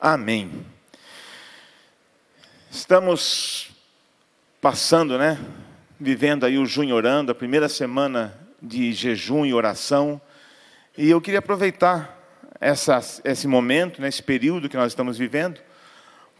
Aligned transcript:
Amém. 0.00 0.64
Estamos 2.70 3.72
passando, 4.60 5.18
né? 5.18 5.36
Vivendo 5.98 6.46
aí 6.46 6.56
o 6.56 6.64
junho 6.64 6.94
orando, 6.94 7.32
a 7.32 7.34
primeira 7.34 7.68
semana 7.68 8.38
de 8.62 8.92
jejum 8.92 9.44
e 9.44 9.52
oração. 9.52 10.20
E 10.96 11.10
eu 11.10 11.20
queria 11.20 11.40
aproveitar 11.40 12.16
essa, 12.60 13.00
esse 13.24 13.48
momento, 13.48 14.00
né, 14.00 14.06
esse 14.06 14.22
período 14.22 14.68
que 14.68 14.76
nós 14.76 14.92
estamos 14.92 15.18
vivendo, 15.18 15.60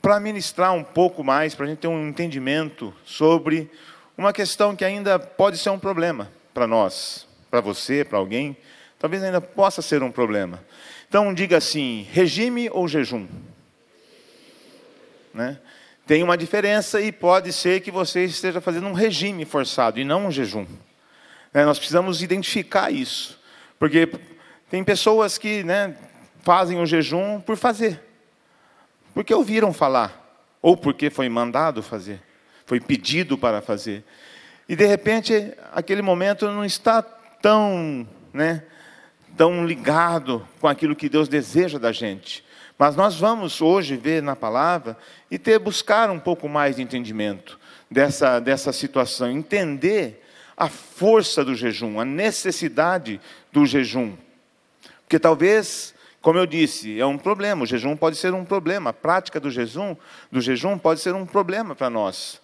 para 0.00 0.20
ministrar 0.20 0.72
um 0.72 0.84
pouco 0.84 1.24
mais, 1.24 1.56
para 1.56 1.66
a 1.66 1.68
gente 1.68 1.78
ter 1.78 1.88
um 1.88 2.08
entendimento 2.08 2.94
sobre 3.04 3.68
uma 4.16 4.32
questão 4.32 4.76
que 4.76 4.84
ainda 4.84 5.18
pode 5.18 5.58
ser 5.58 5.70
um 5.70 5.80
problema 5.80 6.30
para 6.54 6.68
nós, 6.68 7.26
para 7.50 7.60
você, 7.60 8.04
para 8.04 8.18
alguém, 8.18 8.56
talvez 9.00 9.20
ainda 9.20 9.40
possa 9.40 9.82
ser 9.82 10.00
um 10.00 10.12
problema. 10.12 10.62
Então 11.08 11.32
diga 11.32 11.56
assim: 11.56 12.06
regime 12.12 12.68
ou 12.70 12.86
jejum? 12.86 13.26
Né? 15.32 15.58
Tem 16.06 16.22
uma 16.22 16.38
diferença 16.38 17.00
e 17.00 17.12
pode 17.12 17.52
ser 17.52 17.80
que 17.80 17.90
você 17.90 18.24
esteja 18.24 18.60
fazendo 18.60 18.86
um 18.86 18.94
regime 18.94 19.44
forçado 19.44 20.00
e 20.00 20.04
não 20.04 20.26
um 20.26 20.30
jejum. 20.30 20.66
É, 21.52 21.64
nós 21.64 21.78
precisamos 21.78 22.22
identificar 22.22 22.90
isso, 22.90 23.38
porque 23.78 24.08
tem 24.70 24.84
pessoas 24.84 25.38
que 25.38 25.62
né, 25.64 25.94
fazem 26.42 26.80
o 26.80 26.86
jejum 26.86 27.40
por 27.40 27.56
fazer, 27.56 28.00
porque 29.14 29.34
ouviram 29.34 29.72
falar, 29.72 30.46
ou 30.62 30.76
porque 30.76 31.10
foi 31.10 31.28
mandado 31.28 31.82
fazer, 31.82 32.22
foi 32.66 32.80
pedido 32.80 33.36
para 33.36 33.60
fazer. 33.60 34.04
E 34.68 34.76
de 34.76 34.86
repente, 34.86 35.52
aquele 35.72 36.02
momento 36.02 36.46
não 36.50 36.64
está 36.64 37.02
tão, 37.02 38.06
né, 38.32 38.62
tão 39.36 39.66
ligado 39.66 40.46
com 40.60 40.68
aquilo 40.68 40.96
que 40.96 41.08
Deus 41.08 41.28
deseja 41.28 41.78
da 41.78 41.92
gente. 41.92 42.44
Mas 42.78 42.94
nós 42.94 43.18
vamos 43.18 43.60
hoje 43.60 43.96
ver 43.96 44.22
na 44.22 44.36
palavra 44.36 44.96
e 45.30 45.38
ter 45.38 45.58
buscar 45.58 46.10
um 46.10 46.18
pouco 46.18 46.48
mais 46.48 46.76
de 46.76 46.82
entendimento 46.82 47.58
dessa, 47.90 48.38
dessa 48.40 48.72
situação, 48.72 49.30
entender 49.30 50.24
a 50.56 50.68
força 50.68 51.44
do 51.44 51.54
jejum, 51.54 52.00
a 52.00 52.04
necessidade 52.04 53.20
do 53.52 53.64
jejum. 53.64 54.16
Porque 55.02 55.18
talvez, 55.18 55.94
como 56.20 56.38
eu 56.38 56.46
disse, 56.46 56.98
é 57.00 57.06
um 57.06 57.16
problema, 57.16 57.62
o 57.62 57.66
jejum 57.66 57.96
pode 57.96 58.16
ser 58.16 58.34
um 58.34 58.44
problema, 58.44 58.90
a 58.90 58.92
prática 58.92 59.38
do 59.38 59.50
jejum, 59.50 59.96
do 60.30 60.40
jejum 60.40 60.76
pode 60.76 61.00
ser 61.00 61.14
um 61.14 61.24
problema 61.24 61.74
para 61.74 61.88
nós, 61.88 62.40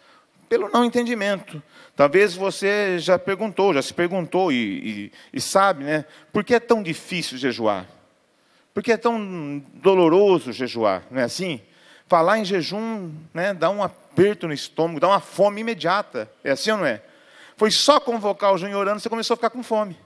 pelo 0.49 0.69
não 0.69 0.85
entendimento. 0.85 1.63
Talvez 1.97 2.35
você 2.35 2.99
já 2.99 3.19
perguntou, 3.19 3.75
já 3.75 3.83
se 3.83 3.93
perguntou 3.93 4.53
e, 4.53 4.57
e, 4.57 5.13
e 5.33 5.41
sabe, 5.41 5.85
né? 5.85 6.05
Por 6.33 6.45
que 6.45 6.55
é 6.55 6.61
tão 6.61 6.83
difícil 6.83 7.37
jejuar? 7.37 7.87
Porque 8.73 8.93
é 8.93 8.97
tão 8.97 9.63
doloroso 9.75 10.53
jejuar, 10.53 11.05
não 11.11 11.21
é 11.21 11.25
assim? 11.25 11.61
Falar 12.07 12.39
em 12.39 12.45
jejum 12.45 13.13
né, 13.33 13.55
dá 13.55 13.71
um 13.71 13.83
aperto 13.83 14.47
no 14.47 14.53
estômago, 14.53 15.01
dá 15.01 15.09
uma 15.09 15.21
fome 15.21 15.61
imediata. 15.61 16.31
É 16.43 16.51
assim 16.51 16.71
ou 16.71 16.79
não 16.79 16.87
é? 16.87 17.03
Foi 17.57 17.71
só 17.71 18.01
convocar 18.01 18.53
o 18.53 18.59
junho 18.59 18.77
orando, 18.77 19.01
você 19.01 19.09
começou 19.09 19.35
a 19.35 19.37
ficar 19.37 19.51
com 19.51 19.63
fome. 19.63 19.97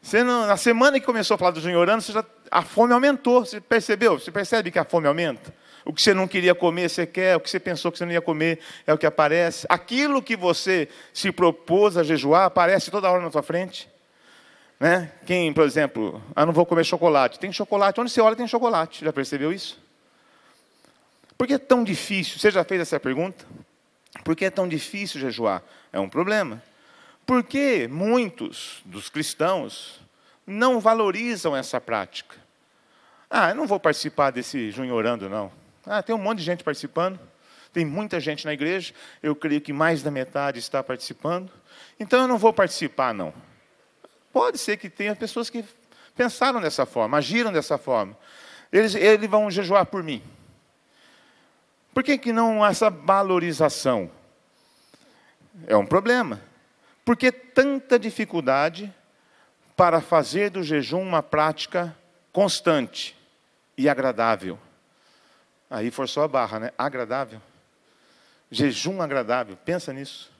Você 0.00 0.22
não, 0.22 0.46
na 0.46 0.56
semana 0.56 0.98
que 0.98 1.06
começou 1.06 1.34
a 1.34 1.38
falar 1.38 1.50
do 1.50 1.60
junho 1.60 1.78
orando, 1.78 2.02
já, 2.02 2.24
a 2.50 2.62
fome 2.62 2.92
aumentou. 2.92 3.44
Você 3.44 3.60
percebeu? 3.60 4.18
Você 4.18 4.30
percebe 4.30 4.70
que 4.70 4.78
a 4.78 4.84
fome 4.84 5.06
aumenta? 5.06 5.52
O 5.84 5.92
que 5.92 6.02
você 6.02 6.14
não 6.14 6.28
queria 6.28 6.54
comer, 6.54 6.88
você 6.88 7.06
quer. 7.06 7.36
O 7.36 7.40
que 7.40 7.50
você 7.50 7.58
pensou 7.58 7.90
que 7.90 7.98
você 7.98 8.04
não 8.04 8.12
ia 8.12 8.20
comer, 8.20 8.60
é 8.86 8.92
o 8.92 8.98
que 8.98 9.06
aparece. 9.06 9.66
Aquilo 9.68 10.22
que 10.22 10.36
você 10.36 10.88
se 11.12 11.32
propôs 11.32 11.96
a 11.96 12.02
jejuar, 12.02 12.44
aparece 12.44 12.90
toda 12.90 13.10
hora 13.10 13.22
na 13.22 13.30
sua 13.30 13.42
frente. 13.42 13.88
Né? 14.78 15.10
Quem, 15.26 15.52
por 15.52 15.64
exemplo, 15.64 16.22
ah, 16.34 16.46
não 16.46 16.52
vou 16.52 16.64
comer 16.64 16.84
chocolate. 16.84 17.38
Tem 17.38 17.52
chocolate, 17.52 18.00
onde 18.00 18.10
você 18.10 18.20
olha 18.20 18.36
tem 18.36 18.46
chocolate. 18.46 19.04
Já 19.04 19.12
percebeu 19.12 19.52
isso? 19.52 19.78
Por 21.38 21.46
que 21.46 21.54
é 21.54 21.58
tão 21.58 21.84
difícil? 21.84 22.40
Você 22.40 22.50
já 22.50 22.64
fez 22.64 22.80
essa 22.80 22.98
pergunta? 22.98 23.46
Por 24.24 24.34
que 24.34 24.44
é 24.44 24.50
tão 24.50 24.66
difícil 24.66 25.20
jejuar? 25.20 25.62
É 25.92 26.00
um 26.00 26.08
problema. 26.08 26.60
Porque 27.24 27.88
muitos 27.88 28.82
dos 28.84 29.08
cristãos 29.08 30.00
não 30.44 30.80
valorizam 30.80 31.56
essa 31.56 31.80
prática. 31.80 32.34
Ah, 33.30 33.50
eu 33.50 33.54
não 33.54 33.68
vou 33.68 33.78
participar 33.78 34.30
desse 34.32 34.72
junho 34.72 34.92
orando, 34.92 35.28
não. 35.28 35.52
Ah, 35.86 36.02
tem 36.02 36.12
um 36.12 36.18
monte 36.18 36.38
de 36.38 36.44
gente 36.44 36.64
participando. 36.64 37.20
Tem 37.72 37.84
muita 37.84 38.18
gente 38.18 38.44
na 38.44 38.52
igreja. 38.52 38.92
Eu 39.22 39.36
creio 39.36 39.60
que 39.60 39.72
mais 39.72 40.02
da 40.02 40.10
metade 40.10 40.58
está 40.58 40.82
participando. 40.82 41.52
Então 42.00 42.22
eu 42.22 42.26
não 42.26 42.38
vou 42.38 42.52
participar, 42.52 43.14
não. 43.14 43.32
Pode 44.32 44.58
ser 44.58 44.76
que 44.76 44.90
tenha 44.90 45.14
pessoas 45.14 45.48
que 45.48 45.64
pensaram 46.16 46.60
dessa 46.60 46.84
forma, 46.84 47.16
agiram 47.16 47.52
dessa 47.52 47.78
forma. 47.78 48.16
Eles, 48.72 48.94
eles 48.96 49.30
vão 49.30 49.48
jejuar 49.50 49.86
por 49.86 50.02
mim. 50.02 50.20
Por 51.98 52.04
que, 52.04 52.16
que 52.16 52.32
não 52.32 52.64
essa 52.64 52.90
valorização? 52.90 54.08
É 55.66 55.76
um 55.76 55.84
problema. 55.84 56.40
Por 57.04 57.16
que 57.16 57.32
tanta 57.32 57.98
dificuldade 57.98 58.94
para 59.76 60.00
fazer 60.00 60.50
do 60.50 60.62
jejum 60.62 61.02
uma 61.02 61.24
prática 61.24 61.92
constante 62.32 63.16
e 63.76 63.88
agradável? 63.88 64.56
Aí 65.68 65.90
forçou 65.90 66.22
a 66.22 66.28
barra, 66.28 66.60
né? 66.60 66.70
Agradável. 66.78 67.42
Jejum 68.48 69.02
agradável, 69.02 69.56
pensa 69.64 69.92
nisso. 69.92 70.30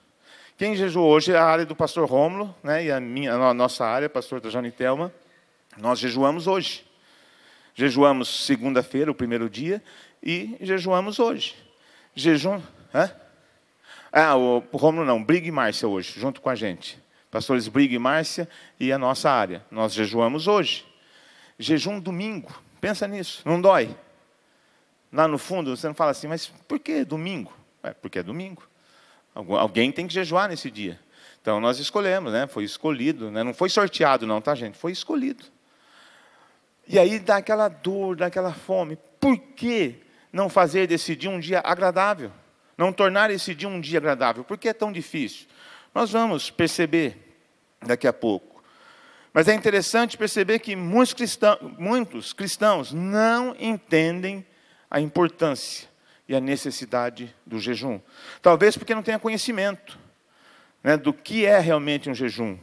Quem 0.57 0.77
jejuou 0.77 1.11
hoje 1.11 1.33
é 1.33 1.39
a 1.39 1.45
área 1.45 1.67
do 1.67 1.75
pastor 1.75 2.09
Rômulo, 2.09 2.55
né, 2.63 2.85
e 2.85 2.93
a, 2.93 3.01
minha, 3.01 3.35
a 3.35 3.53
nossa 3.53 3.85
área, 3.85 4.09
pastor 4.09 4.41
Tajane 4.41 4.71
Telma. 4.71 5.13
Nós 5.77 5.99
jejuamos 5.99 6.47
hoje. 6.47 6.87
Jejuamos 7.75 8.45
segunda-feira, 8.45 9.11
o 9.11 9.15
primeiro 9.15 9.49
dia, 9.49 9.83
e 10.23 10.57
jejuamos 10.61 11.19
hoje. 11.19 11.55
Jejum. 12.15 12.61
Hã? 12.95 13.11
Ah, 14.13 14.37
o, 14.37 14.65
o 14.73 14.77
Rômulo 14.77 15.05
não, 15.05 15.23
Briga 15.23 15.47
e 15.47 15.51
Márcia 15.51 15.87
hoje, 15.87 16.19
junto 16.19 16.41
com 16.41 16.49
a 16.49 16.55
gente. 16.55 16.99
Pastores 17.31 17.69
Briga 17.69 17.95
e 17.95 17.99
Márcia 17.99 18.49
e 18.81 18.91
a 18.93 18.99
nossa 18.99 19.31
área. 19.31 19.65
Nós 19.71 19.93
jejuamos 19.93 20.47
hoje. 20.47 20.87
Jejum 21.59 22.01
domingo. 22.01 22.53
Pensa 22.81 23.07
nisso, 23.07 23.43
não 23.45 23.61
dói. 23.61 23.95
Lá 25.13 25.27
no 25.27 25.39
fundo 25.39 25.77
você 25.77 25.87
não 25.87 25.95
fala 25.95 26.13
assim, 26.13 26.27
mas 26.27 26.47
por 26.47 26.79
que 26.79 27.05
domingo? 27.05 27.53
É, 27.83 27.93
porque 27.93 28.19
é 28.19 28.23
domingo. 28.23 28.63
Alguém 29.35 29.93
tem 29.93 30.07
que 30.07 30.15
jejuar 30.15 30.49
nesse 30.49 30.71
dia. 30.71 30.99
Então 31.41 31.61
nós 31.61 31.79
escolhemos, 31.79 32.33
né? 32.33 32.47
Foi 32.47 32.65
escolhido, 32.65 33.31
né? 33.31 33.43
Não 33.43 33.55
foi 33.55 33.69
sorteado, 33.69 34.27
não, 34.27 34.41
tá, 34.41 34.55
gente? 34.55 34.77
Foi 34.77 34.93
escolhido. 34.93 35.45
E 36.87 36.99
aí 36.99 37.19
dá 37.19 37.37
aquela 37.37 37.69
dor, 37.69 38.17
dá 38.17 38.27
aquela 38.27 38.53
fome. 38.53 38.99
Por 39.21 39.39
que 39.39 39.97
não 40.33 40.49
fazer 40.49 40.87
desse 40.87 41.15
dia 41.17 41.31
um 41.31 41.41
dia 41.41 41.61
agradável? 41.65 42.31
Não 42.77 42.93
tornar 42.93 43.31
esse 43.31 43.55
dia 43.55 43.69
um 43.69 43.81
dia 43.81 43.99
agradável? 43.99 44.45
Por 44.45 44.57
que 44.57 44.69
é 44.69 44.73
tão 44.73 44.93
difícil? 44.93 45.47
Nós 45.95 46.11
vamos 46.11 46.51
perceber 46.51 47.17
daqui 47.85 48.07
a 48.07 48.13
pouco. 48.13 48.63
Mas 49.33 49.49
é 49.49 49.55
interessante 49.55 50.17
perceber 50.17 50.59
que 50.59 50.75
muitos 50.75 51.13
cristãos, 51.13 51.59
muitos 51.79 52.33
cristãos 52.33 52.93
não 52.93 53.55
entendem 53.59 54.45
a 54.91 55.01
importância 55.01 55.89
e 56.29 56.35
a 56.35 56.41
necessidade 56.41 57.35
do 57.47 57.59
jejum. 57.59 58.01
Talvez 58.43 58.77
porque 58.77 58.95
não 58.95 59.03
tenha 59.03 59.19
conhecimento 59.19 59.99
né, 60.83 60.97
do 60.97 61.13
que 61.13 61.47
é 61.47 61.59
realmente 61.59 62.09
um 62.09 62.15
jejum, 62.15 62.59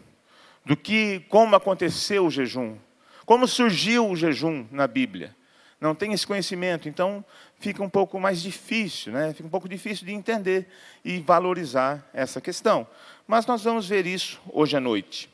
do 0.63 0.75
que, 0.75 1.19
como 1.29 1.55
aconteceu 1.55 2.25
o 2.25 2.31
jejum, 2.31 2.77
como 3.25 3.47
surgiu 3.47 4.09
o 4.09 4.15
jejum 4.15 4.67
na 4.71 4.87
Bíblia. 4.87 5.35
Não 5.79 5.93
tem 5.93 6.13
esse 6.13 6.25
conhecimento, 6.25 6.87
então 6.87 7.23
fica 7.59 7.81
um 7.83 7.89
pouco 7.89 8.19
mais 8.19 8.41
difícil, 8.41 9.13
né? 9.13 9.33
fica 9.33 9.47
um 9.47 9.51
pouco 9.51 9.67
difícil 9.67 10.05
de 10.05 10.13
entender 10.13 10.67
e 11.03 11.19
valorizar 11.19 12.07
essa 12.13 12.39
questão. 12.39 12.87
Mas 13.27 13.45
nós 13.45 13.63
vamos 13.63 13.87
ver 13.87 14.05
isso 14.05 14.41
hoje 14.51 14.77
à 14.77 14.79
noite. 14.79 15.29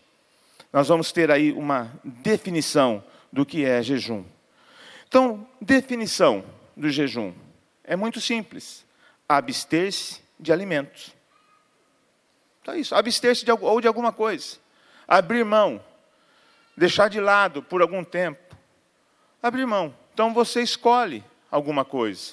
Nós 0.72 0.88
vamos 0.88 1.12
ter 1.12 1.30
aí 1.30 1.52
uma 1.52 1.92
definição 2.04 3.04
do 3.32 3.46
que 3.46 3.66
é 3.66 3.82
jejum. 3.82 4.24
Então, 5.08 5.46
definição 5.60 6.44
do 6.76 6.90
jejum. 6.90 7.34
É 7.84 7.96
muito 7.96 8.22
simples. 8.22 8.86
Abster-se 9.28 10.22
de 10.40 10.54
alimentos. 10.54 11.14
Então 12.62 12.74
é 12.74 12.80
isso. 12.80 12.96
Abster-se 12.96 13.44
de, 13.44 13.52
ou 13.52 13.82
de 13.82 13.88
alguma 13.88 14.14
coisa. 14.14 14.58
Abrir 15.08 15.44
mão. 15.44 15.84
Deixar 16.78 17.10
de 17.10 17.20
lado 17.20 17.62
por 17.62 17.82
algum 17.82 18.04
tempo. 18.04 18.56
Abrir 19.44 19.66
mão. 19.66 19.94
Então 20.14 20.34
você 20.34 20.62
escolhe 20.62 21.24
alguma 21.52 21.86
coisa. 21.86 22.32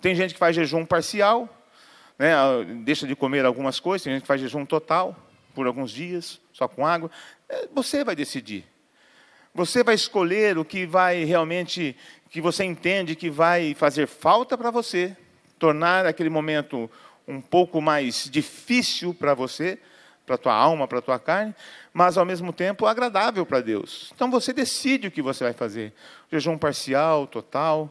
Tem 0.00 0.14
gente 0.14 0.32
que 0.32 0.40
faz 0.40 0.56
jejum 0.56 0.86
parcial, 0.86 1.48
né, 2.18 2.32
deixa 2.84 3.06
de 3.06 3.14
comer 3.14 3.44
algumas 3.44 3.78
coisas, 3.78 4.04
tem 4.04 4.14
gente 4.14 4.22
que 4.22 4.28
faz 4.28 4.40
jejum 4.40 4.64
total, 4.64 5.14
por 5.54 5.66
alguns 5.66 5.90
dias, 5.90 6.40
só 6.52 6.68
com 6.68 6.86
água. 6.86 7.10
É, 7.48 7.68
você 7.74 8.04
vai 8.04 8.14
decidir. 8.14 8.64
Você 9.54 9.82
vai 9.82 9.94
escolher 9.94 10.58
o 10.58 10.64
que 10.64 10.84
vai 10.86 11.24
realmente 11.24 11.96
que 12.28 12.40
você 12.40 12.62
entende 12.62 13.16
que 13.16 13.30
vai 13.30 13.72
fazer 13.74 14.06
falta 14.06 14.58
para 14.58 14.70
você, 14.70 15.16
tornar 15.58 16.04
aquele 16.04 16.28
momento 16.28 16.90
um 17.26 17.40
pouco 17.40 17.80
mais 17.80 18.28
difícil 18.30 19.14
para 19.14 19.32
você, 19.32 19.78
para 20.26 20.34
a 20.34 20.38
tua 20.38 20.54
alma, 20.54 20.86
para 20.86 20.98
a 20.98 21.02
tua 21.02 21.18
carne, 21.18 21.54
mas 21.92 22.18
ao 22.18 22.24
mesmo 22.26 22.52
tempo 22.52 22.84
agradável 22.84 23.46
para 23.46 23.60
Deus. 23.60 24.12
Então 24.14 24.30
você 24.30 24.52
decide 24.52 25.08
o 25.08 25.10
que 25.10 25.22
você 25.22 25.44
vai 25.44 25.52
fazer. 25.54 25.94
Jejum 26.30 26.58
parcial, 26.58 27.26
total. 27.26 27.90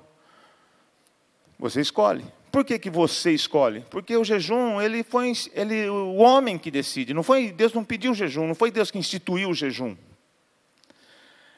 Você 1.57 1.81
escolhe. 1.81 2.25
Por 2.51 2.63
que, 2.63 2.79
que 2.79 2.89
você 2.89 3.31
escolhe? 3.31 3.81
Porque 3.89 4.15
o 4.15 4.23
jejum, 4.23 4.81
ele 4.81 5.03
foi 5.03 5.33
ele, 5.53 5.89
o 5.89 6.15
homem 6.15 6.57
que 6.57 6.71
decide. 6.71 7.13
Não 7.13 7.23
foi 7.23 7.51
Deus 7.51 7.73
não 7.73 7.83
pediu 7.83 8.11
o 8.11 8.15
jejum, 8.15 8.47
não 8.47 8.55
foi 8.55 8.71
Deus 8.71 8.89
que 8.89 8.97
instituiu 8.97 9.49
o 9.49 9.53
jejum. 9.53 9.95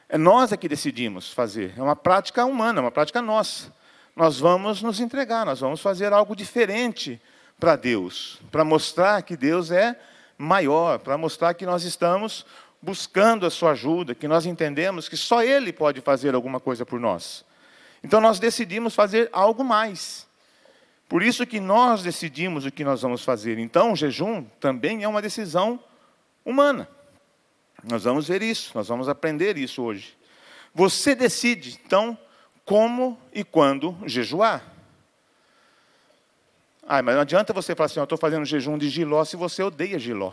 É 0.08 0.18
nós 0.18 0.52
é 0.52 0.56
que 0.56 0.68
decidimos 0.68 1.32
fazer. 1.32 1.74
É 1.76 1.82
uma 1.82 1.94
prática 1.94 2.44
humana, 2.44 2.80
é 2.80 2.82
uma 2.82 2.90
prática 2.90 3.22
nossa. 3.22 3.72
Nós 4.16 4.40
vamos 4.40 4.82
nos 4.82 4.98
entregar, 4.98 5.46
nós 5.46 5.60
vamos 5.60 5.80
fazer 5.80 6.12
algo 6.12 6.34
diferente 6.34 7.20
para 7.60 7.76
Deus, 7.76 8.40
para 8.50 8.64
mostrar 8.64 9.22
que 9.22 9.36
Deus 9.36 9.70
é 9.70 9.96
maior, 10.36 10.98
para 10.98 11.18
mostrar 11.18 11.54
que 11.54 11.66
nós 11.66 11.84
estamos 11.84 12.46
buscando 12.80 13.44
a 13.44 13.50
sua 13.50 13.72
ajuda, 13.72 14.14
que 14.14 14.26
nós 14.26 14.46
entendemos 14.46 15.08
que 15.08 15.16
só 15.16 15.42
Ele 15.42 15.72
pode 15.72 16.00
fazer 16.00 16.34
alguma 16.34 16.58
coisa 16.58 16.86
por 16.86 16.98
nós. 16.98 17.44
Então 18.02 18.20
nós 18.20 18.38
decidimos 18.38 18.94
fazer 18.94 19.28
algo 19.32 19.64
mais. 19.64 20.26
Por 21.08 21.22
isso 21.22 21.46
que 21.46 21.58
nós 21.58 22.02
decidimos 22.02 22.66
o 22.66 22.70
que 22.70 22.84
nós 22.84 23.02
vamos 23.02 23.24
fazer. 23.24 23.58
Então 23.58 23.92
o 23.92 23.96
jejum 23.96 24.44
também 24.60 25.02
é 25.02 25.08
uma 25.08 25.22
decisão 25.22 25.82
humana. 26.44 26.88
Nós 27.82 28.04
vamos 28.04 28.28
ver 28.28 28.42
isso, 28.42 28.72
nós 28.74 28.88
vamos 28.88 29.08
aprender 29.08 29.56
isso 29.56 29.82
hoje. 29.82 30.16
Você 30.74 31.14
decide, 31.14 31.80
então, 31.84 32.18
como 32.64 33.18
e 33.32 33.42
quando 33.42 33.96
jejuar. 34.06 34.62
Ah, 36.86 37.02
mas 37.02 37.14
não 37.14 37.22
adianta 37.22 37.52
você 37.52 37.74
falar 37.74 37.86
assim, 37.86 38.00
eu 38.00 38.04
estou 38.04 38.18
fazendo 38.18 38.44
jejum 38.44 38.76
de 38.76 38.88
giló 38.88 39.24
se 39.24 39.36
você 39.36 39.62
odeia 39.62 39.98
giló. 39.98 40.32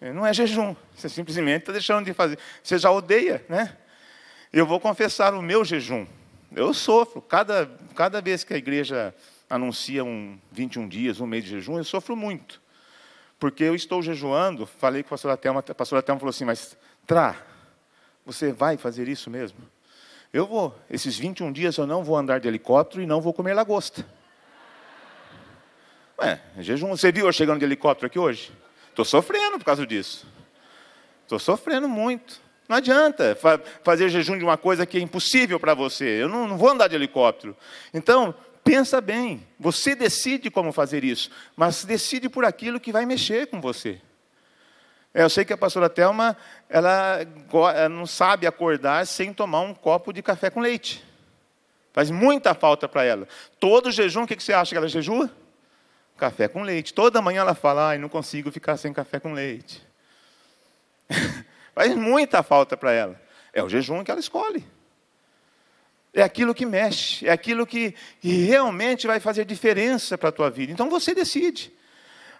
Não 0.00 0.26
é 0.26 0.34
jejum, 0.34 0.74
você 0.94 1.08
simplesmente 1.08 1.60
está 1.60 1.72
deixando 1.72 2.04
de 2.04 2.12
fazer. 2.12 2.38
Você 2.62 2.76
já 2.76 2.90
odeia, 2.90 3.44
né? 3.48 3.76
Eu 4.52 4.66
vou 4.66 4.80
confessar 4.80 5.32
o 5.34 5.40
meu 5.40 5.64
jejum. 5.64 6.06
Eu 6.54 6.74
sofro. 6.74 7.20
Cada, 7.22 7.70
cada 7.94 8.20
vez 8.20 8.44
que 8.44 8.54
a 8.54 8.56
igreja 8.56 9.14
anuncia 9.48 10.04
um 10.04 10.38
21 10.50 10.88
dias, 10.88 11.20
um 11.20 11.26
mês 11.26 11.44
de 11.44 11.50
jejum, 11.50 11.78
eu 11.78 11.84
sofro 11.84 12.16
muito. 12.16 12.60
Porque 13.38 13.64
eu 13.64 13.74
estou 13.74 14.02
jejuando, 14.02 14.66
falei 14.66 15.02
com 15.02 15.08
a 15.08 15.10
pastora 15.10 15.36
Thelma, 15.36 15.64
a 15.66 15.74
pastora 15.74 16.02
Thelma 16.02 16.20
falou 16.20 16.30
assim, 16.30 16.44
mas 16.44 16.76
Tra, 17.06 17.36
você 18.24 18.52
vai 18.52 18.76
fazer 18.76 19.08
isso 19.08 19.28
mesmo? 19.28 19.58
Eu 20.32 20.46
vou. 20.46 20.74
Esses 20.88 21.18
21 21.18 21.52
dias 21.52 21.76
eu 21.76 21.86
não 21.86 22.04
vou 22.04 22.16
andar 22.16 22.40
de 22.40 22.48
helicóptero 22.48 23.02
e 23.02 23.06
não 23.06 23.20
vou 23.20 23.34
comer 23.34 23.52
lagosta. 23.52 24.06
Ué, 26.18 26.40
jejum. 26.60 26.88
Você 26.90 27.10
viu 27.10 27.26
eu 27.26 27.32
chegando 27.32 27.58
de 27.58 27.64
helicóptero 27.64 28.06
aqui 28.06 28.18
hoje? 28.18 28.52
Estou 28.88 29.04
sofrendo 29.04 29.58
por 29.58 29.64
causa 29.64 29.86
disso. 29.86 30.26
Estou 31.22 31.38
sofrendo 31.38 31.88
muito. 31.88 32.40
Não 32.72 32.78
adianta 32.78 33.36
fazer 33.84 34.08
jejum 34.08 34.38
de 34.38 34.44
uma 34.44 34.56
coisa 34.56 34.86
que 34.86 34.96
é 34.96 35.00
impossível 35.02 35.60
para 35.60 35.74
você. 35.74 36.22
Eu 36.22 36.26
não, 36.26 36.48
não 36.48 36.56
vou 36.56 36.70
andar 36.70 36.88
de 36.88 36.94
helicóptero. 36.94 37.54
Então, 37.92 38.34
pensa 38.64 38.98
bem. 38.98 39.46
Você 39.60 39.94
decide 39.94 40.50
como 40.50 40.72
fazer 40.72 41.04
isso, 41.04 41.30
mas 41.54 41.84
decide 41.84 42.30
por 42.30 42.46
aquilo 42.46 42.80
que 42.80 42.90
vai 42.90 43.04
mexer 43.04 43.48
com 43.48 43.60
você. 43.60 44.00
É, 45.12 45.22
eu 45.22 45.28
sei 45.28 45.44
que 45.44 45.52
a 45.52 45.56
pastora 45.58 45.90
Thelma, 45.90 46.34
ela 46.66 47.18
não 47.90 48.06
sabe 48.06 48.46
acordar 48.46 49.06
sem 49.06 49.34
tomar 49.34 49.60
um 49.60 49.74
copo 49.74 50.10
de 50.10 50.22
café 50.22 50.48
com 50.48 50.60
leite. 50.60 51.04
Faz 51.92 52.10
muita 52.10 52.54
falta 52.54 52.88
para 52.88 53.04
ela. 53.04 53.28
Todo 53.60 53.90
jejum, 53.90 54.22
o 54.22 54.26
que 54.26 54.42
você 54.42 54.54
acha 54.54 54.70
que 54.70 54.78
ela 54.78 54.88
jejua? 54.88 55.30
Café 56.16 56.48
com 56.48 56.62
leite. 56.62 56.94
Toda 56.94 57.20
manhã 57.20 57.42
ela 57.42 57.54
fala, 57.54 57.90
ai, 57.90 57.98
não 57.98 58.08
consigo 58.08 58.50
ficar 58.50 58.78
sem 58.78 58.94
café 58.94 59.20
com 59.20 59.34
leite. 59.34 59.86
Faz 61.74 61.94
muita 61.94 62.42
falta 62.42 62.76
para 62.76 62.92
ela. 62.92 63.20
É 63.52 63.62
o 63.62 63.68
jejum 63.68 64.02
que 64.04 64.10
ela 64.10 64.20
escolhe. 64.20 64.64
É 66.14 66.22
aquilo 66.22 66.54
que 66.54 66.66
mexe, 66.66 67.26
é 67.26 67.32
aquilo 67.32 67.66
que 67.66 67.94
realmente 68.22 69.06
vai 69.06 69.18
fazer 69.18 69.46
diferença 69.46 70.18
para 70.18 70.28
a 70.28 70.32
tua 70.32 70.50
vida. 70.50 70.70
Então 70.70 70.90
você 70.90 71.14
decide. 71.14 71.72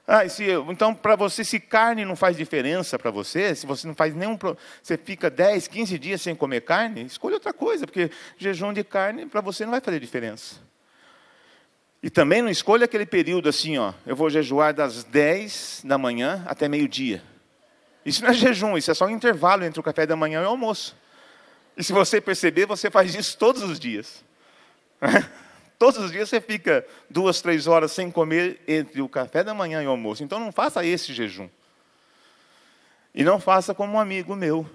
Ah, 0.06 0.28
se, 0.28 0.44
então, 0.68 0.94
para 0.94 1.14
você, 1.14 1.44
se 1.44 1.60
carne 1.60 2.04
não 2.04 2.16
faz 2.16 2.36
diferença 2.36 2.98
para 2.98 3.10
você, 3.10 3.54
se 3.54 3.64
você 3.64 3.86
não 3.86 3.94
faz 3.94 4.14
nenhum. 4.14 4.36
Você 4.82 4.98
fica 4.98 5.30
10, 5.30 5.68
15 5.68 5.98
dias 5.98 6.20
sem 6.20 6.34
comer 6.34 6.62
carne, 6.62 7.04
escolha 7.04 7.34
outra 7.34 7.52
coisa, 7.52 7.86
porque 7.86 8.10
jejum 8.36 8.72
de 8.72 8.84
carne 8.84 9.26
para 9.26 9.40
você 9.40 9.64
não 9.64 9.70
vai 9.70 9.80
fazer 9.80 10.00
diferença. 10.00 10.56
E 12.02 12.10
também 12.10 12.42
não 12.42 12.50
escolha 12.50 12.84
aquele 12.84 13.06
período 13.06 13.48
assim, 13.48 13.78
ó, 13.78 13.94
eu 14.04 14.16
vou 14.16 14.28
jejuar 14.28 14.74
das 14.74 15.04
10 15.04 15.82
da 15.84 15.96
manhã 15.96 16.42
até 16.46 16.68
meio-dia. 16.68 17.22
Isso 18.04 18.22
não 18.22 18.30
é 18.30 18.34
jejum, 18.34 18.76
isso 18.76 18.90
é 18.90 18.94
só 18.94 19.06
um 19.06 19.10
intervalo 19.10 19.64
entre 19.64 19.78
o 19.78 19.82
café 19.82 20.06
da 20.06 20.16
manhã 20.16 20.42
e 20.42 20.44
o 20.44 20.48
almoço. 20.48 20.96
E 21.76 21.84
se 21.84 21.92
você 21.92 22.20
perceber, 22.20 22.66
você 22.66 22.90
faz 22.90 23.14
isso 23.14 23.38
todos 23.38 23.62
os 23.62 23.78
dias. 23.78 24.24
todos 25.78 26.00
os 26.00 26.12
dias 26.12 26.28
você 26.28 26.40
fica 26.40 26.86
duas, 27.08 27.40
três 27.40 27.66
horas 27.66 27.92
sem 27.92 28.10
comer 28.10 28.60
entre 28.66 29.00
o 29.00 29.08
café 29.08 29.42
da 29.42 29.54
manhã 29.54 29.82
e 29.82 29.86
o 29.86 29.90
almoço. 29.90 30.22
Então 30.22 30.38
não 30.38 30.52
faça 30.52 30.84
esse 30.84 31.12
jejum. 31.12 31.48
E 33.14 33.22
não 33.24 33.38
faça 33.38 33.74
como 33.74 33.94
um 33.94 34.00
amigo 34.00 34.34
meu, 34.34 34.66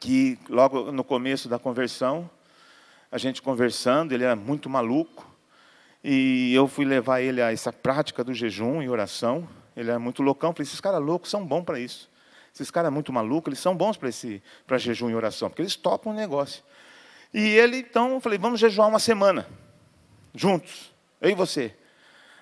que 0.00 0.38
logo 0.48 0.90
no 0.90 1.04
começo 1.04 1.48
da 1.48 1.58
conversão, 1.58 2.28
a 3.12 3.18
gente 3.18 3.42
conversando, 3.42 4.12
ele 4.12 4.24
era 4.24 4.34
muito 4.34 4.70
maluco, 4.70 5.26
e 6.02 6.54
eu 6.54 6.68
fui 6.68 6.84
levar 6.84 7.20
ele 7.20 7.42
a 7.42 7.52
essa 7.52 7.72
prática 7.72 8.22
do 8.22 8.32
jejum 8.32 8.80
e 8.80 8.88
oração. 8.88 9.48
Ele 9.78 9.92
é 9.92 9.96
muito 9.96 10.24
loucão. 10.24 10.52
Falei, 10.52 10.66
esses 10.66 10.80
caras 10.80 11.00
loucos 11.00 11.30
são 11.30 11.46
bons 11.46 11.62
para 11.62 11.78
isso. 11.78 12.10
Esses 12.52 12.68
caras 12.68 12.92
muito 12.92 13.12
malucos, 13.12 13.50
eles 13.50 13.60
são 13.60 13.76
bons 13.76 13.96
para 13.96 14.08
esse 14.08 14.42
para 14.66 14.76
jejum 14.76 15.08
e 15.08 15.14
oração, 15.14 15.48
porque 15.48 15.62
eles 15.62 15.76
topam 15.76 16.10
o 16.10 16.14
negócio. 16.14 16.64
E 17.32 17.40
ele, 17.40 17.76
então, 17.76 18.14
eu 18.14 18.20
falei, 18.20 18.36
vamos 18.38 18.58
jejuar 18.58 18.88
uma 18.88 18.98
semana, 18.98 19.46
juntos, 20.34 20.92
eu 21.20 21.30
e 21.30 21.34
você. 21.34 21.72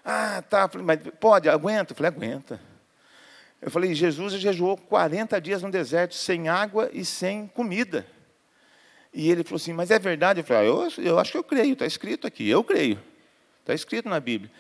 Ah, 0.03 0.43
tá, 0.49 0.69
falei, 0.69 0.87
mas 0.87 1.01
pode, 1.21 1.49
aguenta? 1.51 1.93
Eu 1.93 1.97
falei, 1.97 2.11
aguenta. 2.11 2.59
Eu 3.61 3.71
falei, 3.71 3.95
Jesus 3.95 4.33
jejuou 4.35 4.79
40 4.79 5.39
dias 5.41 5.61
no 5.63 5.71
deserto, 5.71 6.15
sem 6.15 6.49
água 6.49 6.89
e 6.93 7.05
sem 7.05 7.47
comida. 7.49 8.07
E 9.13 9.31
ele 9.31 9.45
falou 9.45 9.57
assim, 9.57 9.75
mas 9.75 9.91
é 9.91 9.99
verdade? 9.99 10.41
Eu 10.41 10.45
falei, 10.45 10.63
ah, 10.63 10.67
eu, 10.67 11.05
eu 11.05 11.19
acho 11.19 11.33
que 11.33 11.39
eu 11.39 11.45
creio, 11.45 11.75
está 11.75 11.85
escrito 11.85 12.27
aqui, 12.27 12.49
eu 12.49 12.65
creio. 12.65 12.99
Está 13.61 13.75
escrito 13.75 14.09
na 14.09 14.21
Bíblia. 14.21 14.51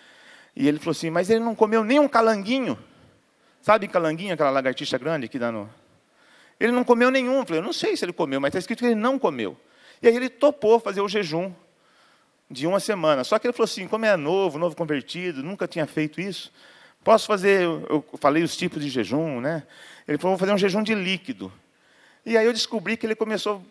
E 0.56 0.66
ele 0.66 0.78
falou 0.78 0.92
assim: 0.92 1.10
Mas 1.10 1.30
ele 1.30 1.40
não 1.40 1.54
comeu 1.54 1.84
nem 1.84 2.00
um 2.00 2.08
calanguinho. 2.08 2.78
Sabe 3.60 3.86
calanguinho, 3.86 4.34
aquela 4.34 4.50
lagartixa 4.50 4.96
grande 4.96 5.28
que 5.28 5.38
dá 5.38 5.52
no. 5.52 5.68
Ele 6.58 6.72
não 6.72 6.82
comeu 6.82 7.10
nenhum. 7.10 7.38
Eu 7.38 7.44
falei: 7.44 7.60
Eu 7.60 7.64
não 7.64 7.72
sei 7.72 7.96
se 7.96 8.04
ele 8.04 8.12
comeu, 8.12 8.40
mas 8.40 8.48
está 8.48 8.58
escrito 8.58 8.78
que 8.80 8.86
ele 8.86 8.94
não 8.94 9.18
comeu. 9.18 9.56
E 10.02 10.08
aí 10.08 10.16
ele 10.16 10.30
topou 10.30 10.80
fazer 10.80 11.02
o 11.02 11.08
jejum 11.08 11.52
de 12.50 12.66
uma 12.66 12.80
semana. 12.80 13.22
Só 13.22 13.38
que 13.38 13.46
ele 13.46 13.52
falou 13.52 13.66
assim: 13.66 13.86
Como 13.86 14.06
é 14.06 14.16
novo, 14.16 14.58
novo 14.58 14.74
convertido, 14.74 15.42
nunca 15.42 15.68
tinha 15.68 15.86
feito 15.86 16.20
isso. 16.20 16.50
Posso 17.06 17.28
fazer, 17.28 17.62
eu 17.62 18.04
falei 18.18 18.42
os 18.42 18.56
tipos 18.56 18.82
de 18.82 18.88
jejum, 18.88 19.40
né? 19.40 19.62
Ele 20.08 20.18
falou, 20.18 20.36
vou 20.36 20.40
fazer 20.40 20.52
um 20.52 20.58
jejum 20.58 20.82
de 20.82 20.92
líquido. 20.92 21.52
E 22.24 22.36
aí 22.36 22.44
eu 22.44 22.52
descobri 22.52 22.96
que 22.96 23.06
ele 23.06 23.14
começou 23.14 23.64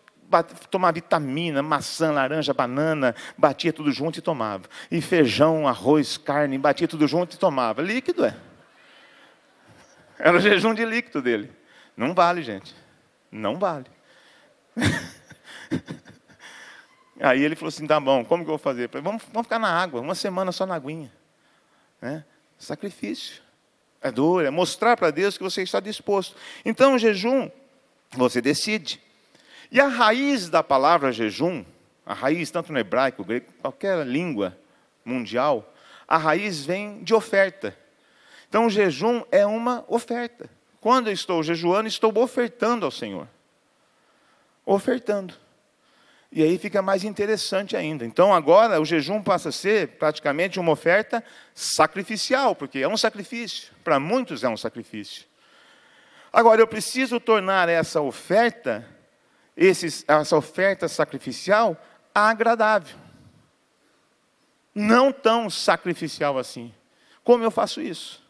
tomar 0.70 0.92
vitamina, 0.92 1.62
maçã, 1.62 2.12
laranja, 2.12 2.52
banana, 2.52 3.14
batia 3.36 3.72
tudo 3.72 3.90
junto 3.92 4.18
e 4.18 4.22
tomava. 4.22 4.64
E 4.90 5.00
feijão, 5.00 5.66
arroz, 5.66 6.16
carne, 6.16 6.58
batia 6.58 6.88
tudo 6.88 7.06
junto 7.06 7.34
e 7.34 7.38
tomava. 7.38 7.82
Líquido 7.82 8.24
é. 8.24 8.36
Era 10.18 10.36
o 10.36 10.40
jejum 10.40 10.74
de 10.74 10.84
líquido 10.84 11.20
dele. 11.22 11.50
Não 11.96 12.14
vale, 12.14 12.42
gente. 12.42 12.74
Não 13.30 13.58
vale. 13.58 13.86
Aí 17.20 17.42
ele 17.42 17.56
falou 17.56 17.68
assim: 17.68 17.86
tá 17.86 17.98
bom, 17.98 18.24
como 18.24 18.44
que 18.44 18.50
eu 18.50 18.56
vou 18.56 18.58
fazer? 18.58 18.88
Falei, 18.88 19.02
vamos, 19.02 19.22
vamos 19.32 19.46
ficar 19.46 19.58
na 19.58 19.68
água, 19.68 20.00
uma 20.00 20.14
semana 20.14 20.52
só 20.52 20.66
na 20.66 20.74
aguinha. 20.74 21.12
Né? 22.00 22.24
Sacrifício. 22.58 23.42
É 24.00 24.10
dor, 24.10 24.44
é 24.44 24.50
mostrar 24.50 24.96
para 24.96 25.10
Deus 25.10 25.36
que 25.36 25.42
você 25.42 25.62
está 25.62 25.80
disposto. 25.80 26.36
Então, 26.64 26.94
o 26.94 26.98
jejum, 26.98 27.50
você 28.12 28.40
decide. 28.40 29.00
E 29.70 29.80
a 29.80 29.88
raiz 29.88 30.48
da 30.48 30.62
palavra 30.62 31.12
jejum, 31.12 31.64
a 32.04 32.14
raiz 32.14 32.50
tanto 32.50 32.72
no 32.72 32.78
hebraico, 32.78 33.24
grego, 33.24 33.46
qualquer 33.60 34.06
língua 34.06 34.56
mundial, 35.04 35.74
a 36.06 36.16
raiz 36.16 36.64
vem 36.64 37.02
de 37.02 37.14
oferta. 37.14 37.76
Então 38.48 38.66
o 38.66 38.70
jejum 38.70 39.22
é 39.30 39.44
uma 39.44 39.84
oferta. 39.88 40.48
Quando 40.80 41.08
eu 41.08 41.12
estou 41.12 41.42
jejuando, 41.42 41.88
estou 41.88 42.16
ofertando 42.18 42.84
ao 42.84 42.92
Senhor. 42.92 43.28
Ofertando. 44.64 45.34
E 46.30 46.42
aí 46.42 46.58
fica 46.58 46.82
mais 46.82 47.02
interessante 47.02 47.76
ainda. 47.76 48.04
Então 48.04 48.32
agora 48.32 48.80
o 48.80 48.84
jejum 48.84 49.22
passa 49.22 49.48
a 49.48 49.52
ser 49.52 49.88
praticamente 49.98 50.60
uma 50.60 50.72
oferta 50.72 51.24
sacrificial, 51.54 52.54
porque 52.54 52.78
é 52.80 52.88
um 52.88 52.96
sacrifício. 52.96 53.72
Para 53.82 53.98
muitos 53.98 54.44
é 54.44 54.48
um 54.48 54.56
sacrifício. 54.56 55.24
Agora 56.32 56.60
eu 56.60 56.66
preciso 56.66 57.18
tornar 57.18 57.68
essa 57.68 58.00
oferta 58.00 58.86
esse, 59.56 60.04
essa 60.06 60.36
oferta 60.36 60.88
sacrificial 60.88 61.76
agradável. 62.14 62.96
Não 64.74 65.10
tão 65.10 65.48
sacrificial 65.48 66.38
assim. 66.38 66.72
Como 67.24 67.42
eu 67.42 67.50
faço 67.50 67.80
isso? 67.80 68.22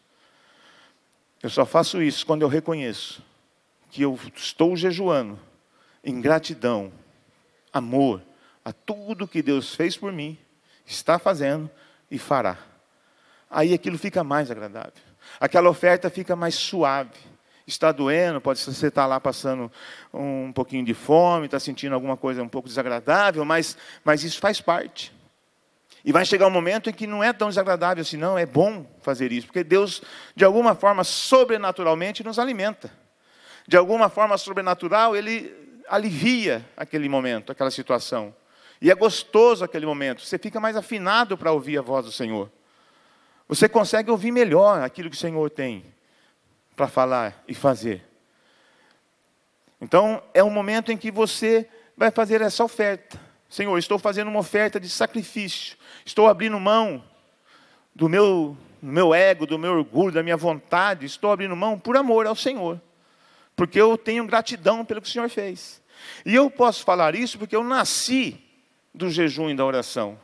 Eu 1.43 1.49
só 1.49 1.65
faço 1.65 2.01
isso 2.01 2.25
quando 2.25 2.41
eu 2.41 2.47
reconheço 2.47 3.21
que 3.89 4.01
eu 4.01 4.17
estou 4.35 4.75
jejuando 4.75 5.39
em 6.03 6.19
gratidão, 6.21 6.91
amor 7.71 8.21
a 8.67 8.73
tudo 8.73 9.27
que 9.29 9.41
Deus 9.41 9.73
fez 9.73 9.95
por 9.95 10.11
mim 10.11 10.37
está 10.85 11.17
fazendo 11.17 11.71
e 12.11 12.19
fará. 12.19 12.57
Aí 13.49 13.73
aquilo 13.73 13.97
fica 13.97 14.25
mais 14.25 14.51
agradável. 14.51 14.91
Aquela 15.39 15.69
oferta 15.69 16.09
fica 16.09 16.35
mais 16.35 16.55
suave. 16.55 17.17
Está 17.67 17.91
doendo, 17.91 18.39
pode 18.39 18.59
ser 18.59 18.73
você 18.73 18.87
estar 18.87 19.05
lá 19.05 19.19
passando 19.19 19.69
um 20.13 20.53
pouquinho 20.53 20.85
de 20.85 20.93
fome, 20.93 21.47
está 21.47 21.59
sentindo 21.59 21.93
alguma 21.93 22.15
coisa 22.15 22.41
um 22.41 22.47
pouco 22.47 22.69
desagradável, 22.69 23.43
mas, 23.43 23.77
mas 24.05 24.23
isso 24.23 24.39
faz 24.39 24.61
parte. 24.61 25.13
E 26.05 26.13
vai 26.13 26.23
chegar 26.23 26.47
um 26.47 26.51
momento 26.51 26.89
em 26.89 26.93
que 26.93 27.05
não 27.05 27.21
é 27.21 27.33
tão 27.33 27.49
desagradável 27.49 28.01
assim, 28.01 28.15
não, 28.15 28.37
é 28.37 28.45
bom 28.45 28.85
fazer 29.01 29.33
isso, 29.33 29.47
porque 29.47 29.65
Deus, 29.65 30.01
de 30.33 30.45
alguma 30.45 30.75
forma, 30.75 31.03
sobrenaturalmente, 31.03 32.23
nos 32.23 32.39
alimenta. 32.39 32.89
De 33.67 33.75
alguma 33.75 34.07
forma 34.07 34.37
sobrenatural, 34.37 35.13
Ele 35.13 35.53
alivia 35.89 36.65
aquele 36.77 37.09
momento, 37.09 37.51
aquela 37.51 37.69
situação. 37.69 38.33
E 38.81 38.89
é 38.89 38.95
gostoso 38.95 39.65
aquele 39.65 39.85
momento, 39.85 40.21
você 40.21 40.37
fica 40.37 40.57
mais 40.61 40.77
afinado 40.77 41.37
para 41.37 41.51
ouvir 41.51 41.77
a 41.77 41.81
voz 41.81 42.05
do 42.05 42.13
Senhor. 42.13 42.49
Você 43.49 43.67
consegue 43.67 44.09
ouvir 44.09 44.31
melhor 44.31 44.81
aquilo 44.81 45.09
que 45.09 45.17
o 45.17 45.19
Senhor 45.19 45.49
tem 45.49 45.83
para 46.77 46.87
falar 46.87 47.43
e 47.47 47.55
fazer. 47.55 48.05
Então, 49.81 50.21
é 50.31 50.43
um 50.43 50.49
momento 50.51 50.91
em 50.91 50.97
que 50.97 51.09
você 51.09 51.67
vai 51.97 52.11
fazer 52.11 52.39
essa 52.39 52.63
oferta. 52.63 53.19
Senhor, 53.49 53.75
estou 53.79 53.97
fazendo 53.97 54.27
uma 54.27 54.39
oferta 54.39 54.79
de 54.79 54.87
sacrifício. 54.87 55.75
Estou 56.05 56.27
abrindo 56.27 56.59
mão 56.59 57.03
do 57.95 58.07
meu, 58.07 58.55
do 58.79 58.91
meu 58.91 59.13
ego, 59.13 59.47
do 59.47 59.57
meu 59.57 59.73
orgulho, 59.73 60.13
da 60.13 60.21
minha 60.21 60.37
vontade. 60.37 61.07
Estou 61.07 61.31
abrindo 61.31 61.55
mão 61.55 61.79
por 61.79 61.97
amor 61.97 62.27
ao 62.27 62.35
Senhor. 62.35 62.79
Porque 63.55 63.81
eu 63.81 63.97
tenho 63.97 64.27
gratidão 64.27 64.85
pelo 64.85 65.01
que 65.01 65.07
o 65.07 65.11
Senhor 65.11 65.29
fez. 65.29 65.81
E 66.23 66.35
eu 66.35 66.49
posso 66.49 66.83
falar 66.83 67.15
isso 67.15 67.39
porque 67.39 67.55
eu 67.55 67.63
nasci 67.63 68.39
do 68.93 69.09
jejum 69.09 69.49
e 69.49 69.55
da 69.55 69.65
oração. 69.65 70.19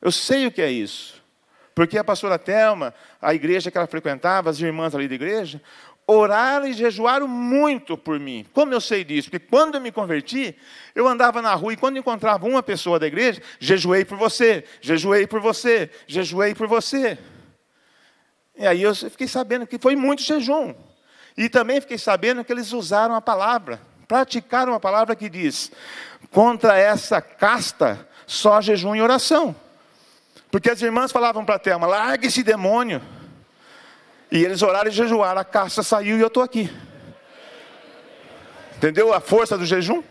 Eu 0.00 0.12
sei 0.12 0.46
o 0.46 0.52
que 0.52 0.62
é 0.62 0.70
isso. 0.70 1.17
Porque 1.78 1.96
a 1.96 2.02
pastora 2.02 2.40
Telma, 2.40 2.92
a 3.22 3.32
igreja 3.32 3.70
que 3.70 3.78
ela 3.78 3.86
frequentava, 3.86 4.50
as 4.50 4.58
irmãs 4.58 4.96
ali 4.96 5.06
da 5.06 5.14
igreja, 5.14 5.62
oraram 6.08 6.66
e 6.66 6.72
jejuaram 6.72 7.28
muito 7.28 7.96
por 7.96 8.18
mim. 8.18 8.44
Como 8.52 8.74
eu 8.74 8.80
sei 8.80 9.04
disso? 9.04 9.30
Porque 9.30 9.46
quando 9.46 9.76
eu 9.76 9.80
me 9.80 9.92
converti, 9.92 10.58
eu 10.92 11.06
andava 11.06 11.40
na 11.40 11.54
rua 11.54 11.74
e 11.74 11.76
quando 11.76 11.96
encontrava 11.96 12.48
uma 12.48 12.64
pessoa 12.64 12.98
da 12.98 13.06
igreja, 13.06 13.40
jejuei 13.60 14.04
por 14.04 14.18
você, 14.18 14.64
jejuei 14.80 15.24
por 15.24 15.40
você, 15.40 15.88
jejuei 16.08 16.52
por 16.52 16.66
você. 16.66 17.16
E 18.56 18.66
aí 18.66 18.82
eu 18.82 18.92
fiquei 18.92 19.28
sabendo 19.28 19.64
que 19.64 19.78
foi 19.78 19.94
muito 19.94 20.24
jejum. 20.24 20.74
E 21.36 21.48
também 21.48 21.80
fiquei 21.80 21.96
sabendo 21.96 22.44
que 22.44 22.52
eles 22.52 22.72
usaram 22.72 23.14
a 23.14 23.20
palavra, 23.20 23.80
praticaram 24.08 24.74
a 24.74 24.80
palavra 24.80 25.14
que 25.14 25.30
diz: 25.30 25.70
contra 26.32 26.76
essa 26.76 27.20
casta, 27.20 28.04
só 28.26 28.60
jejum 28.60 28.96
e 28.96 29.00
oração. 29.00 29.54
Porque 30.50 30.70
as 30.70 30.80
irmãs 30.80 31.12
falavam 31.12 31.44
para 31.44 31.58
Thelma: 31.58 31.86
larga 31.86 32.26
esse 32.26 32.42
demônio. 32.42 33.02
E 34.30 34.44
eles 34.44 34.60
oraram 34.62 34.90
e 34.90 34.92
jejuaram, 34.92 35.40
a 35.40 35.44
caça 35.44 35.82
saiu 35.82 36.18
e 36.18 36.20
eu 36.20 36.26
estou 36.26 36.42
aqui. 36.42 36.70
Entendeu 38.76 39.12
a 39.12 39.20
força 39.20 39.56
do 39.56 39.64
jejum? 39.64 40.02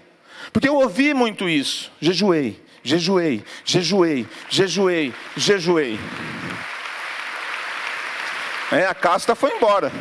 Porque 0.51 0.67
eu 0.67 0.75
ouvi 0.75 1.13
muito 1.13 1.47
isso. 1.47 1.91
Jejuei, 2.01 2.61
jejuei, 2.83 3.43
jejuei, 3.63 4.27
jejuei, 4.49 5.13
jejuei. 5.35 5.99
É, 8.71 8.85
a 8.85 8.93
caça 8.93 9.35
foi 9.35 9.55
embora. 9.55 9.91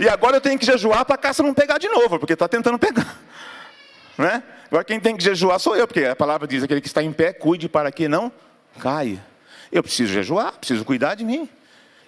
E 0.00 0.08
agora 0.08 0.36
eu 0.36 0.40
tenho 0.40 0.58
que 0.58 0.66
jejuar 0.66 1.04
para 1.04 1.14
a 1.14 1.18
caça 1.18 1.42
não 1.42 1.54
pegar 1.54 1.78
de 1.78 1.88
novo, 1.88 2.18
porque 2.18 2.32
está 2.32 2.48
tentando 2.48 2.78
pegar. 2.78 3.18
Né? 4.18 4.42
Agora 4.66 4.84
quem 4.84 5.00
tem 5.00 5.16
que 5.16 5.24
jejuar 5.24 5.58
sou 5.58 5.74
eu, 5.74 5.86
porque 5.86 6.04
a 6.04 6.14
palavra 6.14 6.46
diz: 6.46 6.62
aquele 6.62 6.82
que 6.82 6.86
está 6.86 7.02
em 7.02 7.10
pé, 7.10 7.32
cuide 7.32 7.66
para 7.66 7.90
que 7.90 8.08
não 8.08 8.30
caia. 8.78 9.24
Eu 9.72 9.82
preciso 9.82 10.12
jejuar, 10.12 10.52
preciso 10.52 10.84
cuidar 10.84 11.14
de 11.14 11.24
mim. 11.24 11.48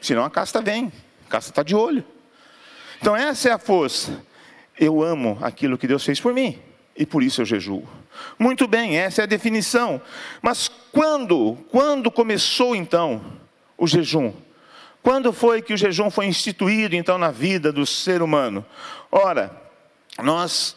Senão 0.00 0.23
a 0.23 0.30
casta 0.30 0.61
vem. 0.61 0.92
A 1.26 1.30
casta 1.30 1.50
está 1.50 1.62
de 1.62 1.75
olho. 1.75 2.04
Então 3.00 3.16
essa 3.16 3.49
é 3.49 3.52
a 3.52 3.59
força. 3.59 4.23
Eu 4.78 5.02
amo 5.02 5.38
aquilo 5.40 5.78
que 5.78 5.87
Deus 5.87 6.04
fez 6.04 6.21
por 6.21 6.35
mim. 6.35 6.61
E 6.94 7.06
por 7.06 7.23
isso 7.23 7.40
eu 7.40 7.47
jejuo. 7.47 7.88
Muito 8.38 8.68
bem, 8.68 8.99
essa 8.99 9.23
é 9.23 9.25
a 9.25 9.26
definição. 9.26 10.00
Mas 10.42 10.68
quando, 10.92 11.56
quando 11.71 12.11
começou 12.11 12.76
então 12.76 13.25
o 13.78 13.87
jejum? 13.87 14.33
Quando 15.02 15.33
foi 15.33 15.61
que 15.61 15.73
o 15.75 15.76
jejum 15.76 16.11
foi 16.11 16.26
instituído 16.26 16.94
então 16.94 17.18
na 17.18 17.30
vida 17.30 17.73
do 17.73 17.85
ser 17.85 18.23
humano? 18.23 18.64
Ora, 19.11 19.54
nós 20.23 20.76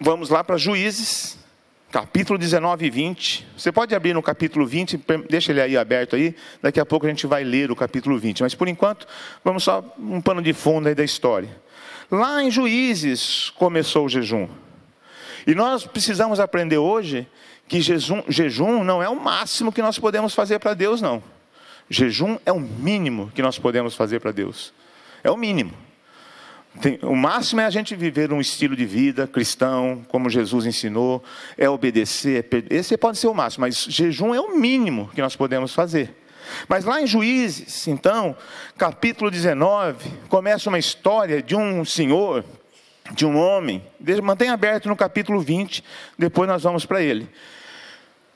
vamos 0.00 0.30
lá 0.30 0.42
para 0.42 0.56
Juízes, 0.56 1.38
capítulo 1.90 2.38
19 2.38 2.86
e 2.86 2.90
20. 2.90 3.46
Você 3.56 3.72
pode 3.72 3.94
abrir 3.94 4.14
no 4.14 4.22
capítulo 4.22 4.66
20, 4.66 5.00
deixa 5.28 5.52
ele 5.52 5.60
aí 5.60 5.76
aberto 5.76 6.16
aí, 6.16 6.34
daqui 6.60 6.80
a 6.80 6.86
pouco 6.86 7.06
a 7.06 7.08
gente 7.08 7.26
vai 7.26 7.44
ler 7.44 7.70
o 7.70 7.76
capítulo 7.76 8.18
20. 8.18 8.42
Mas 8.42 8.54
por 8.54 8.68
enquanto, 8.68 9.06
vamos 9.44 9.64
só 9.64 9.84
um 9.98 10.20
pano 10.20 10.42
de 10.42 10.52
fundo 10.52 10.88
aí 10.88 10.94
da 10.94 11.04
história. 11.04 11.48
Lá 12.10 12.42
em 12.42 12.50
Juízes 12.50 13.50
começou 13.50 14.06
o 14.06 14.08
jejum. 14.08 14.48
E 15.46 15.54
nós 15.54 15.86
precisamos 15.86 16.40
aprender 16.40 16.78
hoje 16.78 17.26
que 17.68 17.80
jejum, 17.80 18.22
jejum 18.28 18.84
não 18.84 19.02
é 19.02 19.08
o 19.08 19.16
máximo 19.18 19.72
que 19.72 19.82
nós 19.82 19.98
podemos 19.98 20.34
fazer 20.34 20.58
para 20.58 20.74
Deus, 20.74 21.00
não. 21.00 21.22
Jejum 21.88 22.38
é 22.44 22.52
o 22.52 22.60
mínimo 22.60 23.30
que 23.34 23.42
nós 23.42 23.58
podemos 23.58 23.94
fazer 23.94 24.20
para 24.20 24.32
Deus. 24.32 24.72
É 25.22 25.30
o 25.30 25.36
mínimo. 25.36 25.85
Tem, 26.80 26.98
o 27.02 27.16
máximo 27.16 27.60
é 27.60 27.64
a 27.64 27.70
gente 27.70 27.94
viver 27.94 28.32
um 28.32 28.40
estilo 28.40 28.76
de 28.76 28.84
vida 28.84 29.26
cristão, 29.26 30.04
como 30.08 30.28
Jesus 30.28 30.66
ensinou, 30.66 31.22
é 31.56 31.68
obedecer. 31.68 32.46
É, 32.50 32.74
esse 32.74 32.96
pode 32.96 33.18
ser 33.18 33.28
o 33.28 33.34
máximo, 33.34 33.62
mas 33.62 33.84
jejum 33.84 34.34
é 34.34 34.40
o 34.40 34.58
mínimo 34.58 35.10
que 35.14 35.22
nós 35.22 35.34
podemos 35.34 35.72
fazer. 35.72 36.14
Mas 36.68 36.84
lá 36.84 37.00
em 37.00 37.06
Juízes, 37.06 37.88
então, 37.88 38.36
capítulo 38.76 39.30
19, 39.30 40.08
começa 40.28 40.68
uma 40.68 40.78
história 40.78 41.42
de 41.42 41.56
um 41.56 41.84
senhor, 41.84 42.44
de 43.12 43.24
um 43.24 43.36
homem. 43.38 43.82
Mantenha 44.22 44.52
aberto 44.52 44.88
no 44.88 44.96
capítulo 44.96 45.40
20, 45.40 45.82
depois 46.18 46.48
nós 46.48 46.62
vamos 46.62 46.84
para 46.84 47.02
ele. 47.02 47.28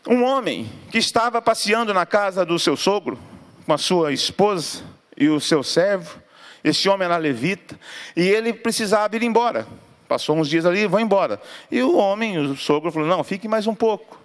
Um 0.07 0.25
homem 0.25 0.71
que 0.91 0.99
estava 0.99 1.43
passeando 1.43 1.93
na 1.93 2.07
casa 2.07 2.45
do 2.45 2.59
seu 2.59 2.77
sogro, 2.77 3.19
com 3.67 3.73
a 3.73 3.79
sua 3.79 4.13
esposa 4.13 4.83
e 5.17 5.29
o 5.29 5.41
seu 5.41 5.63
servo. 5.63 6.21
Esse 6.63 6.89
homem 6.89 7.07
era 7.07 7.17
levita 7.17 7.79
e 8.17 8.23
ele 8.23 8.53
precisava 8.53 9.17
ir 9.17 9.23
embora. 9.23 9.67
Passou 10.07 10.37
uns 10.37 10.49
dias 10.49 10.67
ali, 10.67 10.87
vou 10.87 10.99
embora. 10.99 11.41
E 11.71 11.83
o 11.83 11.97
homem, 11.97 12.37
o 12.39 12.57
sogro, 12.57 12.91
falou: 12.91 13.09
Não, 13.09 13.23
fique 13.23 13.47
mais 13.47 13.67
um 13.67 13.75
pouco. 13.75 14.21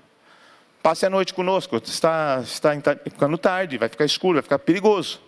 Passe 0.81 1.05
a 1.05 1.09
noite 1.09 1.33
conosco. 1.33 1.77
Está, 1.77 2.41
está 2.43 2.95
ficando 2.95 3.37
tarde, 3.37 3.77
vai 3.77 3.87
ficar 3.87 4.03
escuro, 4.03 4.33
vai 4.33 4.41
ficar 4.41 4.59
perigoso. 4.59 5.21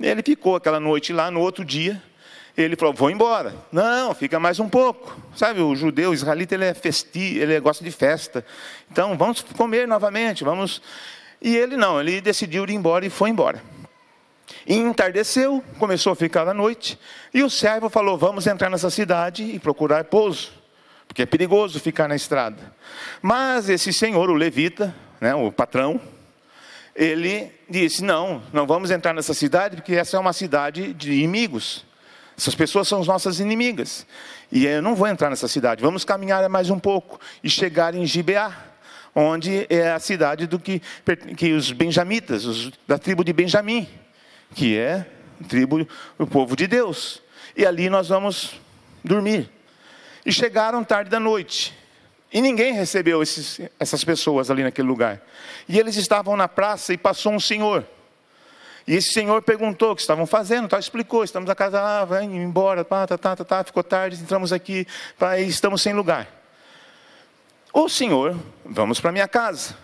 E 0.00 0.06
ele 0.06 0.22
ficou 0.22 0.56
aquela 0.56 0.80
noite 0.80 1.12
lá. 1.12 1.30
No 1.30 1.40
outro 1.40 1.64
dia, 1.64 2.02
ele 2.56 2.74
falou: 2.74 2.94
Vou 2.94 3.10
embora. 3.10 3.54
Não, 3.70 4.14
fica 4.14 4.40
mais 4.40 4.58
um 4.58 4.68
pouco. 4.68 5.14
Sabe, 5.36 5.60
o 5.60 5.76
judeu, 5.76 6.10
o 6.10 6.14
israelita, 6.14 6.54
ele 6.54 6.64
é 6.64 6.74
festi, 6.74 7.36
ele 7.38 7.60
gosta 7.60 7.84
de 7.84 7.90
festa. 7.90 8.44
Então, 8.90 9.16
vamos 9.16 9.42
comer 9.42 9.86
novamente, 9.86 10.42
vamos. 10.42 10.80
E 11.40 11.54
ele 11.54 11.76
não, 11.76 12.00
ele 12.00 12.20
decidiu 12.20 12.64
ir 12.64 12.70
embora 12.70 13.04
e 13.04 13.10
foi 13.10 13.28
embora. 13.28 13.62
E 14.66 14.74
entardeceu, 14.74 15.62
começou 15.78 16.12
a 16.12 16.16
ficar 16.16 16.48
à 16.48 16.52
noite, 16.52 16.98
e 17.32 17.44
o 17.44 17.48
servo 17.48 17.88
falou: 17.88 18.18
Vamos 18.18 18.48
entrar 18.48 18.68
nessa 18.68 18.90
cidade 18.90 19.44
e 19.44 19.60
procurar 19.60 20.02
pouso, 20.04 20.50
porque 21.06 21.22
é 21.22 21.26
perigoso 21.26 21.78
ficar 21.78 22.08
na 22.08 22.16
estrada. 22.16 22.74
Mas 23.22 23.68
esse 23.68 23.92
senhor, 23.92 24.28
o 24.28 24.34
levita, 24.34 24.92
né, 25.20 25.32
o 25.36 25.52
patrão, 25.52 26.00
ele 26.96 27.52
disse: 27.70 28.02
Não, 28.02 28.42
não 28.52 28.66
vamos 28.66 28.90
entrar 28.90 29.14
nessa 29.14 29.34
cidade, 29.34 29.76
porque 29.76 29.94
essa 29.94 30.16
é 30.16 30.20
uma 30.20 30.32
cidade 30.32 30.92
de 30.94 31.12
inimigos. 31.12 31.84
Essas 32.36 32.56
pessoas 32.56 32.88
são 32.88 33.00
as 33.00 33.06
nossas 33.06 33.38
inimigas. 33.38 34.04
E 34.50 34.66
eu 34.66 34.82
não 34.82 34.96
vou 34.96 35.06
entrar 35.06 35.30
nessa 35.30 35.46
cidade. 35.46 35.80
Vamos 35.80 36.04
caminhar 36.04 36.46
mais 36.48 36.70
um 36.70 36.78
pouco 36.78 37.20
e 37.42 37.48
chegar 37.48 37.94
em 37.94 38.04
Gibeá, 38.04 38.52
onde 39.14 39.64
é 39.70 39.92
a 39.92 40.00
cidade 40.00 40.46
do 40.46 40.58
que, 40.58 40.82
que 41.36 41.52
os 41.52 41.70
benjamitas, 41.70 42.44
os, 42.44 42.72
da 42.86 42.98
tribo 42.98 43.24
de 43.24 43.32
Benjamim 43.32 43.88
que 44.54 44.76
é 44.76 45.06
tribo 45.48 45.86
do 46.18 46.26
povo 46.26 46.56
de 46.56 46.66
Deus. 46.66 47.22
E 47.56 47.64
ali 47.64 47.88
nós 47.88 48.08
vamos 48.08 48.60
dormir. 49.04 49.50
E 50.24 50.32
chegaram 50.32 50.84
tarde 50.84 51.10
da 51.10 51.20
noite. 51.20 51.76
E 52.32 52.40
ninguém 52.40 52.72
recebeu 52.72 53.22
esses, 53.22 53.60
essas 53.78 54.04
pessoas 54.04 54.50
ali 54.50 54.62
naquele 54.62 54.88
lugar. 54.88 55.22
E 55.68 55.78
eles 55.78 55.96
estavam 55.96 56.36
na 56.36 56.48
praça 56.48 56.92
e 56.92 56.98
passou 56.98 57.32
um 57.32 57.40
senhor. 57.40 57.86
E 58.86 58.94
esse 58.94 59.12
senhor 59.12 59.42
perguntou 59.42 59.92
o 59.92 59.96
que 59.96 60.00
estavam 60.00 60.26
fazendo, 60.26 60.68
tal, 60.68 60.78
explicou, 60.78 61.24
estamos 61.24 61.48
na 61.48 61.56
casa, 61.56 61.80
ah, 61.80 62.04
vai 62.04 62.22
embora, 62.24 62.84
tá, 62.84 63.04
tá, 63.04 63.18
tá, 63.18 63.36
tá, 63.36 63.64
ficou 63.64 63.82
tarde, 63.82 64.16
entramos 64.20 64.52
aqui, 64.52 64.86
pá, 65.18 65.40
estamos 65.40 65.82
sem 65.82 65.92
lugar. 65.92 66.28
O 67.72 67.88
senhor, 67.88 68.38
vamos 68.64 69.00
para 69.00 69.10
minha 69.10 69.26
casa, 69.26 69.76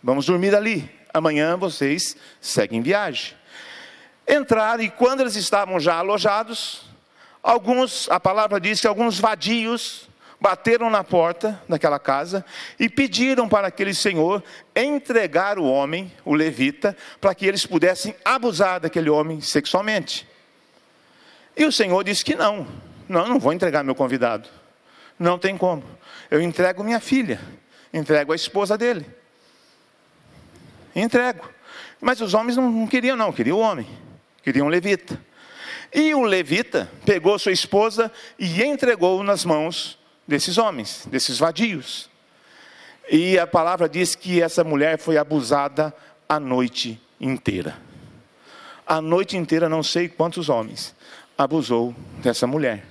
vamos 0.00 0.26
dormir 0.26 0.54
ali, 0.54 0.88
amanhã 1.12 1.56
vocês 1.56 2.16
seguem 2.40 2.80
viagem 2.80 3.34
entraram 4.28 4.82
e 4.82 4.90
quando 4.90 5.20
eles 5.20 5.36
estavam 5.36 5.78
já 5.80 5.96
alojados, 5.96 6.82
alguns, 7.42 8.08
a 8.10 8.20
palavra 8.20 8.60
diz 8.60 8.80
que 8.80 8.86
alguns 8.86 9.18
vadios 9.18 10.08
bateram 10.40 10.90
na 10.90 11.04
porta 11.04 11.62
daquela 11.68 12.00
casa 12.00 12.44
e 12.78 12.88
pediram 12.88 13.48
para 13.48 13.68
aquele 13.68 13.94
senhor 13.94 14.42
entregar 14.74 15.56
o 15.58 15.64
homem, 15.64 16.12
o 16.24 16.34
levita, 16.34 16.96
para 17.20 17.34
que 17.34 17.46
eles 17.46 17.64
pudessem 17.64 18.14
abusar 18.24 18.80
daquele 18.80 19.08
homem 19.08 19.40
sexualmente. 19.40 20.26
E 21.56 21.64
o 21.64 21.70
senhor 21.70 22.02
disse 22.02 22.24
que 22.24 22.34
não, 22.34 22.66
não, 23.08 23.28
não 23.28 23.38
vou 23.38 23.52
entregar 23.52 23.84
meu 23.84 23.94
convidado. 23.94 24.48
Não 25.16 25.38
tem 25.38 25.56
como. 25.56 25.84
Eu 26.28 26.40
entrego 26.40 26.82
minha 26.82 26.98
filha, 26.98 27.40
entrego 27.92 28.32
a 28.32 28.36
esposa 28.36 28.76
dele. 28.76 29.06
Entrego. 30.96 31.48
Mas 32.00 32.20
os 32.20 32.34
homens 32.34 32.56
não, 32.56 32.86
queriam, 32.88 33.16
não, 33.16 33.32
queriam 33.32 33.58
o 33.58 33.60
homem, 33.60 33.86
queriam 34.42 34.66
o 34.66 34.70
levita. 34.70 35.20
E 35.94 36.14
o 36.14 36.22
levita 36.22 36.90
pegou 37.04 37.38
sua 37.38 37.52
esposa 37.52 38.10
e 38.38 38.62
entregou 38.62 39.22
nas 39.22 39.44
mãos 39.44 39.98
desses 40.26 40.56
homens, 40.58 41.06
desses 41.10 41.38
vadios. 41.38 42.10
E 43.10 43.38
a 43.38 43.46
palavra 43.46 43.88
diz 43.88 44.14
que 44.14 44.40
essa 44.40 44.64
mulher 44.64 44.98
foi 44.98 45.18
abusada 45.18 45.94
a 46.28 46.40
noite 46.40 47.00
inteira. 47.20 47.76
A 48.86 49.00
noite 49.00 49.36
inteira, 49.36 49.68
não 49.68 49.82
sei 49.82 50.08
quantos 50.08 50.48
homens 50.48 50.94
abusou 51.36 51.94
dessa 52.22 52.46
mulher. 52.46 52.84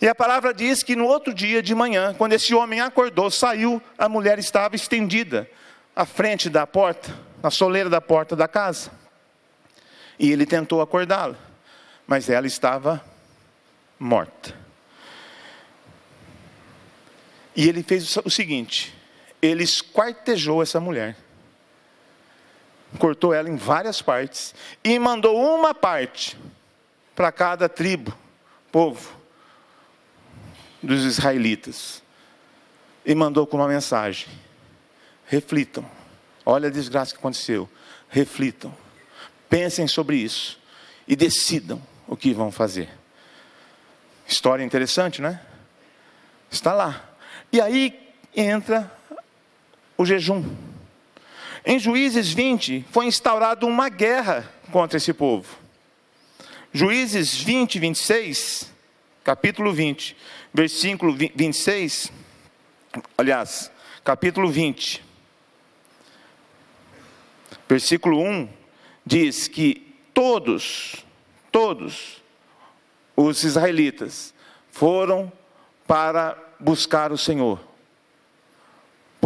E 0.00 0.06
a 0.06 0.14
palavra 0.14 0.54
diz 0.54 0.82
que 0.82 0.94
no 0.94 1.06
outro 1.06 1.34
dia 1.34 1.60
de 1.62 1.74
manhã, 1.74 2.14
quando 2.14 2.32
esse 2.32 2.54
homem 2.54 2.80
acordou, 2.80 3.30
saiu, 3.30 3.82
a 3.96 4.08
mulher 4.08 4.38
estava 4.38 4.76
estendida 4.76 5.48
à 5.96 6.04
frente 6.04 6.48
da 6.48 6.66
porta, 6.66 7.12
na 7.42 7.50
soleira 7.50 7.90
da 7.90 8.00
porta 8.00 8.36
da 8.36 8.46
casa. 8.46 8.90
E 10.18 10.32
ele 10.32 10.44
tentou 10.44 10.80
acordá-la, 10.80 11.36
mas 12.06 12.28
ela 12.28 12.46
estava 12.46 13.04
morta. 13.98 14.54
E 17.54 17.68
ele 17.68 17.82
fez 17.82 18.16
o 18.16 18.30
seguinte: 18.30 18.94
ele 19.40 19.62
esquartejou 19.62 20.62
essa 20.62 20.80
mulher, 20.80 21.16
cortou 22.98 23.34
ela 23.34 23.48
em 23.48 23.56
várias 23.56 24.02
partes 24.02 24.54
e 24.82 24.98
mandou 24.98 25.36
uma 25.36 25.74
parte 25.74 26.38
para 27.14 27.32
cada 27.32 27.68
tribo, 27.68 28.16
povo 28.70 29.16
dos 30.82 31.04
israelitas. 31.04 32.02
E 33.04 33.14
mandou 33.14 33.46
com 33.46 33.56
uma 33.56 33.68
mensagem: 33.68 34.28
reflitam. 35.26 35.88
Olha 36.44 36.68
a 36.68 36.72
desgraça 36.72 37.12
que 37.12 37.18
aconteceu. 37.18 37.68
Reflitam. 38.08 38.74
Pensem 39.48 39.86
sobre 39.86 40.16
isso 40.16 40.58
e 41.06 41.16
decidam 41.16 41.80
o 42.06 42.16
que 42.16 42.32
vão 42.32 42.52
fazer. 42.52 42.88
História 44.26 44.62
interessante, 44.62 45.22
né? 45.22 45.40
Está 46.50 46.74
lá. 46.74 47.10
E 47.52 47.60
aí 47.60 47.98
entra 48.36 48.92
o 49.96 50.04
jejum. 50.04 50.44
Em 51.64 51.78
Juízes 51.78 52.32
20 52.32 52.86
foi 52.90 53.06
instaurada 53.06 53.66
uma 53.66 53.88
guerra 53.88 54.50
contra 54.70 54.98
esse 54.98 55.12
povo. 55.12 55.58
Juízes 56.72 57.34
20, 57.34 57.78
26, 57.78 58.70
capítulo 59.24 59.72
20, 59.72 60.16
versículo 60.52 61.16
26, 61.34 62.12
aliás, 63.16 63.70
capítulo 64.04 64.50
20, 64.50 65.02
versículo 67.68 68.22
1, 68.22 68.48
diz 69.08 69.48
que 69.48 69.94
todos, 70.12 71.02
todos 71.50 72.22
os 73.16 73.42
israelitas 73.42 74.34
foram 74.70 75.32
para 75.86 76.36
buscar 76.60 77.10
o 77.10 77.16
Senhor, 77.16 77.58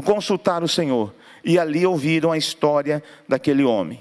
consultar 0.04 0.62
o 0.62 0.68
Senhor, 0.68 1.12
e 1.44 1.58
ali 1.58 1.84
ouviram 1.84 2.30
a 2.30 2.38
história 2.38 3.02
daquele 3.28 3.64
homem. 3.64 4.00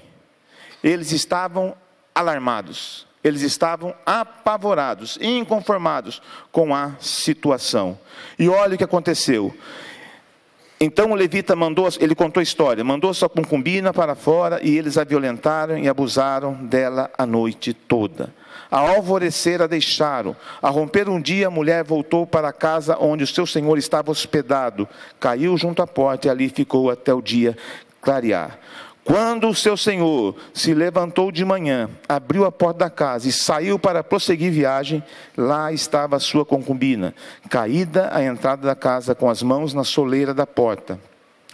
Eles 0.84 1.10
estavam 1.10 1.74
alarmados, 2.14 3.06
eles 3.24 3.42
estavam 3.42 3.92
apavorados, 4.06 5.18
inconformados 5.20 6.22
com 6.52 6.72
a 6.72 6.94
situação. 7.00 7.98
E 8.38 8.48
olha 8.48 8.76
o 8.76 8.78
que 8.78 8.84
aconteceu. 8.84 9.52
Então 10.84 11.12
o 11.12 11.14
levita 11.14 11.54
mandou, 11.54 11.88
ele 12.00 12.12
contou 12.12 12.40
a 12.40 12.42
história, 12.42 12.82
mandou 12.82 13.14
sua 13.14 13.28
concubina 13.28 13.92
para 13.92 14.16
fora 14.16 14.58
e 14.64 14.76
eles 14.76 14.98
a 14.98 15.04
violentaram 15.04 15.78
e 15.78 15.88
abusaram 15.88 16.54
dela 16.54 17.08
a 17.16 17.24
noite 17.24 17.72
toda. 17.72 18.34
Ao 18.68 18.88
alvorecer 18.88 19.62
a 19.62 19.68
deixaram. 19.68 20.34
A 20.60 20.68
romper 20.70 21.08
um 21.08 21.20
dia, 21.20 21.46
a 21.46 21.50
mulher 21.52 21.84
voltou 21.84 22.26
para 22.26 22.48
a 22.48 22.52
casa 22.52 22.96
onde 22.98 23.22
o 23.22 23.28
seu 23.28 23.46
senhor 23.46 23.78
estava 23.78 24.10
hospedado. 24.10 24.88
Caiu 25.20 25.56
junto 25.56 25.82
à 25.82 25.86
porta 25.86 26.26
e 26.26 26.30
ali 26.30 26.48
ficou 26.48 26.90
até 26.90 27.14
o 27.14 27.22
dia 27.22 27.56
clarear. 28.00 28.58
Quando 29.04 29.48
o 29.48 29.54
seu 29.54 29.76
senhor 29.76 30.36
se 30.54 30.72
levantou 30.72 31.32
de 31.32 31.44
manhã, 31.44 31.90
abriu 32.08 32.44
a 32.44 32.52
porta 32.52 32.80
da 32.80 32.90
casa 32.90 33.28
e 33.28 33.32
saiu 33.32 33.76
para 33.78 34.04
prosseguir 34.04 34.52
viagem, 34.52 35.02
lá 35.36 35.72
estava 35.72 36.16
a 36.16 36.20
sua 36.20 36.44
concubina, 36.44 37.12
caída 37.50 38.10
à 38.12 38.22
entrada 38.22 38.66
da 38.66 38.76
casa 38.76 39.14
com 39.14 39.28
as 39.28 39.42
mãos 39.42 39.74
na 39.74 39.82
soleira 39.82 40.32
da 40.32 40.46
porta. 40.46 41.00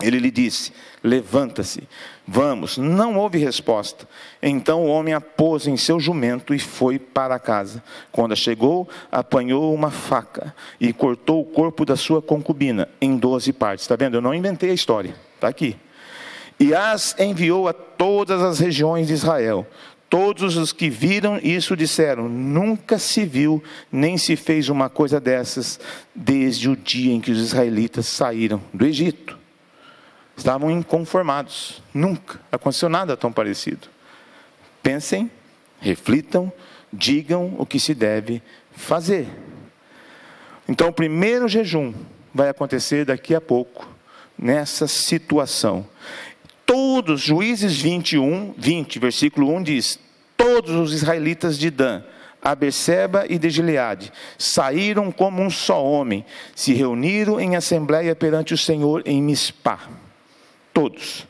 Ele 0.00 0.18
lhe 0.18 0.30
disse: 0.30 0.72
Levanta-se, 1.02 1.88
vamos. 2.26 2.78
Não 2.78 3.16
houve 3.16 3.38
resposta. 3.38 4.06
Então 4.40 4.84
o 4.84 4.88
homem 4.88 5.12
a 5.12 5.20
pôs 5.20 5.66
em 5.66 5.76
seu 5.76 5.98
jumento 5.98 6.54
e 6.54 6.58
foi 6.58 6.98
para 6.98 7.38
casa. 7.38 7.82
Quando 8.12 8.36
chegou, 8.36 8.88
apanhou 9.10 9.74
uma 9.74 9.90
faca 9.90 10.54
e 10.78 10.92
cortou 10.92 11.40
o 11.40 11.44
corpo 11.44 11.84
da 11.84 11.96
sua 11.96 12.22
concubina 12.22 12.88
em 13.00 13.16
doze 13.16 13.52
partes. 13.52 13.84
Está 13.84 13.96
vendo? 13.96 14.16
Eu 14.16 14.20
não 14.20 14.34
inventei 14.34 14.70
a 14.70 14.74
história. 14.74 15.16
Está 15.34 15.48
aqui. 15.48 15.76
E 16.58 16.74
as 16.74 17.14
enviou 17.18 17.68
a 17.68 17.72
todas 17.72 18.42
as 18.42 18.58
regiões 18.58 19.06
de 19.06 19.14
Israel. 19.14 19.66
Todos 20.10 20.56
os 20.56 20.72
que 20.72 20.88
viram 20.88 21.38
isso 21.42 21.76
disseram: 21.76 22.28
Nunca 22.28 22.98
se 22.98 23.24
viu, 23.24 23.62
nem 23.92 24.16
se 24.16 24.36
fez 24.36 24.68
uma 24.68 24.88
coisa 24.88 25.20
dessas, 25.20 25.78
desde 26.14 26.68
o 26.68 26.76
dia 26.76 27.12
em 27.12 27.20
que 27.20 27.30
os 27.30 27.38
israelitas 27.38 28.06
saíram 28.06 28.60
do 28.72 28.86
Egito 28.86 29.38
estavam 30.38 30.70
inconformados. 30.70 31.82
Nunca 31.92 32.40
aconteceu 32.50 32.88
nada 32.88 33.16
tão 33.16 33.32
parecido. 33.32 33.88
Pensem, 34.82 35.30
reflitam, 35.80 36.50
digam 36.92 37.54
o 37.58 37.66
que 37.66 37.80
se 37.80 37.92
deve 37.92 38.40
fazer. 38.72 39.28
Então, 40.68 40.88
o 40.88 40.92
primeiro 40.92 41.48
jejum 41.48 41.92
vai 42.32 42.48
acontecer 42.48 43.04
daqui 43.04 43.34
a 43.34 43.40
pouco, 43.40 43.88
nessa 44.38 44.86
situação. 44.86 45.86
Todos, 46.68 47.22
Juízes 47.22 47.80
21, 47.80 48.52
20, 48.54 48.98
versículo 48.98 49.50
1 49.56 49.62
diz: 49.62 49.98
Todos 50.36 50.72
os 50.72 50.92
israelitas 50.92 51.58
de 51.58 51.70
Dan, 51.70 52.02
a 52.42 52.54
e 53.26 53.38
de 53.38 53.48
Gileade, 53.48 54.12
saíram 54.36 55.10
como 55.10 55.42
um 55.42 55.48
só 55.48 55.82
homem, 55.82 56.26
se 56.54 56.74
reuniram 56.74 57.40
em 57.40 57.56
assembleia 57.56 58.14
perante 58.14 58.52
o 58.52 58.58
Senhor 58.58 59.02
em 59.06 59.22
Mispá. 59.22 59.80
Todos. 60.74 61.26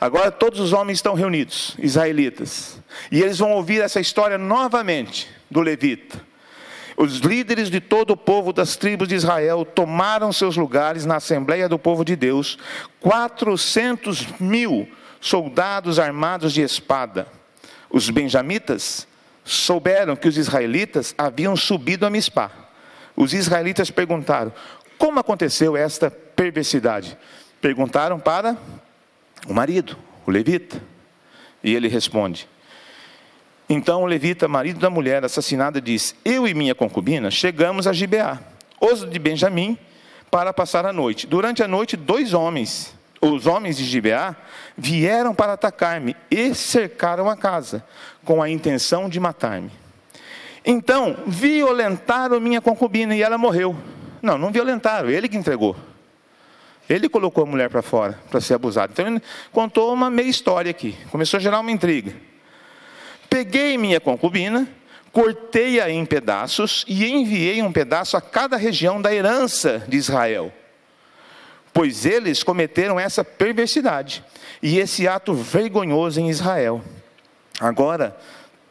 Agora 0.00 0.30
todos 0.30 0.58
os 0.58 0.72
homens 0.72 0.96
estão 0.96 1.12
reunidos, 1.12 1.76
israelitas, 1.78 2.80
e 3.10 3.20
eles 3.20 3.38
vão 3.38 3.52
ouvir 3.52 3.82
essa 3.82 4.00
história 4.00 4.38
novamente 4.38 5.28
do 5.50 5.60
levita. 5.60 6.18
Os 7.02 7.18
líderes 7.18 7.68
de 7.68 7.80
todo 7.80 8.12
o 8.12 8.16
povo 8.16 8.52
das 8.52 8.76
tribos 8.76 9.08
de 9.08 9.16
Israel 9.16 9.64
tomaram 9.64 10.32
seus 10.32 10.56
lugares 10.56 11.04
na 11.04 11.16
Assembleia 11.16 11.68
do 11.68 11.76
Povo 11.76 12.04
de 12.04 12.14
Deus, 12.14 12.56
400 13.00 14.38
mil 14.38 14.88
soldados 15.20 15.98
armados 15.98 16.52
de 16.52 16.62
espada. 16.62 17.26
Os 17.90 18.08
benjamitas 18.08 19.08
souberam 19.44 20.14
que 20.14 20.28
os 20.28 20.36
israelitas 20.36 21.12
haviam 21.18 21.56
subido 21.56 22.06
a 22.06 22.10
Mispá. 22.10 22.52
Os 23.16 23.34
israelitas 23.34 23.90
perguntaram: 23.90 24.52
como 24.96 25.18
aconteceu 25.18 25.76
esta 25.76 26.08
perversidade? 26.08 27.18
Perguntaram 27.60 28.20
para 28.20 28.56
o 29.48 29.52
marido, 29.52 29.98
o 30.24 30.30
levita. 30.30 30.80
E 31.64 31.74
ele 31.74 31.88
responde: 31.88 32.48
Então 33.68 34.02
o 34.02 34.06
levita, 34.06 34.46
marido 34.48 34.80
da 34.80 34.90
mulher 34.90 35.24
assassinada, 35.24 35.80
diz: 35.80 36.14
Eu 36.24 36.46
e 36.46 36.54
minha 36.54 36.74
concubina 36.74 37.30
chegamos 37.30 37.86
a 37.86 37.92
Gibeá, 37.92 38.38
os 38.80 39.08
de 39.08 39.18
Benjamim, 39.18 39.78
para 40.30 40.52
passar 40.52 40.84
a 40.86 40.92
noite. 40.92 41.26
Durante 41.26 41.62
a 41.62 41.68
noite, 41.68 41.96
dois 41.96 42.34
homens, 42.34 42.94
os 43.20 43.46
homens 43.46 43.76
de 43.76 43.84
Gibeá, 43.84 44.34
vieram 44.76 45.34
para 45.34 45.52
atacar-me 45.52 46.16
e 46.30 46.54
cercaram 46.54 47.28
a 47.28 47.36
casa, 47.36 47.84
com 48.24 48.42
a 48.42 48.48
intenção 48.48 49.08
de 49.08 49.20
matar-me. 49.20 49.70
Então, 50.64 51.16
violentaram 51.26 52.40
minha 52.40 52.60
concubina 52.60 53.14
e 53.14 53.22
ela 53.22 53.36
morreu. 53.36 53.76
Não, 54.20 54.38
não 54.38 54.52
violentaram, 54.52 55.10
ele 55.10 55.28
que 55.28 55.36
entregou. 55.36 55.76
Ele 56.88 57.08
colocou 57.08 57.44
a 57.44 57.46
mulher 57.46 57.70
para 57.70 57.82
fora 57.82 58.18
para 58.30 58.40
ser 58.40 58.54
abusada. 58.54 58.92
Então 58.92 59.06
ele 59.06 59.22
contou 59.50 59.92
uma 59.92 60.10
meia 60.10 60.28
história 60.28 60.70
aqui. 60.70 60.96
Começou 61.10 61.38
a 61.38 61.40
gerar 61.40 61.60
uma 61.60 61.70
intriga. 61.70 62.14
Peguei 63.32 63.78
minha 63.78 63.98
concubina, 63.98 64.68
cortei-a 65.10 65.88
em 65.88 66.04
pedaços 66.04 66.84
e 66.86 67.06
enviei 67.06 67.62
um 67.62 67.72
pedaço 67.72 68.14
a 68.14 68.20
cada 68.20 68.58
região 68.58 69.00
da 69.00 69.10
herança 69.10 69.82
de 69.88 69.96
Israel. 69.96 70.52
Pois 71.72 72.04
eles 72.04 72.42
cometeram 72.42 73.00
essa 73.00 73.24
perversidade 73.24 74.22
e 74.62 74.78
esse 74.78 75.08
ato 75.08 75.32
vergonhoso 75.32 76.20
em 76.20 76.28
Israel. 76.28 76.82
Agora, 77.58 78.14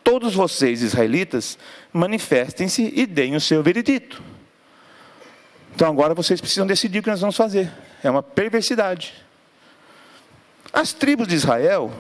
todos 0.04 0.36
vocês, 0.36 0.84
israelitas, 0.84 1.58
manifestem-se 1.92 2.94
e 2.96 3.08
deem 3.08 3.36
o 3.36 3.42
seu 3.42 3.64
veredito. 3.64 4.22
Então 5.74 5.90
agora 5.90 6.14
vocês 6.14 6.40
precisam 6.40 6.68
decidir 6.68 7.00
o 7.00 7.02
que 7.02 7.10
nós 7.10 7.22
vamos 7.22 7.36
fazer. 7.36 7.72
É 8.04 8.12
uma 8.12 8.22
perversidade. 8.22 9.12
As 10.72 10.94
tribos 10.94 11.28
de 11.28 11.34
Israel 11.34 11.92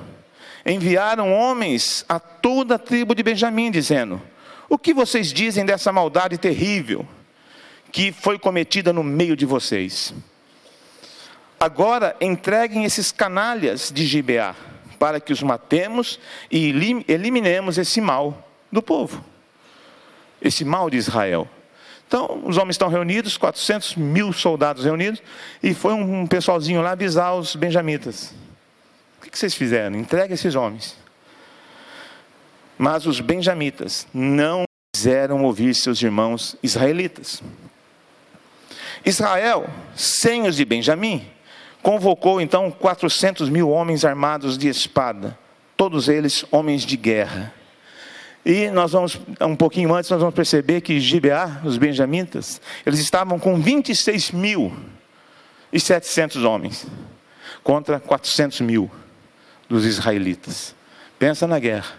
enviaram 0.65 1.33
homens 1.33 2.05
a 2.07 2.19
toda 2.19 2.75
a 2.75 2.79
tribo 2.79 3.15
de 3.15 3.23
Benjamim, 3.23 3.71
dizendo: 3.71 4.21
O 4.69 4.77
que 4.77 4.93
vocês 4.93 5.33
dizem 5.33 5.65
dessa 5.65 5.91
maldade 5.91 6.37
terrível 6.37 7.05
que 7.91 8.11
foi 8.11 8.39
cometida 8.39 8.93
no 8.93 9.03
meio 9.03 9.35
de 9.35 9.45
vocês? 9.45 10.13
Agora 11.59 12.15
entreguem 12.19 12.85
esses 12.85 13.11
canalhas 13.11 13.91
de 13.93 14.05
Gibeá, 14.05 14.55
para 14.97 15.19
que 15.19 15.31
os 15.33 15.43
matemos 15.43 16.19
e 16.49 16.73
eliminemos 17.07 17.77
esse 17.77 18.01
mal 18.01 18.49
do 18.71 18.81
povo, 18.81 19.23
esse 20.41 20.65
mal 20.65 20.89
de 20.89 20.97
Israel. 20.97 21.47
Então, 22.07 22.41
os 22.45 22.57
homens 22.57 22.73
estão 22.73 22.89
reunidos, 22.89 23.37
400 23.37 23.95
mil 23.95 24.33
soldados 24.33 24.83
reunidos, 24.83 25.21
e 25.63 25.73
foi 25.73 25.93
um 25.93 26.27
pessoalzinho 26.27 26.81
lá 26.81 26.91
avisar 26.91 27.35
os 27.35 27.55
benjamitas. 27.55 28.33
O 29.21 29.29
que 29.29 29.37
vocês 29.37 29.53
fizeram? 29.53 29.99
Entregue 29.99 30.33
esses 30.33 30.55
homens. 30.55 30.97
Mas 32.75 33.05
os 33.05 33.21
benjamitas 33.21 34.07
não 34.11 34.63
quiseram 34.91 35.43
ouvir 35.43 35.75
seus 35.75 36.01
irmãos 36.01 36.55
israelitas. 36.63 37.43
Israel, 39.05 39.69
sem 39.95 40.47
os 40.47 40.55
de 40.55 40.65
Benjamim, 40.65 41.23
convocou 41.83 42.41
então 42.41 42.71
400 42.71 43.47
mil 43.47 43.69
homens 43.69 44.03
armados 44.03 44.57
de 44.57 44.67
espada, 44.67 45.37
todos 45.77 46.09
eles 46.09 46.43
homens 46.49 46.81
de 46.81 46.97
guerra. 46.97 47.53
E 48.43 48.71
nós 48.71 48.91
vamos, 48.91 49.21
um 49.39 49.55
pouquinho 49.55 49.93
antes, 49.93 50.09
nós 50.09 50.19
vamos 50.19 50.33
perceber 50.33 50.81
que 50.81 50.99
Gibeá, 50.99 51.61
os 51.63 51.77
benjamitas, 51.77 52.59
eles 52.83 52.99
estavam 52.99 53.37
com 53.37 53.61
26 53.61 54.31
mil 54.31 54.75
e 55.71 55.79
700 55.79 56.43
homens, 56.43 56.87
contra 57.63 57.99
400 57.99 58.61
mil 58.61 58.89
dos 59.71 59.85
israelitas. 59.85 60.75
Pensa 61.17 61.47
na 61.47 61.57
guerra. 61.57 61.93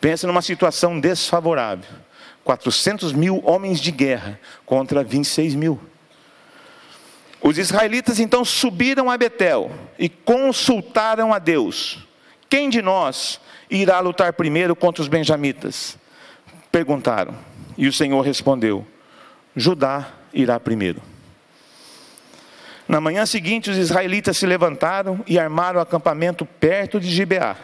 Pensa 0.00 0.26
numa 0.26 0.42
situação 0.42 0.98
desfavorável. 0.98 1.88
400 2.42 3.12
mil 3.12 3.40
homens 3.44 3.78
de 3.78 3.92
guerra 3.92 4.40
contra 4.66 5.04
26 5.04 5.54
mil. 5.54 5.80
Os 7.40 7.58
israelitas 7.58 8.18
então 8.18 8.44
subiram 8.44 9.08
a 9.08 9.16
Betel 9.16 9.70
e 9.96 10.08
consultaram 10.08 11.32
a 11.32 11.38
Deus. 11.38 11.98
Quem 12.50 12.68
de 12.68 12.82
nós 12.82 13.40
irá 13.70 14.00
lutar 14.00 14.32
primeiro 14.32 14.74
contra 14.74 15.00
os 15.00 15.08
benjamitas? 15.08 15.96
Perguntaram. 16.72 17.36
E 17.76 17.86
o 17.86 17.92
Senhor 17.92 18.20
respondeu: 18.22 18.84
Judá 19.54 20.08
irá 20.32 20.58
primeiro. 20.58 21.00
Na 22.88 23.02
manhã 23.02 23.26
seguinte, 23.26 23.70
os 23.70 23.76
israelitas 23.76 24.38
se 24.38 24.46
levantaram 24.46 25.22
e 25.26 25.38
armaram 25.38 25.78
o 25.78 25.82
acampamento 25.82 26.46
perto 26.46 26.98
de 26.98 27.10
Gibeá. 27.10 27.54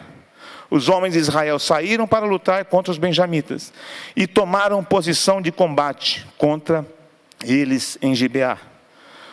Os 0.71 0.91
homens 0.91 1.15
de 1.15 1.19
Israel 1.19 1.59
saíram 1.59 2.07
para 2.07 2.27
lutar 2.27 2.65
contra 2.67 2.93
os 2.93 2.99
benjamitas 2.99 3.73
e 4.15 4.27
tomaram 4.27 4.85
posição 4.85 5.41
de 5.41 5.51
combate 5.51 6.27
contra 6.37 6.85
eles 7.43 7.97
em 8.03 8.15
Gibeá. 8.15 8.59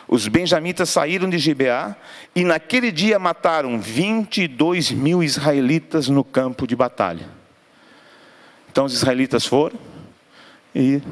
Os 0.08 0.28
benjamitas 0.28 0.88
saíram 0.88 1.28
de 1.28 1.38
Gibeá 1.38 1.94
e 2.34 2.42
naquele 2.42 2.90
dia 2.90 3.18
mataram 3.18 3.78
22 3.78 4.92
mil 4.92 5.22
israelitas 5.22 6.08
no 6.08 6.24
campo 6.24 6.66
de 6.66 6.74
batalha. 6.74 7.28
Então 8.70 8.86
os 8.86 8.94
israelitas 8.94 9.44
foram 9.44 9.78
e 10.74 11.02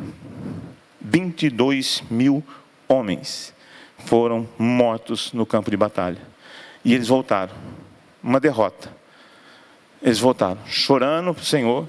22 1.00 2.02
mil 2.10 2.42
homens 2.88 3.54
foram 4.06 4.48
mortos 4.58 5.32
no 5.32 5.46
campo 5.46 5.70
de 5.70 5.76
batalha. 5.76 6.20
E 6.84 6.94
eles 6.94 7.08
voltaram. 7.08 7.54
Uma 8.22 8.40
derrota. 8.40 8.90
Eles 10.02 10.18
voltaram, 10.18 10.58
chorando 10.66 11.34
para 11.34 11.42
o 11.42 11.46
Senhor. 11.46 11.88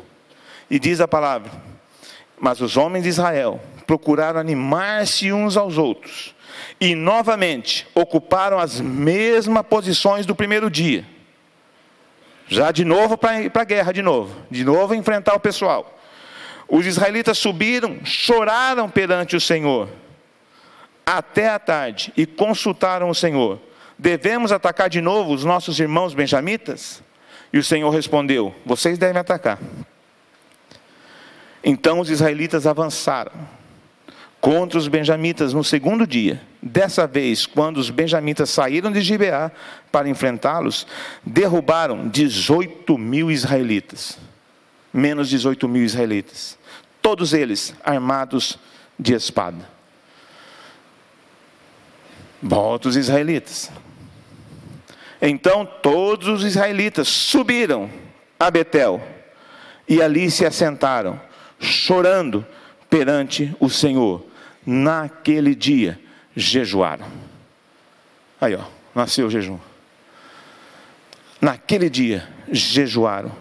E 0.69 0.79
diz 0.79 1.01
a 1.01 1.07
palavra: 1.07 1.51
Mas 2.39 2.61
os 2.61 2.77
homens 2.77 3.03
de 3.03 3.09
Israel 3.09 3.59
procuraram 3.85 4.39
animar-se 4.39 5.31
uns 5.33 5.57
aos 5.57 5.77
outros 5.77 6.33
e 6.79 6.95
novamente 6.95 7.87
ocuparam 7.93 8.59
as 8.59 8.79
mesmas 8.79 9.65
posições 9.65 10.25
do 10.25 10.35
primeiro 10.35 10.69
dia. 10.69 11.05
Já 12.47 12.71
de 12.71 12.83
novo 12.83 13.17
para 13.17 13.49
a 13.53 13.63
guerra, 13.63 13.91
de 13.91 14.01
novo. 14.01 14.35
De 14.49 14.63
novo 14.63 14.93
enfrentar 14.93 15.35
o 15.35 15.39
pessoal. 15.39 15.97
Os 16.67 16.85
israelitas 16.85 17.37
subiram, 17.37 17.99
choraram 18.03 18.89
perante 18.89 19.35
o 19.35 19.41
Senhor 19.41 19.89
até 21.05 21.49
a 21.49 21.59
tarde 21.59 22.13
e 22.15 22.25
consultaram 22.25 23.09
o 23.09 23.15
Senhor: 23.15 23.59
Devemos 23.97 24.51
atacar 24.51 24.89
de 24.89 25.01
novo 25.01 25.33
os 25.33 25.45
nossos 25.45 25.79
irmãos 25.79 26.13
benjamitas? 26.13 27.03
E 27.53 27.57
o 27.57 27.63
Senhor 27.63 27.89
respondeu: 27.89 28.53
Vocês 28.65 28.97
devem 28.97 29.19
atacar. 29.19 29.59
Então 31.63 31.99
os 31.99 32.09
israelitas 32.09 32.65
avançaram 32.65 33.31
contra 34.39 34.79
os 34.79 34.87
benjamitas 34.87 35.53
no 35.53 35.63
segundo 35.63 36.07
dia. 36.07 36.41
Dessa 36.61 37.05
vez, 37.05 37.45
quando 37.45 37.77
os 37.77 37.91
benjamitas 37.91 38.49
saíram 38.49 38.91
de 38.91 39.01
Gibeá 39.01 39.51
para 39.91 40.09
enfrentá-los, 40.09 40.87
derrubaram 41.23 42.07
18 42.07 42.97
mil 42.97 43.29
israelitas. 43.29 44.17
Menos 44.91 45.29
18 45.29 45.67
mil 45.67 45.83
israelitas. 45.83 46.57
Todos 47.01 47.33
eles 47.33 47.73
armados 47.83 48.57
de 48.99 49.13
espada. 49.13 49.80
Volta 52.41 52.89
os 52.89 52.95
israelitas. 52.95 53.71
Então 55.21 55.65
todos 55.65 56.27
os 56.27 56.43
israelitas 56.43 57.07
subiram 57.07 57.89
a 58.39 58.49
Betel 58.49 59.01
e 59.87 60.01
ali 60.01 60.31
se 60.31 60.45
assentaram, 60.45 61.19
chorando 61.59 62.45
perante 62.89 63.55
o 63.59 63.69
Senhor 63.69 64.25
naquele 64.65 65.53
dia 65.53 65.99
jejuaram. 66.35 67.05
Aí, 68.39 68.55
ó, 68.55 68.63
nasceu 68.95 69.27
o 69.27 69.29
jejum. 69.29 69.59
Naquele 71.39 71.89
dia 71.89 72.27
jejuaram 72.51 73.31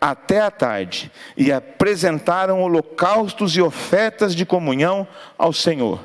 até 0.00 0.40
a 0.40 0.50
tarde 0.50 1.10
e 1.36 1.50
apresentaram 1.50 2.62
holocaustos 2.62 3.56
e 3.56 3.62
ofertas 3.62 4.34
de 4.34 4.44
comunhão 4.44 5.06
ao 5.38 5.52
Senhor. 5.52 6.00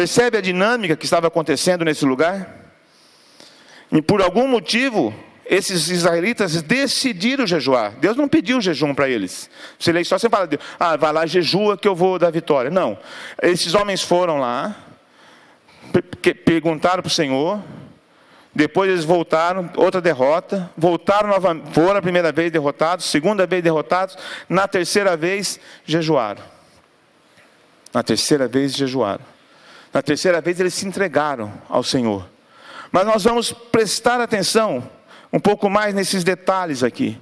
Percebe 0.00 0.38
a 0.38 0.40
dinâmica 0.40 0.96
que 0.96 1.04
estava 1.04 1.26
acontecendo 1.26 1.84
nesse 1.84 2.06
lugar? 2.06 2.48
E 3.92 4.00
por 4.00 4.22
algum 4.22 4.48
motivo, 4.48 5.14
esses 5.44 5.90
israelitas 5.90 6.62
decidiram 6.62 7.46
jejuar. 7.46 7.92
Deus 8.00 8.16
não 8.16 8.26
pediu 8.26 8.62
jejum 8.62 8.94
para 8.94 9.10
eles. 9.10 9.50
Você 9.78 9.92
lê 9.92 10.02
só 10.02 10.18
você 10.18 10.30
fala, 10.30 10.48
ah, 10.78 10.96
vai 10.96 11.12
lá, 11.12 11.26
jejua 11.26 11.76
que 11.76 11.86
eu 11.86 11.94
vou 11.94 12.18
dar 12.18 12.30
vitória. 12.30 12.70
Não. 12.70 12.96
Esses 13.42 13.74
homens 13.74 14.00
foram 14.02 14.40
lá, 14.40 14.74
perguntaram 16.46 17.02
para 17.02 17.10
o 17.10 17.12
Senhor, 17.12 17.62
depois 18.54 18.90
eles 18.90 19.04
voltaram, 19.04 19.70
outra 19.76 20.00
derrota, 20.00 20.70
voltaram 20.78 21.28
novamente, 21.28 21.74
foram 21.74 21.98
a 21.98 22.02
primeira 22.02 22.32
vez 22.32 22.50
derrotados, 22.50 23.04
segunda 23.04 23.46
vez 23.46 23.62
derrotados, 23.62 24.16
na 24.48 24.66
terceira 24.66 25.14
vez 25.14 25.60
jejuaram. 25.84 26.42
Na 27.92 28.02
terceira 28.02 28.48
vez 28.48 28.74
jejuaram. 28.74 29.39
Na 29.92 30.02
terceira 30.02 30.40
vez 30.40 30.60
eles 30.60 30.74
se 30.74 30.86
entregaram 30.86 31.52
ao 31.68 31.82
Senhor. 31.82 32.28
Mas 32.92 33.06
nós 33.06 33.24
vamos 33.24 33.52
prestar 33.52 34.20
atenção 34.20 34.88
um 35.32 35.38
pouco 35.38 35.70
mais 35.70 35.94
nesses 35.94 36.24
detalhes 36.24 36.82
aqui, 36.82 37.18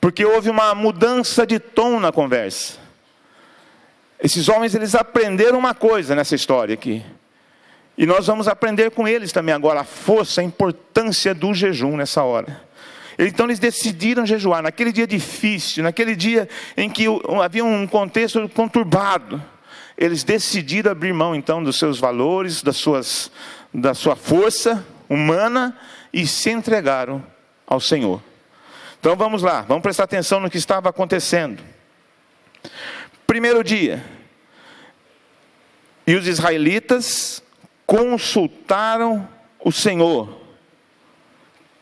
porque 0.00 0.24
houve 0.24 0.48
uma 0.48 0.74
mudança 0.74 1.46
de 1.46 1.58
tom 1.58 1.98
na 1.98 2.12
conversa. 2.12 2.78
Esses 4.20 4.48
homens 4.48 4.74
eles 4.74 4.94
aprenderam 4.94 5.58
uma 5.58 5.74
coisa 5.74 6.14
nessa 6.14 6.34
história 6.34 6.74
aqui. 6.74 7.04
E 7.96 8.06
nós 8.06 8.26
vamos 8.26 8.46
aprender 8.46 8.90
com 8.92 9.08
eles 9.08 9.32
também 9.32 9.54
agora 9.54 9.80
a 9.80 9.84
força, 9.84 10.40
a 10.40 10.44
importância 10.44 11.34
do 11.34 11.52
jejum 11.52 11.96
nessa 11.96 12.22
hora. 12.22 12.62
Então 13.18 13.46
eles 13.46 13.58
decidiram 13.58 14.24
jejuar 14.24 14.62
naquele 14.62 14.92
dia 14.92 15.06
difícil, 15.06 15.82
naquele 15.82 16.14
dia 16.14 16.48
em 16.76 16.88
que 16.88 17.06
havia 17.42 17.64
um 17.64 17.86
contexto 17.86 18.48
conturbado. 18.50 19.42
Eles 19.98 20.22
decidiram 20.22 20.92
abrir 20.92 21.12
mão 21.12 21.34
então 21.34 21.60
dos 21.60 21.76
seus 21.76 21.98
valores, 21.98 22.62
das 22.62 22.76
suas, 22.76 23.32
da 23.74 23.94
sua 23.94 24.14
força 24.14 24.86
humana 25.08 25.76
e 26.12 26.24
se 26.24 26.50
entregaram 26.50 27.24
ao 27.66 27.80
Senhor. 27.80 28.22
Então 29.00 29.16
vamos 29.16 29.42
lá, 29.42 29.62
vamos 29.62 29.82
prestar 29.82 30.04
atenção 30.04 30.38
no 30.38 30.48
que 30.48 30.56
estava 30.56 30.88
acontecendo. 30.88 31.60
Primeiro 33.26 33.64
dia, 33.64 34.04
e 36.06 36.14
os 36.14 36.28
israelitas 36.28 37.42
consultaram 37.84 39.28
o 39.58 39.72
Senhor. 39.72 40.40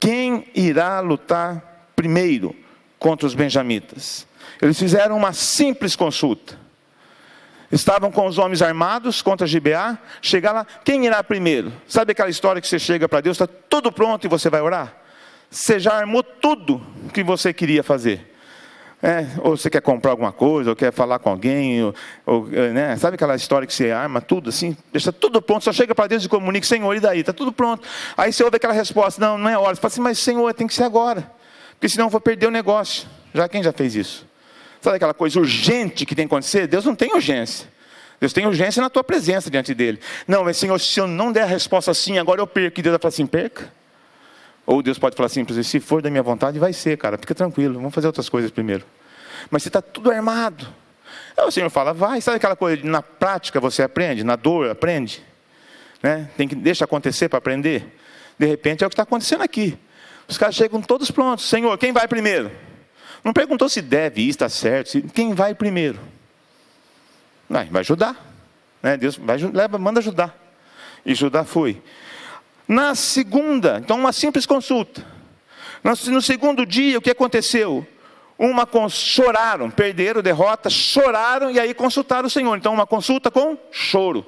Quem 0.01 0.47
irá 0.55 1.01
lutar 1.01 1.91
primeiro 1.95 2.57
contra 2.99 3.27
os 3.27 3.35
benjamitas? 3.35 4.27
Eles 4.61 4.79
fizeram 4.79 5.17
uma 5.17 5.35
simples 5.35 5.95
consulta. 5.95 6.66
Estavam 7.71 8.13
com 8.13 8.27
os 8.27 8.39
homens 8.39 8.63
armados 8.63 9.21
contra 9.23 9.47
Gibeá. 9.47 9.99
Chegar 10.23 10.53
lá, 10.53 10.67
quem 10.85 11.07
irá 11.07 11.23
primeiro? 11.23 11.73
Sabe 11.89 12.13
aquela 12.13 12.31
história 12.31 12.61
que 12.61 12.69
você 12.69 12.79
chega 12.79 13.09
para 13.09 13.21
Deus, 13.21 13.41
está 13.41 13.47
tudo 13.69 13.91
pronto 13.91 14.25
e 14.25 14.29
você 14.29 14.49
vai 14.49 14.61
orar? 14.61 14.95
Você 15.51 15.79
já 15.79 15.93
armou 15.93 16.23
tudo 16.23 16.85
que 17.13 17.23
você 17.23 17.53
queria 17.53 17.83
fazer. 17.83 18.35
É, 19.03 19.27
ou 19.41 19.57
você 19.57 19.69
quer 19.69 19.83
comprar 19.83 20.13
alguma 20.13 20.33
coisa, 20.33 20.71
ou 20.71 20.77
quer 20.77 20.91
falar 20.91 21.19
com 21.19 21.29
alguém, 21.29 21.85
ou, 21.85 21.95
ou, 22.25 22.47
né? 22.47 22.97
sabe 22.97 23.17
aquela 23.17 23.37
história 23.37 23.67
que 23.67 23.75
você 23.75 23.91
arma 23.91 24.23
tudo 24.23 24.49
assim, 24.49 24.75
deixa 24.91 25.13
tudo 25.13 25.43
pronto, 25.43 25.65
só 25.65 25.73
chega 25.73 25.95
para 25.95 26.07
Deus 26.07 26.25
e 26.25 26.29
comunica, 26.29 26.67
Senhor, 26.67 26.97
e 26.97 26.99
daí? 26.99 27.21
Está 27.21 27.33
tudo 27.33 27.53
pronto. 27.53 27.87
Aí 28.17 28.33
você 28.33 28.43
ouve 28.43 28.57
aquela 28.57 28.73
resposta, 28.73 29.21
não, 29.21 29.37
não 29.37 29.51
é 29.51 29.59
hora. 29.59 29.75
Você 29.75 29.81
fala 29.83 29.93
assim, 29.93 30.01
mas 30.01 30.19
Senhor, 30.19 30.53
tem 30.55 30.67
que 30.67 30.75
ser 30.75 30.85
agora, 30.85 31.31
porque 31.73 31.91
senão 31.91 32.07
eu 32.07 32.11
vou 32.11 32.21
perder 32.21 32.47
o 32.47 32.51
negócio. 32.51 33.07
Já 33.35 33.47
quem 33.49 33.63
já 33.63 33.73
fez 33.73 33.95
isso? 33.95 34.27
Sabe 34.81 34.97
aquela 34.97 35.15
coisa 35.15 35.39
urgente 35.39 36.05
que 36.07 36.15
tem 36.15 36.27
que 36.27 36.35
acontecer? 36.35 36.67
Deus 36.67 36.85
não 36.85 36.95
tem 36.95 37.13
urgência. 37.15 37.69
Deus 38.21 38.33
tem 38.33 38.47
urgência 38.47 38.81
na 38.81 38.89
tua 38.89 39.05
presença 39.05 39.51
diante 39.51 39.75
dele. 39.75 40.01
Não, 40.27 40.45
mas 40.45 40.57
Senhor, 40.57 40.79
se 40.79 40.99
eu 40.99 41.07
não 41.07 41.33
der 41.33 41.43
a 41.43 41.47
resposta 41.47 41.91
assim, 41.91 42.19
agora 42.19 42.41
eu 42.41 42.47
perco. 42.47 42.81
E 42.81 42.83
Deus 42.83 42.93
vai 42.93 43.01
falar 43.01 43.11
assim: 43.11 43.27
perca. 43.27 43.73
Ou 44.67 44.83
Deus 44.83 44.99
pode 44.99 45.15
falar 45.15 45.27
assim, 45.27 45.47
se 45.63 45.79
for 45.79 46.03
da 46.03 46.11
minha 46.11 46.23
vontade, 46.23 46.59
vai 46.59 46.73
ser, 46.73 46.99
cara, 46.99 47.17
fica 47.17 47.35
tranquilo, 47.35 47.75
vamos 47.75 47.95
fazer 47.95 48.09
outras 48.09 48.29
coisas 48.29 48.51
primeiro. 48.51 48.85
Mas 49.49 49.63
você 49.63 49.69
está 49.69 49.81
tudo 49.81 50.11
armado. 50.11 50.67
Aí 51.37 51.47
o 51.47 51.51
Senhor 51.53 51.71
fala, 51.71 51.95
vai, 51.95 52.21
sabe 52.21 52.39
aquela 52.39 52.57
coisa, 52.57 52.85
na 52.85 53.01
prática 53.01 53.61
você 53.61 53.85
aprende, 53.85 54.25
na 54.25 54.35
dor 54.35 54.69
aprende. 54.69 55.23
Né? 56.03 56.29
Tem 56.37 56.49
que 56.49 56.57
deixa 56.57 56.85
acontecer 56.85 57.29
para 57.29 57.39
aprender. 57.39 57.97
De 58.37 58.47
repente 58.47 58.83
é 58.83 58.87
o 58.87 58.91
que 58.91 58.95
está 58.95 59.05
acontecendo 59.05 59.43
aqui. 59.43 59.79
Os 60.27 60.37
caras 60.37 60.57
chegam 60.57 60.83
todos 60.83 61.13
prontos. 61.13 61.49
Senhor, 61.49 61.79
quem 61.79 61.93
vai 61.93 62.09
primeiro? 62.09 62.51
Não 63.27 63.33
perguntou 63.33 63.69
se 63.69 63.83
deve 63.83 64.23
ir, 64.23 64.29
está 64.29 64.49
certo. 64.49 64.89
Se, 64.89 65.03
quem 65.03 65.35
vai 65.35 65.53
primeiro? 65.53 65.99
Vai, 67.51 67.65
vai 67.65 67.81
ajudar. 67.81 68.25
Né? 68.81 68.97
Deus 68.97 69.17
vai, 69.17 69.37
leva, 69.37 69.77
manda 69.79 69.99
ajudar. 69.99 70.33
E 71.05 71.13
Judá 71.13 71.43
foi. 71.43 71.83
Na 72.69 72.95
segunda, 72.95 73.81
então 73.83 73.99
uma 73.99 74.13
simples 74.13 74.47
consulta. 74.47 75.05
No 75.83 76.23
segundo 76.23 76.65
dia, 76.65 76.99
o 76.99 77.03
que 77.03 77.11
aconteceu? 77.11 77.85
Uma 78.39 78.65
choraram, 78.89 79.73
perderam 79.73 80.23
derrota, 80.23 80.71
choraram 80.71 81.51
e 81.51 81.59
aí 81.59 81.75
consultaram 81.75 82.29
o 82.29 82.31
Senhor. 82.31 82.57
Então, 82.57 82.73
uma 82.73 82.87
consulta 82.87 83.29
com 83.29 83.59
choro. 83.73 84.25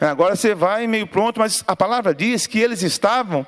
Agora 0.00 0.36
você 0.36 0.54
vai 0.54 0.86
meio 0.86 1.08
pronto, 1.08 1.40
mas 1.40 1.64
a 1.66 1.74
palavra 1.74 2.14
diz 2.14 2.46
que 2.46 2.60
eles 2.60 2.80
estavam 2.82 3.44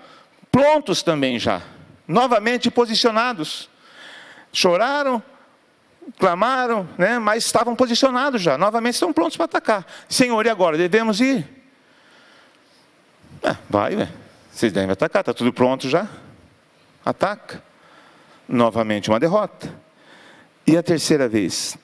prontos 0.50 1.04
também 1.04 1.38
já, 1.38 1.62
novamente 2.08 2.68
posicionados 2.68 3.75
choraram, 4.56 5.22
clamaram, 6.18 6.88
né, 6.96 7.18
mas 7.18 7.44
estavam 7.44 7.76
posicionados 7.76 8.40
já, 8.40 8.56
novamente 8.56 8.94
estão 8.94 9.12
prontos 9.12 9.36
para 9.36 9.44
atacar. 9.44 9.86
Senhor, 10.08 10.44
e 10.46 10.48
agora? 10.48 10.78
Devemos 10.78 11.20
ir? 11.20 11.46
Ah, 13.42 13.56
vai, 13.68 13.94
ué. 13.96 14.08
vocês 14.50 14.72
devem 14.72 14.90
atacar, 14.90 15.20
está 15.20 15.34
tudo 15.34 15.52
pronto 15.52 15.88
já. 15.88 16.08
Ataca. 17.04 17.62
Novamente 18.48 19.10
uma 19.10 19.20
derrota. 19.20 19.72
E 20.66 20.76
a 20.76 20.82
terceira 20.82 21.28
vez? 21.28 21.76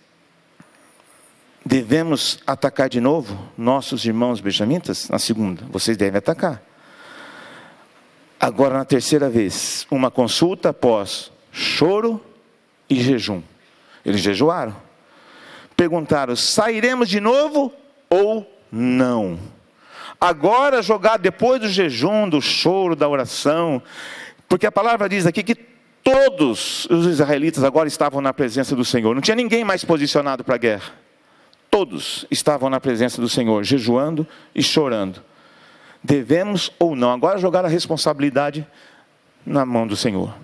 Devemos 1.64 2.40
atacar 2.44 2.88
de 2.88 3.00
novo 3.00 3.38
nossos 3.56 4.04
irmãos 4.04 4.40
benjamitas? 4.40 5.08
Na 5.08 5.18
segunda, 5.18 5.64
vocês 5.68 5.96
devem 5.96 6.18
atacar. 6.18 6.61
Agora, 8.40 8.78
na 8.78 8.85
terceira 8.85 9.30
vez, 9.30 9.87
uma 9.88 10.11
consulta 10.11 10.70
após 10.70 11.30
choro 11.52 12.20
e 12.92 13.02
jejum. 13.02 13.42
Eles 14.05 14.20
jejuaram. 14.20 14.76
Perguntaram: 15.76 16.37
sairemos 16.37 17.09
de 17.09 17.20
novo 17.20 17.72
ou 18.11 18.46
não? 18.70 19.38
Agora 20.20 20.83
jogar 20.83 21.18
depois 21.18 21.61
do 21.61 21.68
jejum, 21.68 22.28
do 22.28 22.40
choro, 22.40 22.94
da 22.94 23.09
oração, 23.09 23.83
porque 24.48 24.66
a 24.66 24.72
palavra 24.72 25.09
diz 25.09 25.26
aqui 25.26 25.42
que 25.42 25.55
todos 25.55 26.87
os 26.87 27.07
israelitas 27.07 27.64
agora 27.64 27.88
estavam 27.88 28.20
na 28.20 28.33
presença 28.33 28.76
do 28.76 28.85
Senhor, 28.85 29.14
não 29.14 29.22
tinha 29.22 29.35
ninguém 29.35 29.64
mais 29.64 29.85
posicionado 29.85 30.44
para 30.44 30.55
a 30.55 30.59
guerra. 30.59 30.92
Todos 31.70 32.26
estavam 32.31 32.68
na 32.68 32.78
presença 32.78 33.20
do 33.20 33.28
Senhor, 33.28 33.64
jejuando 33.64 34.26
e 34.55 34.62
chorando. 34.62 35.22
Devemos 36.05 36.70
ou 36.78 36.94
não, 36.94 37.12
agora 37.12 37.38
jogar 37.38 37.64
a 37.64 37.68
responsabilidade 37.68 38.66
na 39.44 39.64
mão 39.64 39.87
do 39.87 39.96
Senhor. 39.96 40.35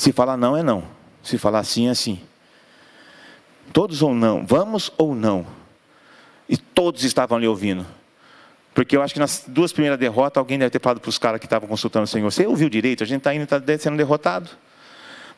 Se 0.00 0.12
falar 0.12 0.38
não, 0.38 0.56
é 0.56 0.62
não. 0.62 0.82
Se 1.22 1.36
falar 1.36 1.62
sim, 1.62 1.90
é 1.90 1.94
sim. 1.94 2.22
Todos 3.70 4.00
ou 4.00 4.14
não, 4.14 4.46
vamos 4.46 4.90
ou 4.96 5.14
não. 5.14 5.46
E 6.48 6.56
todos 6.56 7.04
estavam 7.04 7.36
ali 7.36 7.46
ouvindo. 7.46 7.84
Porque 8.72 8.96
eu 8.96 9.02
acho 9.02 9.12
que 9.12 9.20
nas 9.20 9.44
duas 9.46 9.74
primeiras 9.74 9.98
derrotas, 9.98 10.38
alguém 10.38 10.58
deve 10.58 10.70
ter 10.70 10.80
falado 10.80 11.00
para 11.00 11.08
os 11.10 11.18
caras 11.18 11.38
que 11.38 11.44
estavam 11.44 11.68
consultando 11.68 12.04
o 12.04 12.06
Senhor: 12.06 12.30
Você 12.30 12.46
ouviu 12.46 12.70
direito? 12.70 13.04
A 13.04 13.06
gente 13.06 13.18
está 13.18 13.34
indo, 13.34 13.42
está 13.42 13.60
sendo 13.78 13.98
derrotado. 13.98 14.48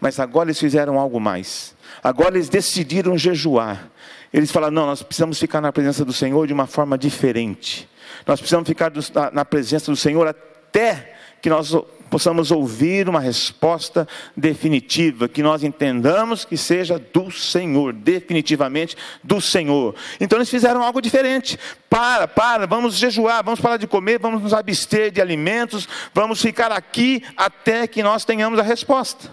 Mas 0.01 0.21
agora 0.21 0.47
eles 0.47 0.61
fizeram 0.61 0.97
algo 0.97 1.19
mais. 1.19 1.75
Agora 2.01 2.37
eles 2.37 2.49
decidiram 2.49 3.19
jejuar. 3.19 3.91
Eles 4.33 4.53
falaram: 4.53 4.75
Não, 4.75 4.87
nós 4.87 5.03
precisamos 5.03 5.41
ficar 5.41 5.61
na 5.61 5.73
presença 5.73 6.05
do 6.05 6.13
Senhor 6.13 6.47
de 6.47 6.53
uma 6.53 6.69
forma 6.69 6.97
diferente. 6.97 7.89
Nós 8.25 8.39
precisamos 8.39 8.69
ficar 8.69 8.93
na 9.33 9.45
presença 9.45 9.91
do 9.91 9.97
Senhor 9.97 10.29
até 10.29 11.17
que 11.43 11.51
nós 11.51 11.75
possamos 12.13 12.51
ouvir 12.51 13.09
uma 13.09 13.21
resposta 13.21 14.07
definitiva, 14.37 15.31
que 15.31 15.43
nós 15.43 15.65
entendamos 15.65 16.45
que 16.45 16.59
seja 16.59 16.99
do 16.99 17.31
Senhor, 17.31 17.95
definitivamente 17.95 18.95
do 19.25 19.41
Senhor. 19.41 19.95
Então 20.21 20.37
eles 20.37 20.51
fizeram 20.51 20.83
algo 20.83 21.01
diferente. 21.01 21.59
Para, 21.89 22.29
para, 22.29 22.67
vamos 22.67 22.97
jejuar, 22.97 23.43
vamos 23.43 23.61
parar 23.61 23.79
de 23.79 23.87
comer, 23.87 24.19
vamos 24.19 24.43
nos 24.43 24.53
abster 24.53 25.11
de 25.11 25.23
alimentos, 25.23 25.89
vamos 26.13 26.43
ficar 26.43 26.71
aqui 26.71 27.25
até 27.35 27.87
que 27.87 28.03
nós 28.03 28.27
tenhamos 28.27 28.59
a 28.59 28.63
resposta. 28.63 29.31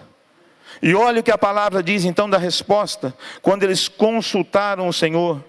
E 0.80 0.94
olha 0.94 1.20
o 1.20 1.22
que 1.22 1.30
a 1.30 1.36
palavra 1.36 1.82
diz 1.82 2.06
então 2.06 2.30
da 2.30 2.38
resposta, 2.38 3.14
quando 3.42 3.62
eles 3.62 3.88
consultaram 3.88 4.88
o 4.88 4.92
Senhor. 4.92 5.44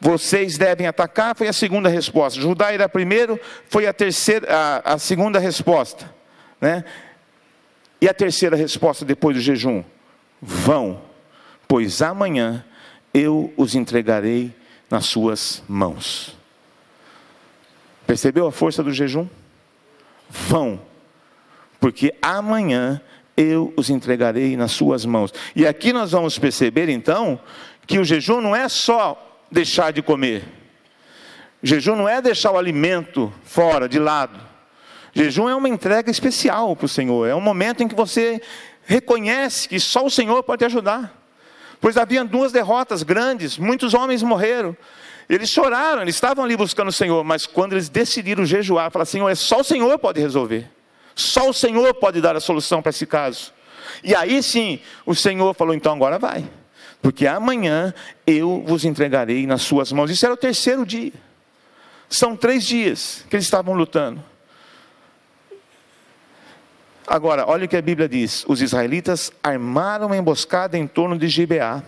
Vocês 0.00 0.56
devem 0.56 0.86
atacar, 0.86 1.34
foi 1.34 1.48
a 1.48 1.52
segunda 1.52 1.88
resposta. 1.88 2.40
Judá 2.40 2.72
era 2.72 2.88
primeiro, 2.88 3.40
foi 3.68 3.88
a 3.88 3.92
terceira, 3.92 4.46
a, 4.48 4.94
a 4.94 4.98
segunda 5.00 5.40
resposta. 5.40 6.16
Né? 6.60 6.84
E 8.00 8.08
a 8.08 8.14
terceira 8.14 8.56
resposta 8.56 9.04
depois 9.04 9.36
do 9.36 9.42
jejum: 9.42 9.82
vão, 10.40 11.00
pois 11.66 12.02
amanhã 12.02 12.64
eu 13.12 13.52
os 13.56 13.74
entregarei 13.74 14.54
nas 14.90 15.06
suas 15.06 15.62
mãos. 15.68 16.36
Percebeu 18.06 18.46
a 18.46 18.52
força 18.52 18.82
do 18.82 18.92
jejum? 18.92 19.28
Vão, 20.30 20.80
porque 21.78 22.14
amanhã 22.22 23.00
eu 23.36 23.72
os 23.76 23.90
entregarei 23.90 24.56
nas 24.56 24.72
suas 24.72 25.04
mãos. 25.04 25.32
E 25.54 25.66
aqui 25.66 25.92
nós 25.92 26.12
vamos 26.12 26.38
perceber 26.38 26.88
então 26.88 27.40
que 27.86 27.98
o 27.98 28.04
jejum 28.04 28.40
não 28.40 28.54
é 28.54 28.68
só 28.68 29.44
deixar 29.50 29.92
de 29.92 30.02
comer. 30.02 30.44
O 31.62 31.66
jejum 31.66 31.96
não 31.96 32.08
é 32.08 32.20
deixar 32.20 32.52
o 32.52 32.58
alimento 32.58 33.32
fora, 33.44 33.88
de 33.88 33.98
lado. 33.98 34.47
Jejum 35.18 35.48
é 35.48 35.54
uma 35.56 35.68
entrega 35.68 36.12
especial 36.12 36.76
para 36.76 36.86
o 36.86 36.88
Senhor, 36.88 37.26
é 37.26 37.34
um 37.34 37.40
momento 37.40 37.82
em 37.82 37.88
que 37.88 37.94
você 37.96 38.40
reconhece 38.86 39.68
que 39.68 39.80
só 39.80 40.06
o 40.06 40.10
Senhor 40.10 40.44
pode 40.44 40.60
te 40.60 40.66
ajudar. 40.66 41.12
Pois 41.80 41.96
havia 41.96 42.24
duas 42.24 42.52
derrotas 42.52 43.02
grandes, 43.02 43.58
muitos 43.58 43.94
homens 43.94 44.22
morreram. 44.22 44.76
Eles 45.28 45.50
choraram, 45.50 46.02
eles 46.02 46.14
estavam 46.14 46.44
ali 46.44 46.56
buscando 46.56 46.86
o 46.86 46.92
Senhor, 46.92 47.24
mas 47.24 47.46
quando 47.46 47.72
eles 47.72 47.88
decidiram 47.88 48.46
jejuar, 48.46 48.92
falaram: 48.92 49.10
Senhor, 49.10 49.28
é 49.28 49.34
só 49.34 49.58
o 49.58 49.64
Senhor 49.64 49.98
pode 49.98 50.20
resolver, 50.20 50.70
só 51.16 51.48
o 51.48 51.52
Senhor 51.52 51.92
pode 51.94 52.20
dar 52.20 52.36
a 52.36 52.40
solução 52.40 52.80
para 52.80 52.90
esse 52.90 53.04
caso. 53.04 53.52
E 54.04 54.14
aí 54.14 54.40
sim, 54.40 54.78
o 55.04 55.16
Senhor 55.16 55.52
falou: 55.52 55.74
então 55.74 55.94
agora 55.94 56.16
vai, 56.16 56.48
porque 57.02 57.26
amanhã 57.26 57.92
eu 58.24 58.62
vos 58.64 58.84
entregarei 58.84 59.48
nas 59.48 59.62
suas 59.62 59.90
mãos. 59.90 60.12
Isso 60.12 60.24
era 60.24 60.34
o 60.34 60.38
terceiro 60.38 60.86
dia. 60.86 61.12
São 62.08 62.36
três 62.36 62.64
dias 62.64 63.24
que 63.28 63.34
eles 63.34 63.46
estavam 63.46 63.74
lutando. 63.74 64.22
Agora, 67.08 67.48
olha 67.48 67.64
o 67.64 67.68
que 67.68 67.76
a 67.76 67.80
Bíblia 67.80 68.06
diz: 68.06 68.44
os 68.46 68.60
israelitas 68.60 69.32
armaram 69.42 70.06
uma 70.06 70.16
emboscada 70.16 70.76
em 70.76 70.86
torno 70.86 71.18
de 71.18 71.26
Gibeá, 71.26 71.82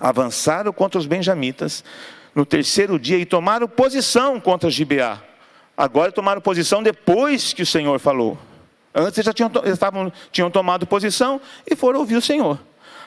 avançaram 0.00 0.72
contra 0.72 0.98
os 0.98 1.06
benjamitas 1.06 1.84
no 2.34 2.44
terceiro 2.44 2.98
dia 2.98 3.16
e 3.16 3.24
tomaram 3.24 3.68
posição 3.68 4.40
contra 4.40 4.68
Gibeá. 4.68 5.22
Agora 5.76 6.10
tomaram 6.10 6.40
posição 6.40 6.82
depois 6.82 7.52
que 7.52 7.62
o 7.62 7.66
Senhor 7.66 8.00
falou. 8.00 8.36
Antes 8.92 9.18
eles 9.18 9.26
já 9.26 9.32
tinham, 9.32 9.50
estavam, 9.66 10.12
tinham 10.32 10.50
tomado 10.50 10.84
posição 10.84 11.40
e 11.68 11.76
foram 11.76 12.00
ouvir 12.00 12.16
o 12.16 12.22
Senhor. 12.22 12.58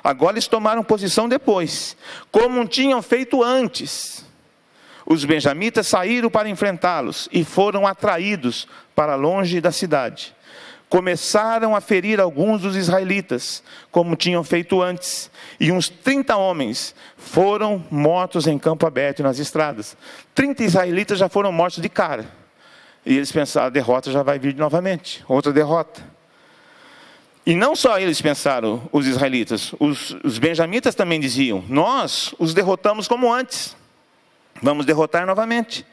Agora 0.01 0.33
eles 0.33 0.47
tomaram 0.47 0.81
posição 0.81 1.27
depois, 1.27 1.97
como 2.31 2.65
tinham 2.65 3.01
feito 3.01 3.43
antes. 3.43 4.25
Os 5.05 5.25
benjamitas 5.25 5.87
saíram 5.87 6.29
para 6.29 6.47
enfrentá-los 6.47 7.27
e 7.31 7.43
foram 7.43 7.85
atraídos 7.85 8.65
para 8.95 9.15
longe 9.15 9.59
da 9.59 9.71
cidade. 9.71 10.36
Começaram 10.89 11.75
a 11.75 11.81
ferir 11.81 12.19
alguns 12.19 12.61
dos 12.61 12.75
israelitas, 12.75 13.61
como 13.91 14.15
tinham 14.15 14.41
feito 14.43 14.81
antes, 14.81 15.29
e 15.59 15.69
uns 15.71 15.89
30 15.89 16.37
homens 16.37 16.95
foram 17.17 17.83
mortos 17.91 18.47
em 18.47 18.57
campo 18.57 18.87
aberto 18.87 19.21
nas 19.21 19.37
estradas. 19.37 19.97
30 20.33 20.63
israelitas 20.63 21.19
já 21.19 21.27
foram 21.27 21.51
mortos 21.51 21.81
de 21.81 21.89
cara. 21.89 22.25
E 23.05 23.15
eles 23.15 23.31
pensaram, 23.31 23.67
a 23.67 23.69
derrota 23.69 24.11
já 24.11 24.23
vai 24.23 24.39
vir 24.39 24.55
novamente, 24.55 25.23
outra 25.27 25.51
derrota. 25.51 26.01
E 27.45 27.55
não 27.55 27.75
só 27.75 27.97
eles 27.97 28.21
pensaram, 28.21 28.89
os 28.91 29.07
israelitas, 29.07 29.73
os, 29.79 30.17
os 30.23 30.37
benjamitas 30.37 30.95
também 30.95 31.17
diziam: 31.17 31.63
Nós 31.69 32.35
os 32.37 32.53
derrotamos 32.53 33.07
como 33.07 33.33
antes, 33.33 33.75
vamos 34.61 34.85
derrotar 34.85 35.25
novamente. 35.25 35.85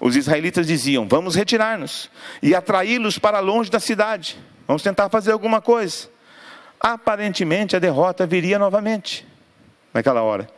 Os 0.00 0.16
israelitas 0.16 0.66
diziam: 0.66 1.06
Vamos 1.08 1.34
retirar-nos 1.34 2.10
e 2.42 2.54
atraí-los 2.54 3.18
para 3.18 3.40
longe 3.40 3.70
da 3.70 3.80
cidade, 3.80 4.38
vamos 4.66 4.82
tentar 4.82 5.08
fazer 5.08 5.32
alguma 5.32 5.60
coisa. 5.60 6.08
Aparentemente 6.80 7.74
a 7.74 7.78
derrota 7.78 8.26
viria 8.26 8.58
novamente, 8.58 9.26
naquela 9.92 10.22
hora. 10.22 10.48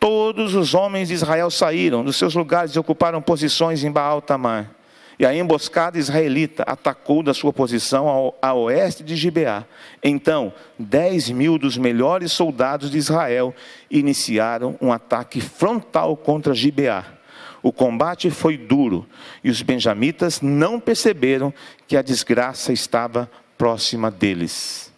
Todos 0.00 0.54
os 0.54 0.74
homens 0.74 1.08
de 1.08 1.14
Israel 1.14 1.50
saíram 1.50 2.04
dos 2.04 2.16
seus 2.16 2.34
lugares 2.34 2.72
e 2.72 2.78
ocuparam 2.78 3.20
posições 3.20 3.82
em 3.82 3.90
Baal 3.90 4.20
Tamar. 4.20 4.70
E 5.18 5.26
a 5.26 5.34
emboscada 5.34 5.98
israelita 5.98 6.62
atacou 6.62 7.24
da 7.24 7.34
sua 7.34 7.52
posição 7.52 8.06
ao, 8.06 8.38
a 8.40 8.54
oeste 8.54 9.02
de 9.02 9.16
Gibeá. 9.16 9.64
Então, 10.00 10.52
dez 10.78 11.28
mil 11.28 11.58
dos 11.58 11.76
melhores 11.76 12.30
soldados 12.30 12.88
de 12.88 12.98
Israel 12.98 13.52
iniciaram 13.90 14.76
um 14.80 14.92
ataque 14.92 15.40
frontal 15.40 16.16
contra 16.16 16.54
Gibeá. 16.54 17.17
O 17.62 17.72
combate 17.72 18.30
foi 18.30 18.56
duro 18.56 19.06
e 19.42 19.50
os 19.50 19.62
benjamitas 19.62 20.40
não 20.40 20.78
perceberam 20.78 21.52
que 21.86 21.96
a 21.96 22.02
desgraça 22.02 22.72
estava 22.72 23.30
próxima 23.56 24.10
deles. 24.10 24.92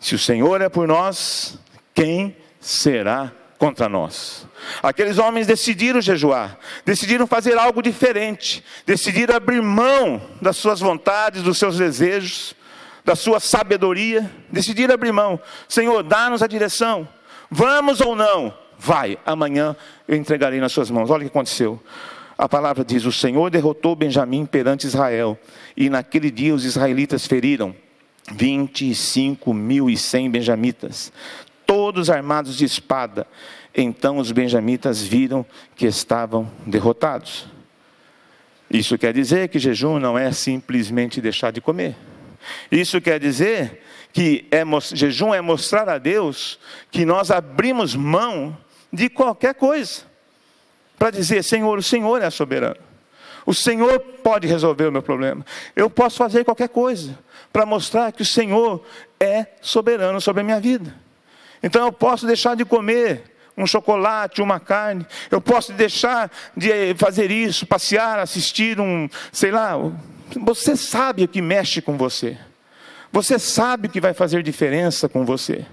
Se 0.00 0.14
o 0.14 0.18
Senhor 0.18 0.60
é 0.60 0.68
por 0.68 0.88
nós, 0.88 1.58
quem 1.94 2.36
será 2.60 3.32
contra 3.58 3.90
nós. 3.90 4.46
Aqueles 4.82 5.18
homens 5.18 5.46
decidiram 5.46 6.00
jejuar, 6.00 6.58
decidiram 6.84 7.26
fazer 7.26 7.58
algo 7.58 7.82
diferente, 7.82 8.64
decidiram 8.86 9.36
abrir 9.36 9.60
mão 9.60 10.20
das 10.40 10.56
suas 10.56 10.80
vontades, 10.80 11.42
dos 11.42 11.58
seus 11.58 11.76
desejos, 11.76 12.54
da 13.04 13.14
sua 13.14 13.38
sabedoria, 13.38 14.30
decidiram 14.50 14.94
abrir 14.94 15.12
mão. 15.12 15.38
Senhor, 15.68 16.02
dá-nos 16.02 16.42
a 16.42 16.46
direção. 16.46 17.06
Vamos 17.50 18.00
ou 18.00 18.16
não? 18.16 18.54
Vai, 18.82 19.18
amanhã 19.26 19.76
eu 20.08 20.16
entregarei 20.16 20.58
nas 20.58 20.72
suas 20.72 20.90
mãos. 20.90 21.10
Olha 21.10 21.20
o 21.20 21.24
que 21.24 21.30
aconteceu. 21.30 21.78
A 22.38 22.48
palavra 22.48 22.82
diz: 22.82 23.04
O 23.04 23.12
Senhor 23.12 23.50
derrotou 23.50 23.94
Benjamim 23.94 24.46
perante 24.46 24.86
Israel, 24.86 25.38
e 25.76 25.90
naquele 25.90 26.30
dia 26.30 26.54
os 26.54 26.64
israelitas 26.64 27.26
feriram 27.26 27.76
25 28.32 29.52
mil 29.52 29.90
e 29.90 29.98
cem 29.98 30.30
benjamitas, 30.30 31.12
todos 31.66 32.08
armados 32.08 32.56
de 32.56 32.64
espada. 32.64 33.26
Então 33.74 34.16
os 34.16 34.32
benjamitas 34.32 35.02
viram 35.02 35.44
que 35.76 35.84
estavam 35.84 36.50
derrotados. 36.64 37.48
Isso 38.70 38.96
quer 38.96 39.12
dizer 39.12 39.48
que 39.48 39.58
jejum 39.58 39.98
não 39.98 40.18
é 40.18 40.32
simplesmente 40.32 41.20
deixar 41.20 41.50
de 41.50 41.60
comer. 41.60 41.94
Isso 42.72 42.98
quer 42.98 43.20
dizer 43.20 43.82
que 44.10 44.46
é, 44.50 44.62
jejum 44.94 45.34
é 45.34 45.42
mostrar 45.42 45.86
a 45.86 45.98
Deus 45.98 46.58
que 46.90 47.04
nós 47.04 47.30
abrimos 47.30 47.94
mão 47.94 48.56
de 48.92 49.08
qualquer 49.08 49.54
coisa 49.54 50.02
para 50.98 51.10
dizer: 51.10 51.42
Senhor, 51.42 51.78
o 51.78 51.82
Senhor 51.82 52.22
é 52.22 52.30
soberano. 52.30 52.76
O 53.46 53.54
Senhor 53.54 53.98
pode 53.98 54.46
resolver 54.46 54.86
o 54.86 54.92
meu 54.92 55.02
problema. 55.02 55.44
Eu 55.74 55.88
posso 55.88 56.16
fazer 56.16 56.44
qualquer 56.44 56.68
coisa 56.68 57.18
para 57.52 57.64
mostrar 57.64 58.12
que 58.12 58.22
o 58.22 58.26
Senhor 58.26 58.84
é 59.18 59.46
soberano 59.60 60.20
sobre 60.20 60.42
a 60.42 60.44
minha 60.44 60.60
vida. 60.60 60.94
Então 61.62 61.84
eu 61.84 61.92
posso 61.92 62.26
deixar 62.26 62.54
de 62.54 62.64
comer 62.64 63.24
um 63.56 63.66
chocolate, 63.66 64.42
uma 64.42 64.60
carne. 64.60 65.06
Eu 65.30 65.40
posso 65.40 65.72
deixar 65.72 66.30
de 66.56 66.94
fazer 66.96 67.30
isso, 67.30 67.66
passear, 67.66 68.18
assistir 68.18 68.80
um, 68.80 69.08
sei 69.32 69.50
lá. 69.50 69.74
Você 70.42 70.76
sabe 70.76 71.24
o 71.24 71.28
que 71.28 71.42
mexe 71.42 71.82
com 71.82 71.96
você. 71.96 72.38
Você 73.12 73.38
sabe 73.38 73.88
o 73.88 73.90
que 73.90 74.00
vai 74.00 74.14
fazer 74.14 74.42
diferença 74.42 75.08
com 75.08 75.24
você. 75.24 75.66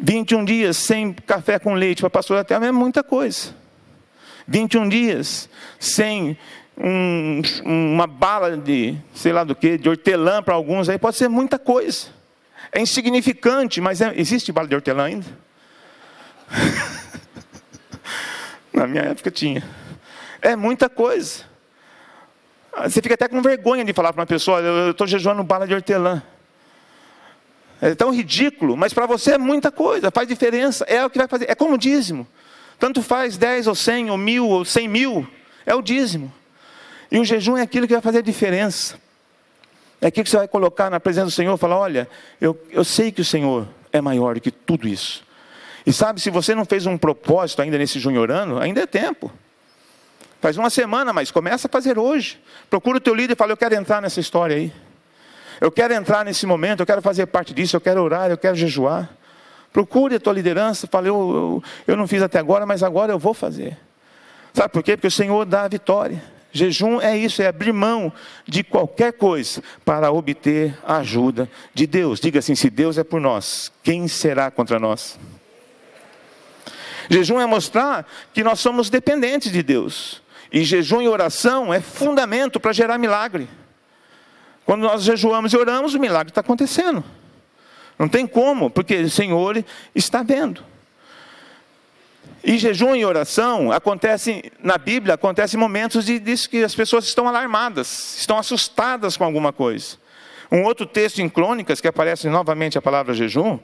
21 0.00 0.44
dias 0.44 0.76
sem 0.76 1.12
café 1.12 1.58
com 1.58 1.74
leite 1.74 2.00
para 2.00 2.08
a 2.08 2.10
pastora 2.10 2.40
até 2.40 2.54
é 2.54 2.72
muita 2.72 3.02
coisa. 3.02 3.54
21 4.46 4.88
dias 4.88 5.48
sem 5.78 6.38
um, 6.76 7.42
uma 7.64 8.06
bala 8.06 8.56
de, 8.56 8.96
sei 9.14 9.32
lá 9.32 9.44
do 9.44 9.54
que, 9.54 9.76
de 9.76 9.88
hortelã 9.88 10.42
para 10.42 10.54
alguns 10.54 10.88
aí 10.88 10.98
pode 10.98 11.16
ser 11.16 11.28
muita 11.28 11.58
coisa. 11.58 12.06
É 12.70 12.80
insignificante, 12.80 13.80
mas 13.80 14.00
é, 14.00 14.12
existe 14.16 14.52
bala 14.52 14.68
de 14.68 14.74
hortelã 14.74 15.04
ainda? 15.04 15.26
Na 18.72 18.86
minha 18.86 19.02
época 19.02 19.30
tinha. 19.30 19.62
É 20.40 20.54
muita 20.54 20.88
coisa. 20.88 21.44
Você 22.84 23.02
fica 23.02 23.14
até 23.14 23.26
com 23.26 23.42
vergonha 23.42 23.84
de 23.84 23.92
falar 23.92 24.12
para 24.12 24.20
uma 24.20 24.26
pessoa, 24.26 24.60
eu 24.60 24.92
estou 24.92 25.06
jejuando 25.06 25.42
bala 25.42 25.66
de 25.66 25.74
hortelã. 25.74 26.22
É 27.80 27.94
tão 27.94 28.12
ridículo, 28.12 28.76
mas 28.76 28.92
para 28.92 29.06
você 29.06 29.32
é 29.32 29.38
muita 29.38 29.70
coisa, 29.70 30.10
faz 30.10 30.26
diferença, 30.26 30.84
é 30.88 31.04
o 31.04 31.10
que 31.10 31.18
vai 31.18 31.28
fazer, 31.28 31.48
é 31.48 31.54
como 31.54 31.74
o 31.74 31.78
dízimo. 31.78 32.26
Tanto 32.78 33.02
faz 33.02 33.36
10 33.36 33.66
ou 33.68 33.74
100 33.74 34.10
ou 34.10 34.16
mil 34.16 34.48
ou 34.48 34.64
100 34.64 34.88
mil, 34.88 35.28
é 35.64 35.74
o 35.74 35.82
dízimo. 35.82 36.32
E 37.10 37.18
o 37.18 37.24
jejum 37.24 37.56
é 37.56 37.62
aquilo 37.62 37.86
que 37.86 37.92
vai 37.92 38.02
fazer 38.02 38.22
diferença. 38.22 38.96
É 40.00 40.08
aquilo 40.08 40.24
que 40.24 40.30
você 40.30 40.36
vai 40.36 40.48
colocar 40.48 40.90
na 40.90 41.00
presença 41.00 41.26
do 41.26 41.32
Senhor 41.32 41.54
e 41.54 41.58
falar: 41.58 41.78
olha, 41.78 42.08
eu, 42.40 42.58
eu 42.70 42.84
sei 42.84 43.10
que 43.10 43.20
o 43.20 43.24
Senhor 43.24 43.66
é 43.92 44.00
maior 44.00 44.34
do 44.34 44.40
que 44.40 44.50
tudo 44.50 44.86
isso. 44.86 45.24
E 45.86 45.92
sabe, 45.92 46.20
se 46.20 46.30
você 46.30 46.54
não 46.54 46.64
fez 46.64 46.86
um 46.86 46.98
propósito 46.98 47.62
ainda 47.62 47.78
nesse 47.78 47.98
junhorano, 47.98 48.58
ainda 48.58 48.82
é 48.82 48.86
tempo. 48.86 49.32
Faz 50.40 50.56
uma 50.56 50.70
semana, 50.70 51.12
mas 51.12 51.30
começa 51.30 51.66
a 51.66 51.70
fazer 51.70 51.98
hoje. 51.98 52.40
Procura 52.70 52.98
o 52.98 53.00
teu 53.00 53.14
líder 53.14 53.32
e 53.32 53.36
fala: 53.36 53.52
Eu 53.52 53.56
quero 53.56 53.74
entrar 53.74 54.00
nessa 54.00 54.20
história 54.20 54.56
aí. 54.56 54.72
Eu 55.60 55.70
quero 55.70 55.94
entrar 55.94 56.24
nesse 56.24 56.46
momento, 56.46 56.80
eu 56.80 56.86
quero 56.86 57.02
fazer 57.02 57.26
parte 57.26 57.52
disso, 57.52 57.76
eu 57.76 57.80
quero 57.80 58.02
orar, 58.02 58.30
eu 58.30 58.38
quero 58.38 58.56
jejuar. 58.56 59.10
Procure 59.72 60.16
a 60.16 60.20
tua 60.20 60.32
liderança, 60.32 60.86
fale: 60.86 61.08
eu, 61.08 61.14
eu, 61.14 61.62
eu 61.86 61.96
não 61.96 62.06
fiz 62.06 62.22
até 62.22 62.38
agora, 62.38 62.64
mas 62.64 62.82
agora 62.82 63.12
eu 63.12 63.18
vou 63.18 63.34
fazer. 63.34 63.76
Sabe 64.52 64.70
por 64.70 64.82
quê? 64.82 64.96
Porque 64.96 65.08
o 65.08 65.10
Senhor 65.10 65.44
dá 65.44 65.64
a 65.64 65.68
vitória. 65.68 66.22
Jejum 66.50 67.00
é 67.00 67.16
isso, 67.16 67.42
é 67.42 67.46
abrir 67.46 67.72
mão 67.72 68.12
de 68.46 68.64
qualquer 68.64 69.12
coisa 69.12 69.62
para 69.84 70.10
obter 70.10 70.76
a 70.82 70.98
ajuda 70.98 71.48
de 71.74 71.86
Deus. 71.86 72.20
Diga 72.20 72.38
assim: 72.38 72.54
se 72.54 72.70
Deus 72.70 72.96
é 72.96 73.04
por 73.04 73.20
nós, 73.20 73.70
quem 73.82 74.08
será 74.08 74.50
contra 74.50 74.78
nós? 74.78 75.18
Jejum 77.10 77.40
é 77.40 77.46
mostrar 77.46 78.06
que 78.32 78.42
nós 78.42 78.60
somos 78.60 78.90
dependentes 78.90 79.52
de 79.52 79.62
Deus. 79.62 80.22
E 80.50 80.64
jejum 80.64 81.02
e 81.02 81.08
oração 81.08 81.72
é 81.72 81.80
fundamento 81.80 82.58
para 82.58 82.72
gerar 82.72 82.98
milagre. 82.98 83.48
Quando 84.68 84.82
nós 84.82 85.02
jejuamos 85.02 85.50
e 85.54 85.56
oramos, 85.56 85.94
o 85.94 85.98
milagre 85.98 86.30
está 86.30 86.42
acontecendo. 86.42 87.02
Não 87.98 88.06
tem 88.06 88.26
como, 88.26 88.68
porque 88.68 88.96
o 88.96 89.10
Senhor 89.10 89.64
está 89.94 90.22
vendo. 90.22 90.62
E 92.44 92.58
jejum 92.58 92.94
e 92.94 93.02
oração 93.02 93.72
acontecem 93.72 94.42
na 94.62 94.76
Bíblia, 94.76 95.14
acontecem 95.14 95.58
momentos 95.58 96.04
de, 96.04 96.18
de 96.18 96.36
que 96.50 96.62
as 96.62 96.74
pessoas 96.74 97.06
estão 97.06 97.26
alarmadas, 97.26 98.18
estão 98.18 98.36
assustadas 98.36 99.16
com 99.16 99.24
alguma 99.24 99.54
coisa. 99.54 99.96
Um 100.52 100.62
outro 100.64 100.84
texto 100.84 101.20
em 101.22 101.30
Crônicas, 101.30 101.80
que 101.80 101.88
aparece 101.88 102.28
novamente 102.28 102.76
a 102.76 102.82
palavra 102.82 103.14
jejum, 103.14 103.58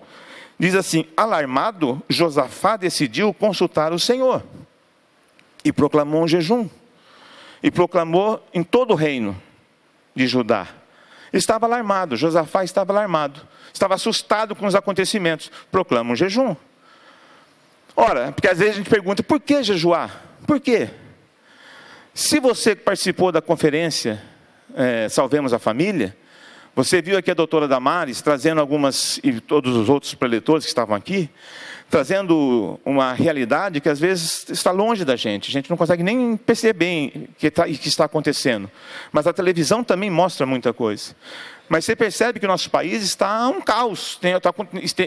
diz 0.59 0.75
assim: 0.75 1.05
Alarmado, 1.15 2.03
Josafá 2.09 2.79
decidiu 2.79 3.35
consultar 3.35 3.93
o 3.93 3.99
Senhor 3.99 4.43
e 5.63 5.71
proclamou 5.71 6.25
um 6.25 6.27
jejum. 6.27 6.67
E 7.63 7.71
proclamou 7.71 8.43
em 8.55 8.63
todo 8.63 8.93
o 8.93 8.97
reino 8.97 9.37
de 10.17 10.27
Judá. 10.27 10.67
Estava 11.37 11.67
alarmado, 11.67 12.17
Josafá 12.17 12.63
estava 12.63 12.93
alarmado, 12.93 13.41
estava 13.73 13.95
assustado 13.95 14.55
com 14.55 14.67
os 14.67 14.75
acontecimentos. 14.77 15.51
Proclama 15.71 16.13
um 16.13 16.17
jejum. 16.17 16.55
Ora, 17.97 18.31
porque 18.31 18.47
às 18.47 18.59
vezes 18.59 18.75
a 18.75 18.77
gente 18.79 18.89
pergunta, 18.89 19.21
por 19.23 19.41
que 19.41 19.63
jejuar? 19.65 20.23
Por 20.47 20.61
quê? 20.61 20.89
Se 22.15 22.39
você 22.39 22.77
participou 22.77 23.33
da 23.33 23.43
conferência 23.43 24.23
é, 24.77 25.09
Salvemos 25.09 25.53
a 25.53 25.59
Família, 25.59 26.17
você 26.75 27.03
viu 27.03 27.19
aqui 27.19 27.33
a 27.33 27.35
doutora 27.35 27.67
Damares 27.67 28.23
trazendo 28.23 28.61
algumas, 28.61 29.19
e 29.25 29.41
todos 29.41 29.77
os 29.77 29.89
outros 29.89 30.15
preletores 30.15 30.65
que 30.65 30.71
estavam 30.71 30.95
aqui, 30.95 31.29
trazendo 31.95 32.81
uma 32.85 33.13
realidade 33.13 33.81
que 33.81 33.89
às 33.89 34.01
vezes 34.01 34.47
está 34.49 34.73
longe 34.73 35.05
da 35.05 35.15
gente. 35.15 35.49
A 35.49 35.53
gente 35.53 35.71
não 35.71 35.77
consegue 35.77 36.03
nem 36.03 36.37
perceber 36.37 37.29
que 37.39 37.47
está, 37.47 37.67
que 37.67 37.89
está 37.89 38.05
acontecendo. 38.07 38.69
Mas 39.13 39.29
a 39.29 39.33
televisão 39.33 39.85
também 39.85 40.11
mostra 40.11 40.45
muita 40.45 40.73
coisa. 40.73 41.15
Mas 41.69 41.85
você 41.85 41.95
percebe 41.95 42.41
que 42.41 42.47
o 42.47 42.49
nosso 42.49 42.69
país 42.69 43.05
está 43.05 43.47
um 43.47 43.61
caos. 43.61 44.19
Tem, 44.21 44.35
está, 44.35 44.53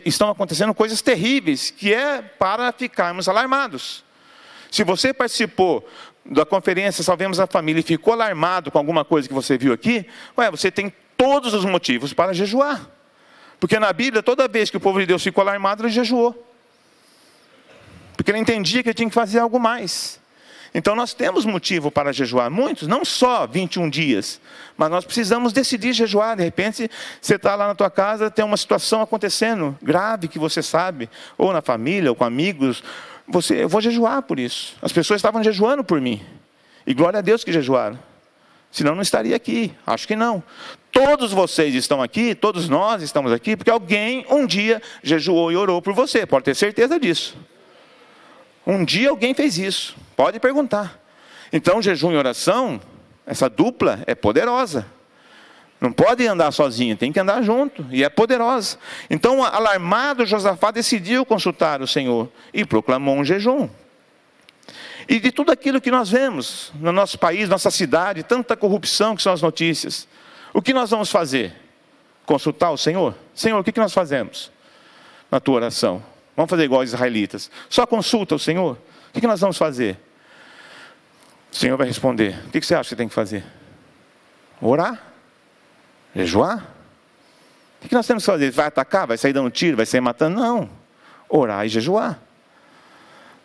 estão 0.05 0.29
acontecendo 0.29 0.73
coisas 0.73 1.01
terríveis, 1.01 1.69
que 1.69 1.93
é 1.93 2.21
para 2.21 2.71
ficarmos 2.71 3.27
alarmados. 3.27 4.01
Se 4.71 4.85
você 4.85 5.13
participou 5.13 5.85
da 6.25 6.45
conferência 6.45 7.03
Salvemos 7.03 7.37
a 7.37 7.47
Família 7.47 7.81
e 7.81 7.83
ficou 7.83 8.13
alarmado 8.13 8.71
com 8.71 8.77
alguma 8.77 9.03
coisa 9.03 9.27
que 9.27 9.33
você 9.33 9.57
viu 9.57 9.73
aqui, 9.73 10.05
ué, 10.37 10.49
você 10.49 10.71
tem 10.71 10.93
todos 11.17 11.53
os 11.53 11.65
motivos 11.65 12.13
para 12.13 12.31
jejuar. 12.31 12.89
Porque 13.59 13.77
na 13.77 13.91
Bíblia, 13.91 14.23
toda 14.23 14.47
vez 14.47 14.69
que 14.69 14.77
o 14.77 14.79
povo 14.79 15.01
de 15.01 15.05
Deus 15.05 15.21
ficou 15.21 15.41
alarmado, 15.41 15.83
ele 15.83 15.89
jejuou. 15.89 16.47
Porque 18.27 18.35
ele 18.35 18.41
entendia 18.41 18.83
que 18.83 18.93
tinha 18.93 19.07
que 19.07 19.15
fazer 19.15 19.39
algo 19.39 19.57
mais. 19.57 20.19
Então 20.75 20.97
nós 20.97 21.13
temos 21.13 21.45
motivo 21.45 21.89
para 21.89 22.11
jejuar, 22.11 22.51
muitos, 22.51 22.85
não 22.85 23.05
só 23.05 23.47
21 23.47 23.89
dias, 23.89 24.41
mas 24.75 24.91
nós 24.91 25.05
precisamos 25.05 25.53
decidir 25.53 25.93
jejuar. 25.93 26.35
De 26.35 26.43
repente, 26.43 26.91
você 27.21 27.35
está 27.35 27.55
lá 27.55 27.67
na 27.67 27.73
tua 27.73 27.89
casa, 27.89 28.29
tem 28.29 28.43
uma 28.43 28.57
situação 28.57 29.01
acontecendo 29.01 29.77
grave 29.81 30.27
que 30.27 30.37
você 30.37 30.61
sabe, 30.61 31.09
ou 31.37 31.53
na 31.53 31.61
família, 31.61 32.09
ou 32.09 32.17
com 32.17 32.25
amigos. 32.25 32.83
Você, 33.29 33.63
eu 33.63 33.69
vou 33.69 33.79
jejuar 33.79 34.21
por 34.23 34.39
isso. 34.39 34.75
As 34.81 34.91
pessoas 34.91 35.19
estavam 35.19 35.41
jejuando 35.41 35.81
por 35.81 36.01
mim. 36.01 36.21
E 36.85 36.93
glória 36.93 37.19
a 37.19 37.21
Deus 37.21 37.45
que 37.45 37.53
jejuaram. 37.53 37.97
Senão 38.69 38.93
não 38.93 39.01
estaria 39.01 39.37
aqui. 39.37 39.73
Acho 39.85 40.05
que 40.05 40.17
não. 40.17 40.43
Todos 40.91 41.31
vocês 41.31 41.73
estão 41.73 42.03
aqui, 42.03 42.35
todos 42.35 42.67
nós 42.67 43.01
estamos 43.01 43.31
aqui, 43.31 43.55
porque 43.55 43.71
alguém 43.71 44.25
um 44.29 44.45
dia 44.45 44.81
jejuou 45.01 45.49
e 45.49 45.55
orou 45.55 45.81
por 45.81 45.93
você. 45.93 46.25
Pode 46.25 46.43
ter 46.43 46.55
certeza 46.55 46.99
disso. 46.99 47.37
Um 48.67 48.83
dia 48.83 49.09
alguém 49.09 49.33
fez 49.33 49.57
isso. 49.57 49.95
Pode 50.13 50.41
perguntar. 50.41 51.01
Então, 51.53 51.81
jejum 51.81 52.11
e 52.11 52.17
oração, 52.17 52.81
essa 53.25 53.49
dupla 53.49 54.03
é 54.05 54.13
poderosa. 54.13 54.85
Não 55.79 55.89
pode 55.89 56.27
andar 56.27 56.51
sozinho, 56.51 56.97
tem 56.97 57.13
que 57.13 57.19
andar 57.19 57.41
junto, 57.43 57.85
e 57.91 58.03
é 58.03 58.09
poderosa. 58.09 58.77
Então, 59.09 59.41
alarmado, 59.41 60.25
Josafá 60.25 60.71
decidiu 60.71 61.25
consultar 61.25 61.81
o 61.81 61.87
Senhor 61.87 62.29
e 62.53 62.65
proclamou 62.65 63.15
um 63.15 63.23
jejum. 63.23 63.69
E 65.07 65.17
de 65.17 65.31
tudo 65.31 65.49
aquilo 65.49 65.79
que 65.79 65.89
nós 65.89 66.09
vemos 66.09 66.73
no 66.75 66.91
nosso 66.91 67.17
país, 67.17 67.47
nossa 67.47 67.71
cidade, 67.71 68.21
tanta 68.23 68.57
corrupção 68.57 69.15
que 69.15 69.21
são 69.21 69.31
as 69.31 69.41
notícias, 69.41 70.07
o 70.53 70.61
que 70.61 70.73
nós 70.73 70.89
vamos 70.89 71.09
fazer? 71.09 71.53
Consultar 72.25 72.71
o 72.71 72.77
Senhor? 72.77 73.15
Senhor, 73.33 73.57
o 73.57 73.63
que 73.63 73.79
nós 73.79 73.93
fazemos 73.93 74.51
na 75.31 75.39
tua 75.39 75.55
oração? 75.55 76.03
Vamos 76.37 76.51
fazer 76.51 76.65
igual 76.65 76.81
os 76.81 76.93
israelitas. 76.93 77.49
Só 77.67 77.87
consulta 77.87 78.35
o 78.35 78.39
Senhor. 78.39 78.77
O 79.11 79.19
que 79.19 79.25
nós 79.25 79.41
vamos 79.41 79.57
fazer? 79.57 79.99
O 81.51 81.55
Senhor 81.55 81.75
vai 81.75 81.87
responder. 81.87 82.39
O 82.45 82.51
que 82.51 82.61
você 82.61 82.75
acha 82.75 82.89
que 82.89 82.95
tem 82.95 83.07
que 83.07 83.15
fazer? 83.15 83.43
Orar? 84.61 85.01
Jejuar? 86.15 86.63
O 87.83 87.87
que 87.87 87.95
nós 87.95 88.05
temos 88.05 88.23
que 88.23 88.31
fazer? 88.31 88.51
Vai 88.51 88.67
atacar? 88.67 89.07
Vai 89.07 89.17
sair 89.17 89.33
dando 89.33 89.49
tiro? 89.49 89.75
Vai 89.75 89.87
sair 89.87 89.99
matando? 89.99 90.39
Não. 90.39 90.69
Orar 91.27 91.65
e 91.65 91.69
jejuar. 91.69 92.19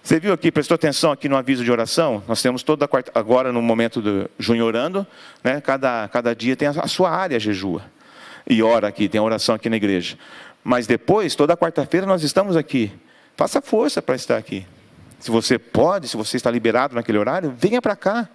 Você 0.03 0.20
viu 0.20 0.34
aqui, 0.34 0.53
prestou 0.53 0.74
atenção 0.74 1.12
aqui 1.12 1.30
no 1.30 1.36
aviso 1.36 1.64
de 1.64 1.72
oração? 1.72 2.22
Nós 2.28 2.43
temos 2.43 2.62
toda 2.62 2.84
a 2.84 2.88
quarta, 2.88 3.11
agora 3.14 3.53
no 3.53 3.62
momento 3.62 4.03
do 4.03 4.28
junho 4.38 4.66
orando, 4.66 5.07
né? 5.43 5.62
cada, 5.62 6.09
cada 6.09 6.34
dia 6.34 6.57
tem 6.57 6.68
a 6.68 6.88
sua 6.88 7.11
área 7.11 7.40
jejua. 7.40 7.82
E 8.47 8.62
ora 8.62 8.88
aqui, 8.88 9.09
tem 9.09 9.18
a 9.18 9.22
oração 9.22 9.55
aqui 9.55 9.70
na 9.70 9.76
igreja. 9.76 10.18
Mas 10.64 10.86
depois, 10.86 11.34
toda 11.34 11.56
quarta-feira, 11.56 12.06
nós 12.06 12.22
estamos 12.22 12.56
aqui. 12.56 12.92
Faça 13.36 13.60
força 13.60 14.00
para 14.00 14.14
estar 14.14 14.36
aqui. 14.36 14.66
Se 15.18 15.30
você 15.30 15.58
pode, 15.58 16.08
se 16.08 16.16
você 16.16 16.36
está 16.36 16.50
liberado 16.50 16.94
naquele 16.94 17.18
horário, 17.18 17.54
venha 17.56 17.82
para 17.82 17.96
cá. 17.96 18.28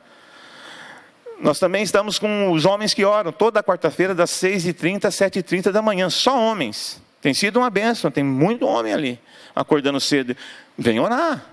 Nós 1.39 1.59
também 1.59 1.83
estamos 1.83 2.17
com 2.17 2.51
os 2.51 2.65
homens 2.65 2.93
que 2.93 3.05
oram 3.05 3.31
toda 3.31 3.63
quarta-feira, 3.63 4.13
das 4.13 4.31
6h30 4.31 5.05
às 5.05 5.15
7h30 5.15 5.71
da 5.71 5.81
manhã. 5.81 6.09
Só 6.09 6.37
homens. 6.37 7.01
Tem 7.21 7.33
sido 7.33 7.59
uma 7.59 7.69
bênção, 7.69 8.11
tem 8.11 8.23
muito 8.23 8.65
homem 8.65 8.93
ali, 8.93 9.19
acordando 9.55 9.99
cedo. 9.99 10.35
Vem 10.77 10.99
orar. 10.99 11.45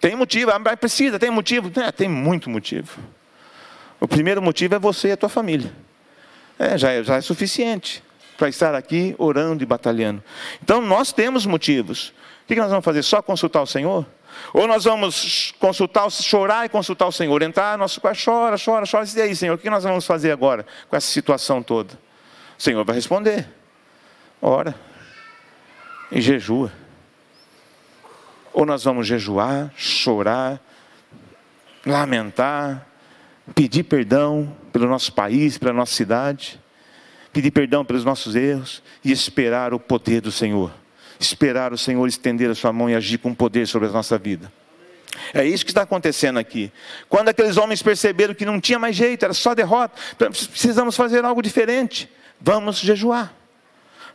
Tem 0.00 0.14
motivo, 0.14 0.50
ah, 0.50 0.76
precisa, 0.76 1.18
tem 1.18 1.30
motivo? 1.30 1.70
É, 1.80 1.90
tem 1.90 2.08
muito 2.08 2.50
motivo. 2.50 2.98
O 4.00 4.08
primeiro 4.08 4.42
motivo 4.42 4.74
é 4.74 4.78
você 4.78 5.08
e 5.08 5.12
a 5.12 5.16
tua 5.16 5.28
família. 5.28 5.72
É, 6.58 6.76
já, 6.76 6.92
é, 6.92 7.02
já 7.02 7.16
é 7.16 7.20
suficiente 7.20 8.02
para 8.36 8.48
estar 8.48 8.74
aqui 8.74 9.14
orando 9.18 9.62
e 9.62 9.66
batalhando. 9.66 10.22
Então 10.62 10.80
nós 10.80 11.12
temos 11.12 11.46
motivos. 11.46 12.12
O 12.44 12.46
que 12.46 12.56
nós 12.56 12.70
vamos 12.70 12.84
fazer? 12.84 13.02
Só 13.02 13.22
consultar 13.22 13.62
o 13.62 13.66
Senhor? 13.66 14.06
Ou 14.52 14.66
nós 14.66 14.84
vamos 14.84 15.54
consultar, 15.58 16.10
chorar 16.10 16.66
e 16.66 16.68
consultar 16.68 17.06
o 17.06 17.12
Senhor, 17.12 17.40
entrar 17.42 17.78
nosso 17.78 18.00
quarto, 18.00 18.24
chora, 18.24 18.56
chora, 18.62 18.84
chora, 18.90 19.06
e 19.14 19.20
aí, 19.20 19.36
Senhor, 19.36 19.54
o 19.54 19.58
que 19.58 19.70
nós 19.70 19.84
vamos 19.84 20.04
fazer 20.04 20.32
agora 20.32 20.66
com 20.88 20.96
essa 20.96 21.06
situação 21.06 21.62
toda? 21.62 21.94
O 22.58 22.62
Senhor 22.62 22.84
vai 22.84 22.96
responder. 22.96 23.48
Ora 24.42 24.74
e 26.10 26.20
jejua. 26.20 26.72
Ou 28.52 28.64
nós 28.64 28.84
vamos 28.84 29.06
jejuar, 29.06 29.72
chorar, 29.76 30.60
lamentar, 31.84 32.86
pedir 33.54 33.82
perdão 33.82 34.56
pelo 34.72 34.88
nosso 34.88 35.12
país, 35.12 35.58
pela 35.58 35.72
nossa 35.72 35.92
cidade 35.92 36.60
pedir 37.34 37.50
perdão 37.50 37.84
pelos 37.84 38.04
nossos 38.04 38.36
erros 38.36 38.82
e 39.04 39.10
esperar 39.10 39.74
o 39.74 39.80
poder 39.80 40.20
do 40.20 40.30
Senhor. 40.30 40.72
Esperar 41.18 41.72
o 41.72 41.78
Senhor 41.78 42.06
estender 42.06 42.48
a 42.48 42.54
sua 42.54 42.72
mão 42.72 42.88
e 42.88 42.94
agir 42.94 43.18
com 43.18 43.34
poder 43.34 43.66
sobre 43.66 43.88
a 43.88 43.90
nossa 43.90 44.16
vida. 44.16 44.50
É 45.32 45.44
isso 45.44 45.64
que 45.64 45.70
está 45.70 45.82
acontecendo 45.82 46.38
aqui. 46.38 46.72
Quando 47.08 47.28
aqueles 47.28 47.56
homens 47.56 47.82
perceberam 47.82 48.34
que 48.34 48.44
não 48.44 48.60
tinha 48.60 48.78
mais 48.78 48.94
jeito, 48.94 49.24
era 49.24 49.34
só 49.34 49.54
derrota, 49.54 49.94
precisamos 50.16 50.96
fazer 50.96 51.24
algo 51.24 51.42
diferente. 51.42 52.08
Vamos 52.40 52.78
jejuar. 52.78 53.34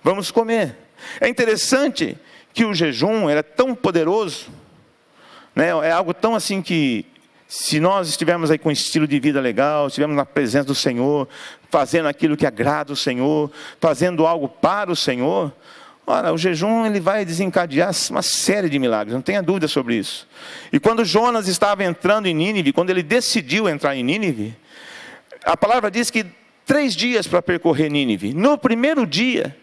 Vamos 0.01 0.31
comer. 0.31 0.75
É 1.19 1.27
interessante 1.27 2.17
que 2.53 2.65
o 2.65 2.73
jejum 2.73 3.29
era 3.29 3.43
tão 3.43 3.75
poderoso, 3.75 4.47
né? 5.55 5.67
é 5.83 5.91
algo 5.91 6.13
tão 6.13 6.35
assim 6.35 6.61
que 6.61 7.05
se 7.51 7.79
nós 7.79 8.07
estivermos 8.07 8.51
aí 8.51 8.59
com 8.59 8.69
um 8.69 8.71
estilo 8.71 9.07
de 9.07 9.19
vida 9.19 9.41
legal, 9.41 9.87
estivermos 9.87 10.15
na 10.15 10.23
presença 10.23 10.65
do 10.65 10.75
Senhor, 10.75 11.27
fazendo 11.67 12.07
aquilo 12.07 12.37
que 12.37 12.45
agrada 12.45 12.93
o 12.93 12.95
Senhor, 12.95 13.51
fazendo 13.81 14.27
algo 14.27 14.47
para 14.47 14.91
o 14.91 14.95
Senhor, 14.95 15.51
ora, 16.05 16.31
o 16.31 16.37
jejum 16.37 16.85
ele 16.85 16.99
vai 16.99 17.25
desencadear 17.25 17.89
uma 18.11 18.21
série 18.21 18.69
de 18.69 18.77
milagres, 18.77 19.15
não 19.15 19.21
tenha 19.23 19.41
dúvida 19.41 19.67
sobre 19.67 19.95
isso. 19.95 20.27
E 20.71 20.79
quando 20.79 21.03
Jonas 21.03 21.47
estava 21.47 21.83
entrando 21.83 22.27
em 22.27 22.35
Nínive, 22.35 22.71
quando 22.71 22.91
ele 22.91 23.01
decidiu 23.01 23.67
entrar 23.67 23.95
em 23.95 24.03
Nínive, 24.03 24.55
a 25.43 25.57
palavra 25.57 25.89
diz 25.89 26.11
que 26.11 26.27
três 26.67 26.95
dias 26.95 27.25
para 27.25 27.41
percorrer 27.41 27.89
Nínive. 27.89 28.31
No 28.31 28.59
primeiro 28.59 29.07
dia, 29.07 29.57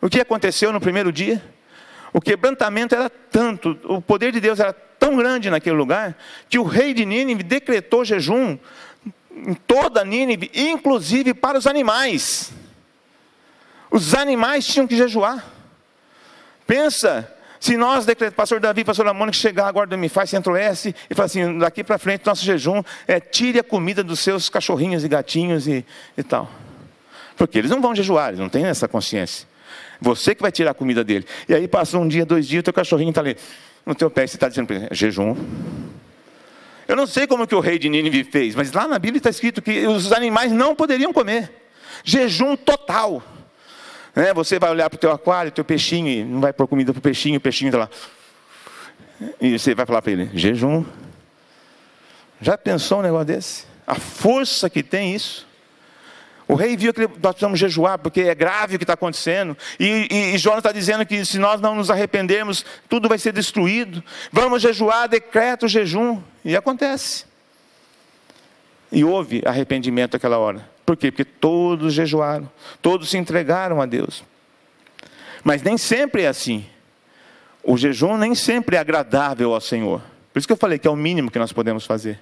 o 0.00 0.08
que 0.08 0.20
aconteceu 0.20 0.72
no 0.72 0.80
primeiro 0.80 1.10
dia? 1.10 1.42
O 2.12 2.20
quebrantamento 2.20 2.94
era 2.94 3.10
tanto, 3.10 3.76
o 3.82 4.00
poder 4.00 4.30
de 4.30 4.38
Deus 4.38 4.60
era 4.60 4.72
tão 5.02 5.16
grande 5.16 5.50
naquele 5.50 5.74
lugar 5.74 6.16
que 6.48 6.60
o 6.60 6.62
rei 6.62 6.94
de 6.94 7.04
Nínive 7.04 7.42
decretou 7.42 8.04
jejum 8.04 8.56
em 9.34 9.52
toda 9.52 10.04
Nínive, 10.04 10.48
inclusive 10.54 11.34
para 11.34 11.58
os 11.58 11.66
animais. 11.66 12.52
Os 13.90 14.14
animais 14.14 14.64
tinham 14.64 14.86
que 14.86 14.96
jejuar. 14.96 15.44
Pensa, 16.68 17.28
se 17.58 17.76
nós 17.76 18.06
decretamos, 18.06 18.36
pastor 18.36 18.60
Davi, 18.60 18.84
pastor 18.84 19.12
Mônica, 19.12 19.36
chegar 19.36 19.66
agora 19.66 19.88
do 19.88 19.98
Me 19.98 20.08
Faz 20.08 20.30
Centro-Oeste 20.30 20.94
e 21.10 21.14
falar 21.16 21.26
assim, 21.26 21.58
daqui 21.58 21.82
para 21.82 21.98
frente 21.98 22.24
nosso 22.24 22.44
jejum 22.44 22.80
é 23.08 23.18
tire 23.18 23.58
a 23.58 23.64
comida 23.64 24.04
dos 24.04 24.20
seus 24.20 24.48
cachorrinhos 24.48 25.02
e 25.02 25.08
gatinhos 25.08 25.66
e, 25.66 25.84
e 26.16 26.22
tal. 26.22 26.48
Porque 27.36 27.58
eles 27.58 27.72
não 27.72 27.80
vão 27.80 27.92
jejuar, 27.92 28.28
eles 28.28 28.38
não 28.38 28.48
têm 28.48 28.66
essa 28.66 28.86
consciência. 28.86 29.48
Você 30.00 30.32
que 30.32 30.42
vai 30.42 30.52
tirar 30.52 30.70
a 30.70 30.74
comida 30.74 31.02
dele. 31.02 31.26
E 31.48 31.54
aí 31.54 31.66
passa 31.66 31.98
um 31.98 32.06
dia, 32.06 32.24
dois 32.24 32.46
dias, 32.46 32.60
o 32.60 32.64
teu 32.64 32.72
cachorrinho 32.72 33.10
está 33.10 33.20
ali 33.20 33.36
no 33.84 33.94
teu 33.94 34.10
pé, 34.10 34.26
você 34.26 34.36
está 34.36 34.48
dizendo 34.48 34.72
é 34.72 34.88
jejum. 34.92 35.36
Eu 36.86 36.96
não 36.96 37.06
sei 37.06 37.26
como 37.26 37.46
que 37.46 37.54
o 37.54 37.60
rei 37.60 37.78
de 37.78 37.88
Nínive 37.88 38.24
fez, 38.24 38.54
mas 38.54 38.72
lá 38.72 38.86
na 38.86 38.98
Bíblia 38.98 39.18
está 39.18 39.30
escrito 39.30 39.62
que 39.62 39.86
os 39.86 40.12
animais 40.12 40.52
não 40.52 40.74
poderiam 40.74 41.12
comer. 41.12 41.50
Jejum 42.04 42.56
total. 42.56 43.22
É, 44.14 44.34
você 44.34 44.58
vai 44.58 44.70
olhar 44.70 44.90
para 44.90 44.96
o 44.96 45.00
teu 45.00 45.10
aquário, 45.10 45.50
teu 45.50 45.64
peixinho, 45.64 46.08
e 46.08 46.24
não 46.24 46.40
vai 46.40 46.52
pôr 46.52 46.66
comida 46.66 46.92
para 46.92 46.98
o 46.98 47.02
peixinho, 47.02 47.38
o 47.38 47.40
peixinho 47.40 47.68
está 47.68 47.78
lá. 47.78 47.90
E 49.40 49.58
você 49.58 49.74
vai 49.74 49.86
falar 49.86 50.02
para 50.02 50.12
ele, 50.12 50.30
jejum. 50.34 50.84
Já 52.40 52.58
pensou 52.58 52.98
um 52.98 53.02
negócio 53.02 53.26
desse? 53.26 53.64
A 53.86 53.94
força 53.94 54.68
que 54.68 54.82
tem 54.82 55.14
isso. 55.14 55.46
O 56.48 56.54
rei 56.54 56.76
viu 56.76 56.92
que 56.92 57.02
nós 57.02 57.32
precisamos 57.32 57.58
jejuar, 57.58 57.98
porque 57.98 58.22
é 58.22 58.34
grave 58.34 58.74
o 58.74 58.78
que 58.78 58.84
está 58.84 58.94
acontecendo. 58.94 59.56
E, 59.78 60.08
e, 60.10 60.34
e 60.34 60.38
Jonas 60.38 60.58
está 60.58 60.72
dizendo 60.72 61.06
que 61.06 61.24
se 61.24 61.38
nós 61.38 61.60
não 61.60 61.74
nos 61.74 61.90
arrependermos, 61.90 62.64
tudo 62.88 63.08
vai 63.08 63.18
ser 63.18 63.32
destruído. 63.32 64.02
Vamos 64.30 64.62
jejuar, 64.62 65.08
decreta 65.08 65.66
o 65.66 65.68
jejum. 65.68 66.20
E 66.44 66.56
acontece. 66.56 67.24
E 68.90 69.04
houve 69.04 69.42
arrependimento 69.46 70.14
naquela 70.14 70.38
hora. 70.38 70.68
Por 70.84 70.96
quê? 70.96 71.10
Porque 71.10 71.24
todos 71.24 71.94
jejuaram, 71.94 72.50
todos 72.82 73.08
se 73.08 73.16
entregaram 73.16 73.80
a 73.80 73.86
Deus. 73.86 74.24
Mas 75.44 75.62
nem 75.62 75.78
sempre 75.78 76.22
é 76.22 76.28
assim. 76.28 76.66
O 77.62 77.76
jejum 77.76 78.16
nem 78.16 78.34
sempre 78.34 78.76
é 78.76 78.78
agradável 78.78 79.54
ao 79.54 79.60
Senhor. 79.60 80.02
Por 80.32 80.38
isso 80.38 80.48
que 80.48 80.52
eu 80.52 80.56
falei 80.56 80.78
que 80.78 80.88
é 80.88 80.90
o 80.90 80.96
mínimo 80.96 81.30
que 81.30 81.38
nós 81.38 81.52
podemos 81.52 81.86
fazer. 81.86 82.18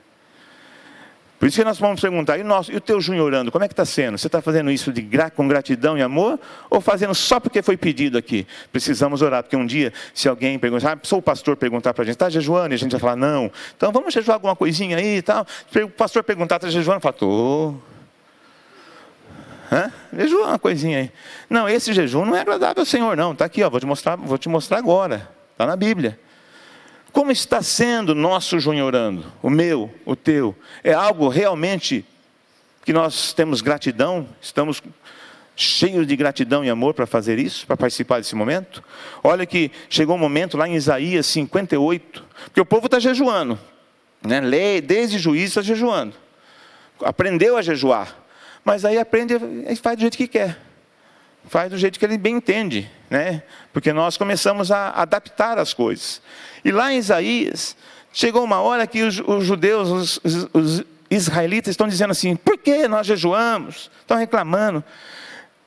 Por 1.41 1.47
isso 1.47 1.57
que 1.57 1.65
nós 1.65 1.79
vamos 1.79 1.99
perguntar, 1.99 2.37
e, 2.37 2.43
nosso, 2.43 2.71
e 2.71 2.77
o 2.77 2.81
teu 2.83 3.01
junho 3.01 3.25
orando, 3.25 3.51
como 3.51 3.65
é 3.65 3.67
que 3.67 3.73
está 3.73 3.87
sendo? 3.87 4.19
Você 4.19 4.27
está 4.27 4.43
fazendo 4.43 4.71
isso 4.71 4.93
de 4.93 5.01
gra 5.01 5.31
com 5.31 5.49
gratidão 5.49 5.97
e 5.97 6.03
amor? 6.03 6.39
Ou 6.69 6.83
fazendo 6.83 7.15
só 7.15 7.41
porque 7.41 7.63
foi 7.63 7.79
pedido 7.79 8.19
aqui? 8.19 8.47
Precisamos 8.71 9.23
orar, 9.23 9.43
porque 9.43 9.57
um 9.57 9.65
dia, 9.65 9.91
se 10.13 10.29
alguém 10.29 10.59
perguntar, 10.59 10.93
ah, 10.93 10.99
sou 11.03 11.19
o 11.19 11.23
pastor 11.23 11.57
perguntar 11.57 11.95
para 11.95 12.03
a 12.03 12.05
gente, 12.05 12.17
está 12.17 12.29
jejuando? 12.29 12.75
E 12.75 12.77
a 12.77 12.79
gente 12.79 12.91
vai 12.91 13.01
falar, 13.01 13.17
não. 13.17 13.51
Então 13.75 13.91
vamos 13.91 14.13
jejuar 14.13 14.35
alguma 14.35 14.55
coisinha 14.55 14.99
aí 14.99 15.17
e 15.17 15.23
tal. 15.23 15.47
O 15.83 15.89
pastor 15.89 16.23
perguntar, 16.23 16.57
está 16.57 16.69
jejuando? 16.69 17.01
Fala, 17.01 17.15
estou. 17.15 17.83
Hã? 19.73 19.91
Jejua 20.13 20.47
uma 20.49 20.59
coisinha 20.59 20.99
aí. 20.99 21.13
Não, 21.49 21.67
esse 21.67 21.95
jejum 21.95 22.27
não 22.27 22.37
é 22.37 22.41
agradável 22.43 22.83
ao 22.83 22.87
Senhor, 22.87 23.17
não. 23.17 23.33
Está 23.33 23.47
aqui, 23.47 23.63
ó, 23.63 23.71
vou 23.71 23.81
te 23.81 23.87
mostrar, 23.87 24.17
vou 24.17 24.37
te 24.37 24.51
mostrar 24.51 24.77
agora. 24.77 25.27
Está 25.53 25.65
na 25.65 25.75
Bíblia. 25.75 26.21
Como 27.13 27.33
está 27.33 27.63
sendo 27.63 28.15
nosso 28.15 28.59
junho 28.61 28.85
orando? 28.85 29.25
O 29.43 29.51
meu, 29.51 29.93
o 30.05 30.15
teu? 30.15 30.55
É 30.83 30.93
algo 30.93 31.29
realmente 31.29 32.05
que 32.85 32.93
nós 32.93 33.33
temos 33.33 33.61
gratidão? 33.61 34.29
Estamos 34.41 34.83
cheios 35.57 36.07
de 36.07 36.17
gratidão 36.17 36.65
e 36.65 36.71
amor 36.71 36.95
para 36.95 37.07
fazer 37.07 37.39
isso, 37.39 37.67
para 37.67 37.77
participar 37.77 38.19
desse 38.19 38.35
momento? 38.35 38.83
Olha 39.23 39.45
que 39.45 39.71
chegou 39.89 40.17
um 40.17 40.19
momento 40.19 40.57
lá 40.57 40.67
em 40.67 40.75
Isaías 40.75 41.27
58, 41.27 42.25
porque 42.45 42.61
o 42.61 42.65
povo 42.65 42.87
está 42.87 42.99
jejuando, 42.99 43.59
né? 44.27 44.41
desde 44.81 45.19
juiz 45.19 45.51
está 45.51 45.61
jejuando, 45.61 46.15
aprendeu 47.03 47.57
a 47.57 47.63
jejuar, 47.63 48.17
mas 48.65 48.85
aí 48.85 48.99
aprende 48.99 49.35
e 49.69 49.77
faz 49.77 49.97
do 49.97 50.01
jeito 50.01 50.17
que 50.17 50.27
quer 50.27 50.71
faz 51.49 51.71
do 51.71 51.79
jeito 51.79 51.99
que 51.99 52.05
ele 52.05 52.19
bem 52.19 52.37
entende, 52.37 52.91
né? 53.11 53.43
Porque 53.73 53.93
nós 53.93 54.17
começamos 54.17 54.71
a 54.71 54.91
adaptar 54.91 55.59
as 55.59 55.75
coisas. 55.75 56.23
E 56.65 56.71
lá 56.71 56.93
em 56.93 56.99
Isaías, 56.99 57.77
chegou 58.13 58.43
uma 58.43 58.61
hora 58.61 58.87
que 58.87 59.03
os, 59.03 59.21
os 59.21 59.45
judeus, 59.45 60.21
os, 60.25 60.49
os, 60.55 60.85
israelitas 61.11 61.73
estão 61.73 61.89
dizendo 61.89 62.13
assim: 62.13 62.37
por 62.37 62.57
que 62.57 62.87
nós 62.89 63.07
jejuamos? 63.07 63.91
Estão 64.01 64.17
reclamando. 64.17 64.83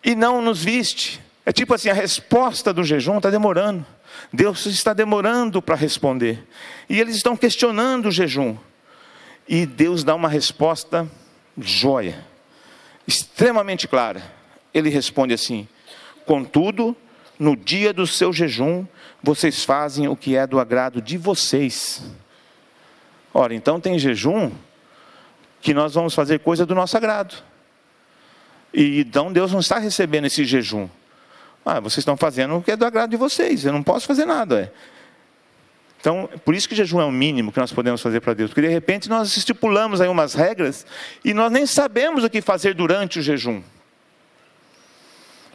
E 0.03 0.15
não 0.15 0.41
nos 0.41 0.63
viste. 0.63 1.21
É 1.45 1.51
tipo 1.51 1.73
assim: 1.73 1.89
a 1.89 1.93
resposta 1.93 2.73
do 2.73 2.83
jejum 2.83 3.17
está 3.17 3.29
demorando. 3.29 3.85
Deus 4.31 4.65
está 4.65 4.93
demorando 4.93 5.61
para 5.61 5.75
responder. 5.75 6.47
E 6.89 6.99
eles 6.99 7.15
estão 7.15 7.35
questionando 7.35 8.07
o 8.07 8.11
jejum. 8.11 8.55
E 9.47 9.65
Deus 9.65 10.03
dá 10.03 10.15
uma 10.15 10.29
resposta 10.29 11.05
joia, 11.57 12.25
extremamente 13.05 13.87
clara 13.87 14.23
ele 14.73 14.89
responde 14.89 15.33
assim: 15.33 15.67
Contudo, 16.25 16.95
no 17.39 17.55
dia 17.55 17.93
do 17.93 18.05
seu 18.05 18.31
jejum, 18.31 18.86
vocês 19.21 19.63
fazem 19.63 20.07
o 20.07 20.15
que 20.15 20.36
é 20.36 20.45
do 20.45 20.59
agrado 20.59 21.01
de 21.01 21.17
vocês. 21.17 22.03
Ora, 23.34 23.55
então 23.55 23.79
tem 23.79 23.97
jejum 23.97 24.51
que 25.61 25.73
nós 25.73 25.93
vamos 25.93 26.13
fazer 26.13 26.39
coisa 26.39 26.65
do 26.65 26.75
nosso 26.75 26.95
agrado. 26.95 27.36
E 28.73 28.99
então 28.99 29.31
Deus 29.31 29.51
não 29.51 29.59
está 29.59 29.79
recebendo 29.79 30.25
esse 30.25 30.43
jejum. 30.45 30.88
Ah, 31.65 31.79
vocês 31.79 31.99
estão 31.99 32.17
fazendo 32.17 32.57
o 32.57 32.61
que 32.61 32.71
é 32.71 32.75
do 32.75 32.86
agrado 32.86 33.11
de 33.11 33.17
vocês, 33.17 33.65
eu 33.65 33.71
não 33.71 33.81
posso 33.81 34.05
fazer 34.05 34.25
nada. 34.25 34.61
É. 34.61 34.71
Então, 36.03 36.29
por 36.43 36.53
isso 36.53 36.67
que 36.67 36.75
jejum 36.75 36.99
é 36.99 37.05
o 37.05 37.11
mínimo 37.11 37.49
que 37.49 37.59
nós 37.61 37.71
podemos 37.71 38.01
fazer 38.01 38.19
para 38.19 38.34
Deus, 38.34 38.49
porque 38.49 38.67
de 38.67 38.67
repente 38.67 39.09
nós 39.09 39.38
estipulamos 39.38 40.01
aí 40.01 40.09
umas 40.09 40.34
regras 40.34 40.86
e 41.23 41.34
nós 41.34 41.49
nem 41.49 41.65
sabemos 41.65 42.25
o 42.25 42.29
que 42.29 42.41
fazer 42.41 42.73
durante 42.73 43.19
o 43.19 43.21
jejum. 43.21 43.63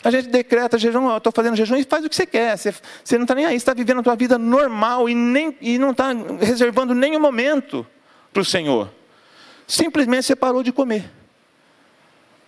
A 0.03 0.11
gente 0.11 0.29
decreta 0.29 0.79
jejum, 0.79 1.11
eu 1.11 1.17
estou 1.17 1.33
fazendo 1.33 1.57
jejum 1.57 1.77
e 1.77 1.85
faz 1.85 2.05
o 2.05 2.09
que 2.09 2.15
você 2.15 2.27
quer. 2.27 2.57
Você, 2.57 2.73
você 3.03 3.19
não 3.19 3.25
está 3.25 3.35
nem 3.35 3.47
aí, 3.47 3.57
está 3.57 3.75
vivendo 3.75 4.01
a 4.01 4.03
tua 4.03 4.15
vida 4.15 4.39
normal 4.39 5.09
e, 5.09 5.15
nem, 5.15 5.57
e 5.61 5.79
não 5.79 5.91
está 5.91 6.13
reservando 6.41 6.95
nenhum 6.95 7.21
momento 7.21 7.87
para 8.33 8.43
o 8.43 8.45
Senhor. 8.45 8.91
Simplesmente 9.67 10.27
você 10.27 10.37
parou 10.37 10.63
de 10.63 10.73
comer. 10.73 11.11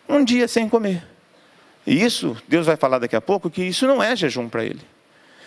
Um 0.09 0.25
dia 0.25 0.47
sem 0.47 0.69
comer. 0.69 1.05
E 1.87 2.03
isso, 2.05 2.37
Deus 2.47 2.67
vai 2.67 2.77
falar 2.77 2.99
daqui 2.99 3.17
a 3.17 3.21
pouco, 3.21 3.51
que 3.51 3.63
isso 3.63 3.87
não 3.87 4.03
é 4.03 4.15
jejum 4.15 4.49
para 4.49 4.65
Ele. 4.65 4.81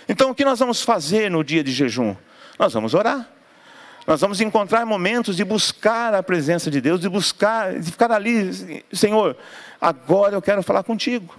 Então 0.08 0.32
o 0.32 0.36
que 0.36 0.44
nós 0.44 0.60
vamos 0.60 0.82
fazer 0.82 1.32
no 1.32 1.44
dia 1.44 1.64
de 1.64 1.72
jejum? 1.72 2.16
Nós 2.60 2.74
vamos 2.74 2.94
orar. 2.94 3.30
Nós 4.06 4.20
vamos 4.20 4.42
encontrar 4.42 4.86
momentos 4.86 5.38
de 5.38 5.46
buscar 5.46 6.14
a 6.14 6.22
presença 6.22 6.70
de 6.70 6.82
Deus, 6.82 7.00
de 7.00 7.08
buscar, 7.08 7.80
de 7.80 7.90
ficar 7.90 8.12
ali, 8.12 8.84
Senhor, 8.92 9.38
agora 9.80 10.36
eu 10.36 10.42
quero 10.42 10.62
falar 10.62 10.84
contigo. 10.84 11.34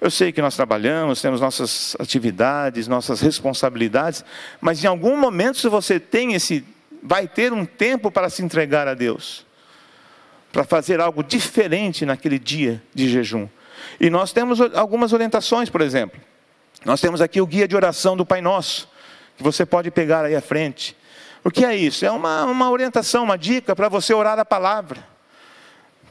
Eu 0.00 0.10
sei 0.10 0.32
que 0.32 0.42
nós 0.42 0.56
trabalhamos, 0.56 1.20
temos 1.20 1.40
nossas 1.40 1.96
atividades, 1.98 2.88
nossas 2.88 3.20
responsabilidades, 3.20 4.24
mas 4.60 4.82
em 4.82 4.86
algum 4.86 5.16
momento, 5.16 5.58
se 5.58 5.68
você 5.68 5.98
tem 5.98 6.34
esse, 6.34 6.64
vai 7.02 7.26
ter 7.26 7.52
um 7.52 7.64
tempo 7.64 8.10
para 8.10 8.28
se 8.28 8.42
entregar 8.42 8.88
a 8.88 8.94
Deus, 8.94 9.46
para 10.52 10.64
fazer 10.64 11.00
algo 11.00 11.22
diferente 11.22 12.04
naquele 12.04 12.38
dia 12.38 12.82
de 12.94 13.08
jejum. 13.08 13.48
E 14.00 14.10
nós 14.10 14.32
temos 14.32 14.60
algumas 14.60 15.12
orientações, 15.12 15.70
por 15.70 15.80
exemplo. 15.80 16.20
Nós 16.84 17.00
temos 17.00 17.20
aqui 17.20 17.40
o 17.40 17.46
guia 17.46 17.66
de 17.66 17.76
oração 17.76 18.16
do 18.16 18.26
Pai 18.26 18.40
Nosso, 18.40 18.88
que 19.36 19.42
você 19.42 19.64
pode 19.64 19.90
pegar 19.90 20.24
aí 20.24 20.34
à 20.34 20.40
frente. 20.40 20.96
O 21.42 21.50
que 21.50 21.64
é 21.64 21.74
isso? 21.74 22.04
É 22.04 22.10
uma, 22.10 22.44
uma 22.44 22.70
orientação, 22.70 23.24
uma 23.24 23.38
dica 23.38 23.74
para 23.74 23.88
você 23.88 24.12
orar 24.12 24.38
a 24.38 24.44
palavra 24.44 25.13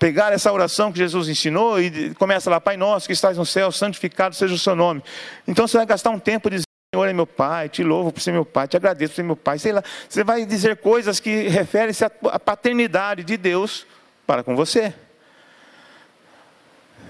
pegar 0.03 0.33
essa 0.33 0.51
oração 0.51 0.91
que 0.91 0.97
Jesus 0.97 1.29
ensinou 1.29 1.79
e 1.79 2.13
começa 2.15 2.49
lá, 2.49 2.59
Pai 2.59 2.75
nosso 2.75 3.07
que 3.07 3.13
estás 3.13 3.37
no 3.37 3.45
céu, 3.45 3.71
santificado 3.71 4.35
seja 4.35 4.53
o 4.53 4.57
seu 4.57 4.75
nome. 4.75 5.01
Então 5.47 5.65
você 5.65 5.77
vai 5.77 5.85
gastar 5.85 6.09
um 6.09 6.19
tempo 6.19 6.49
dizendo, 6.49 6.67
Senhor 6.93 7.07
é 7.07 7.13
meu 7.13 7.25
Pai, 7.25 7.69
te 7.69 7.85
louvo 7.85 8.11
por 8.11 8.19
ser 8.19 8.33
meu 8.33 8.43
Pai, 8.43 8.67
te 8.67 8.75
agradeço 8.75 9.13
por 9.13 9.15
ser 9.15 9.23
meu 9.23 9.37
Pai. 9.37 9.57
Sei 9.59 9.71
lá, 9.71 9.81
você 10.09 10.21
vai 10.21 10.45
dizer 10.45 10.75
coisas 10.75 11.21
que 11.21 11.47
referem-se 11.47 12.03
à 12.03 12.09
paternidade 12.37 13.23
de 13.23 13.37
Deus 13.37 13.87
para 14.27 14.43
com 14.43 14.57
você. 14.57 14.93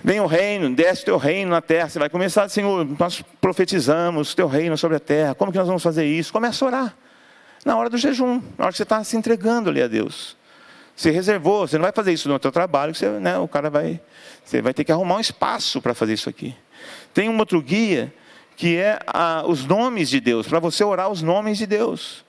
Vem 0.03 0.19
o 0.19 0.27
reino, 0.27 0.69
desce 0.75 1.01
o 1.01 1.05
teu 1.05 1.17
reino 1.17 1.49
na 1.49 1.61
terra. 1.61 1.89
Você 1.89 1.97
vai 1.97 2.09
começar, 2.09 2.47
Senhor, 2.47 2.85
nós 2.99 3.23
profetizamos 3.41 4.33
o 4.33 4.35
teu 4.35 4.47
reino 4.47 4.77
sobre 4.77 4.97
a 4.97 4.99
terra. 4.99 5.33
Como 5.33 5.51
que 5.51 5.57
nós 5.57 5.65
vamos 5.65 5.81
fazer 5.81 6.05
isso? 6.05 6.31
Começa 6.31 6.63
a 6.63 6.67
orar. 6.67 6.95
Na 7.65 7.75
hora 7.75 7.89
do 7.89 7.97
jejum, 7.97 8.39
na 8.55 8.65
hora 8.65 8.71
que 8.71 8.77
você 8.77 8.83
está 8.83 9.03
se 9.03 9.17
entregando 9.17 9.71
ali 9.71 9.81
a 9.81 9.87
Deus. 9.87 10.37
Você 10.95 11.09
reservou, 11.09 11.67
você 11.67 11.77
não 11.77 11.83
vai 11.83 11.91
fazer 11.91 12.13
isso 12.13 12.29
no 12.29 12.39
seu 12.41 12.51
trabalho, 12.51 12.93
você, 12.93 13.09
né, 13.09 13.37
o 13.37 13.47
cara 13.47 13.69
vai, 13.69 13.99
você 14.43 14.61
vai 14.61 14.73
ter 14.73 14.83
que 14.83 14.91
arrumar 14.91 15.15
um 15.15 15.19
espaço 15.19 15.81
para 15.81 15.93
fazer 15.93 16.13
isso 16.13 16.29
aqui. 16.29 16.55
Tem 17.13 17.29
um 17.29 17.37
outro 17.37 17.61
guia 17.61 18.13
que 18.55 18.77
é 18.77 18.99
a, 19.07 19.43
os 19.45 19.65
nomes 19.65 20.09
de 20.09 20.19
Deus, 20.19 20.47
para 20.47 20.59
você 20.59 20.83
orar 20.83 21.09
os 21.09 21.21
nomes 21.21 21.57
de 21.57 21.65
Deus. 21.65 22.23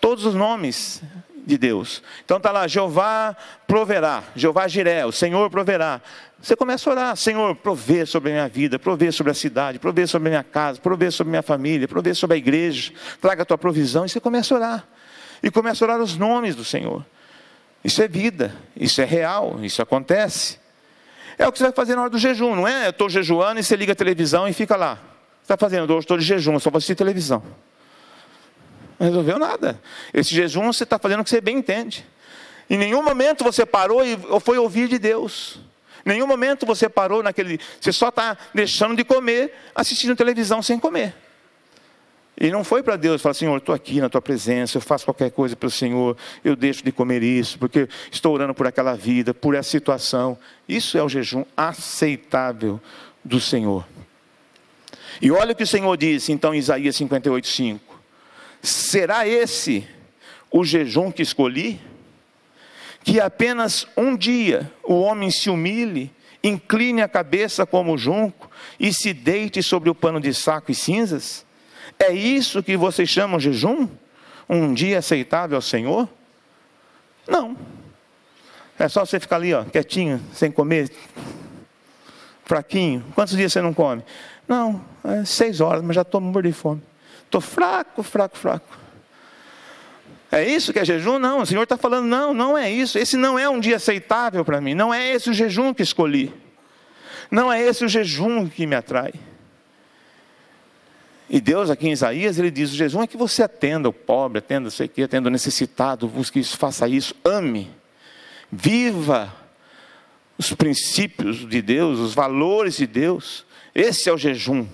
Todos 0.00 0.26
os 0.26 0.34
nomes 0.34 1.02
de 1.46 1.56
Deus. 1.56 2.02
Então 2.24 2.38
está 2.38 2.50
lá, 2.50 2.66
Jeová 2.66 3.36
proverá, 3.66 4.24
Jeová 4.34 4.66
Jiré, 4.66 5.06
o 5.06 5.12
Senhor 5.12 5.48
proverá. 5.50 6.00
Você 6.40 6.56
começa 6.56 6.90
a 6.90 6.92
orar, 6.92 7.16
Senhor, 7.16 7.54
provê 7.56 8.04
sobre 8.04 8.30
a 8.30 8.34
minha 8.34 8.48
vida, 8.48 8.78
provê 8.78 9.12
sobre 9.12 9.30
a 9.30 9.34
cidade, 9.34 9.78
provê 9.78 10.06
sobre 10.06 10.28
a 10.28 10.30
minha 10.30 10.44
casa, 10.44 10.80
provê 10.80 11.10
sobre 11.10 11.30
a 11.30 11.32
minha 11.32 11.42
família, 11.42 11.88
provê 11.88 12.14
sobre 12.14 12.34
a 12.34 12.38
igreja, 12.38 12.92
traga 13.20 13.42
a 13.42 13.46
tua 13.46 13.56
provisão, 13.56 14.04
e 14.04 14.08
você 14.08 14.20
começa 14.20 14.54
a 14.54 14.58
orar. 14.58 14.88
E 15.42 15.50
começa 15.50 15.84
a 15.84 15.86
orar 15.86 16.00
os 16.00 16.16
nomes 16.16 16.54
do 16.54 16.64
Senhor. 16.64 17.04
Isso 17.84 18.00
é 18.00 18.08
vida, 18.08 18.56
isso 18.74 19.02
é 19.02 19.04
real, 19.04 19.58
isso 19.62 19.82
acontece. 19.82 20.58
É 21.36 21.46
o 21.46 21.52
que 21.52 21.58
você 21.58 21.64
vai 21.64 21.72
fazer 21.72 21.94
na 21.94 22.02
hora 22.02 22.10
do 22.10 22.18
jejum, 22.18 22.56
não 22.56 22.66
é? 22.66 22.86
Eu 22.86 22.90
estou 22.90 23.10
jejuando 23.10 23.60
e 23.60 23.62
você 23.62 23.76
liga 23.76 23.92
a 23.92 23.94
televisão 23.94 24.48
e 24.48 24.54
fica 24.54 24.74
lá. 24.74 24.94
Você 24.94 25.52
está 25.52 25.56
fazendo, 25.58 25.90
hoje 25.90 26.00
estou 26.00 26.16
de 26.16 26.24
jejum, 26.24 26.58
só 26.58 26.70
vou 26.70 26.78
assistir 26.78 26.94
televisão. 26.94 27.42
Não 28.98 29.08
resolveu 29.08 29.38
nada. 29.38 29.78
Esse 30.14 30.34
jejum 30.34 30.72
você 30.72 30.84
está 30.84 30.98
fazendo 30.98 31.20
o 31.20 31.24
que 31.24 31.30
você 31.30 31.40
bem 31.40 31.58
entende. 31.58 32.06
Em 32.70 32.78
nenhum 32.78 33.02
momento 33.02 33.44
você 33.44 33.66
parou 33.66 34.02
e 34.02 34.16
foi 34.40 34.56
ouvir 34.56 34.88
de 34.88 34.98
Deus. 34.98 35.58
Em 36.06 36.10
nenhum 36.10 36.26
momento 36.26 36.64
você 36.64 36.88
parou 36.88 37.22
naquele. 37.22 37.60
Você 37.78 37.92
só 37.92 38.08
está 38.08 38.38
deixando 38.54 38.96
de 38.96 39.04
comer, 39.04 39.52
assistindo 39.74 40.16
televisão 40.16 40.62
sem 40.62 40.78
comer. 40.78 41.14
E 42.40 42.50
não 42.50 42.64
foi 42.64 42.82
para 42.82 42.96
Deus 42.96 43.22
falar, 43.22 43.34
Senhor, 43.34 43.56
estou 43.56 43.74
aqui 43.74 44.00
na 44.00 44.08
tua 44.08 44.20
presença, 44.20 44.76
eu 44.76 44.82
faço 44.82 45.04
qualquer 45.04 45.30
coisa 45.30 45.54
pelo 45.54 45.70
Senhor, 45.70 46.16
eu 46.44 46.56
deixo 46.56 46.84
de 46.84 46.90
comer 46.90 47.22
isso, 47.22 47.58
porque 47.58 47.88
estou 48.10 48.34
orando 48.34 48.52
por 48.52 48.66
aquela 48.66 48.94
vida, 48.94 49.32
por 49.32 49.54
essa 49.54 49.70
situação. 49.70 50.36
Isso 50.68 50.98
é 50.98 51.02
o 51.02 51.08
jejum 51.08 51.44
aceitável 51.56 52.80
do 53.24 53.40
Senhor. 53.40 53.86
E 55.22 55.30
olha 55.30 55.52
o 55.52 55.54
que 55.54 55.62
o 55.62 55.66
Senhor 55.66 55.96
disse 55.96 56.32
então 56.32 56.52
em 56.52 56.58
Isaías 56.58 56.96
58, 56.96 57.46
5. 57.46 58.00
Será 58.60 59.28
esse 59.28 59.86
o 60.50 60.64
jejum 60.64 61.12
que 61.12 61.22
escolhi? 61.22 61.80
Que 63.04 63.20
apenas 63.20 63.86
um 63.96 64.16
dia 64.16 64.72
o 64.82 64.94
homem 64.94 65.30
se 65.30 65.50
humilhe, 65.50 66.10
incline 66.42 67.00
a 67.00 67.08
cabeça 67.08 67.64
como 67.64 67.94
o 67.94 67.98
junco 67.98 68.50
e 68.80 68.92
se 68.92 69.12
deite 69.12 69.62
sobre 69.62 69.88
o 69.88 69.94
pano 69.94 70.20
de 70.20 70.34
saco 70.34 70.72
e 70.72 70.74
cinzas? 70.74 71.43
É 72.06 72.12
isso 72.12 72.62
que 72.62 72.76
vocês 72.76 73.08
chamam 73.08 73.40
jejum? 73.40 73.88
Um 74.46 74.74
dia 74.74 74.98
aceitável 74.98 75.56
ao 75.56 75.62
Senhor? 75.62 76.06
Não. 77.26 77.56
É 78.78 78.88
só 78.88 79.06
você 79.06 79.18
ficar 79.18 79.36
ali, 79.36 79.54
ó, 79.54 79.64
quietinho, 79.64 80.20
sem 80.34 80.50
comer, 80.50 80.90
fraquinho. 82.44 83.02
Quantos 83.14 83.34
dias 83.34 83.52
você 83.52 83.62
não 83.62 83.72
come? 83.72 84.02
Não, 84.46 84.84
é 85.02 85.24
seis 85.24 85.62
horas, 85.62 85.82
mas 85.82 85.96
já 85.96 86.02
estou 86.02 86.20
morto 86.20 86.42
de 86.42 86.52
fome. 86.52 86.82
Estou 87.24 87.40
fraco, 87.40 88.02
fraco, 88.02 88.36
fraco. 88.36 88.78
É 90.30 90.46
isso 90.46 90.72
que 90.72 90.78
é 90.80 90.84
jejum? 90.84 91.18
Não, 91.18 91.40
o 91.40 91.46
Senhor 91.46 91.62
está 91.62 91.78
falando, 91.78 92.06
não, 92.06 92.34
não 92.34 92.58
é 92.58 92.70
isso. 92.70 92.98
Esse 92.98 93.16
não 93.16 93.38
é 93.38 93.48
um 93.48 93.60
dia 93.60 93.76
aceitável 93.76 94.44
para 94.44 94.60
mim. 94.60 94.74
Não 94.74 94.92
é 94.92 95.10
esse 95.10 95.30
o 95.30 95.32
jejum 95.32 95.72
que 95.72 95.82
escolhi. 95.82 96.34
Não 97.30 97.50
é 97.50 97.62
esse 97.62 97.82
o 97.82 97.88
jejum 97.88 98.46
que 98.46 98.66
me 98.66 98.76
atrai. 98.76 99.14
E 101.34 101.40
Deus, 101.40 101.68
aqui 101.68 101.88
em 101.88 101.90
Isaías, 101.90 102.38
ele 102.38 102.48
diz: 102.48 102.70
o 102.70 102.76
jejum 102.76 103.02
é 103.02 103.08
que 103.08 103.16
você 103.16 103.42
atenda 103.42 103.88
o 103.88 103.92
pobre, 103.92 104.38
atenda, 104.38 104.70
sei 104.70 104.86
que, 104.86 105.02
atenda 105.02 105.28
o 105.28 105.32
necessitado, 105.32 106.06
busque 106.06 106.38
isso, 106.38 106.56
faça 106.56 106.86
isso, 106.86 107.12
ame, 107.24 107.72
viva 108.52 109.34
os 110.38 110.54
princípios 110.54 111.38
de 111.48 111.60
Deus, 111.60 111.98
os 111.98 112.14
valores 112.14 112.76
de 112.76 112.86
Deus. 112.86 113.44
Esse 113.74 114.08
é 114.08 114.12
o 114.12 114.16
jejum 114.16 114.64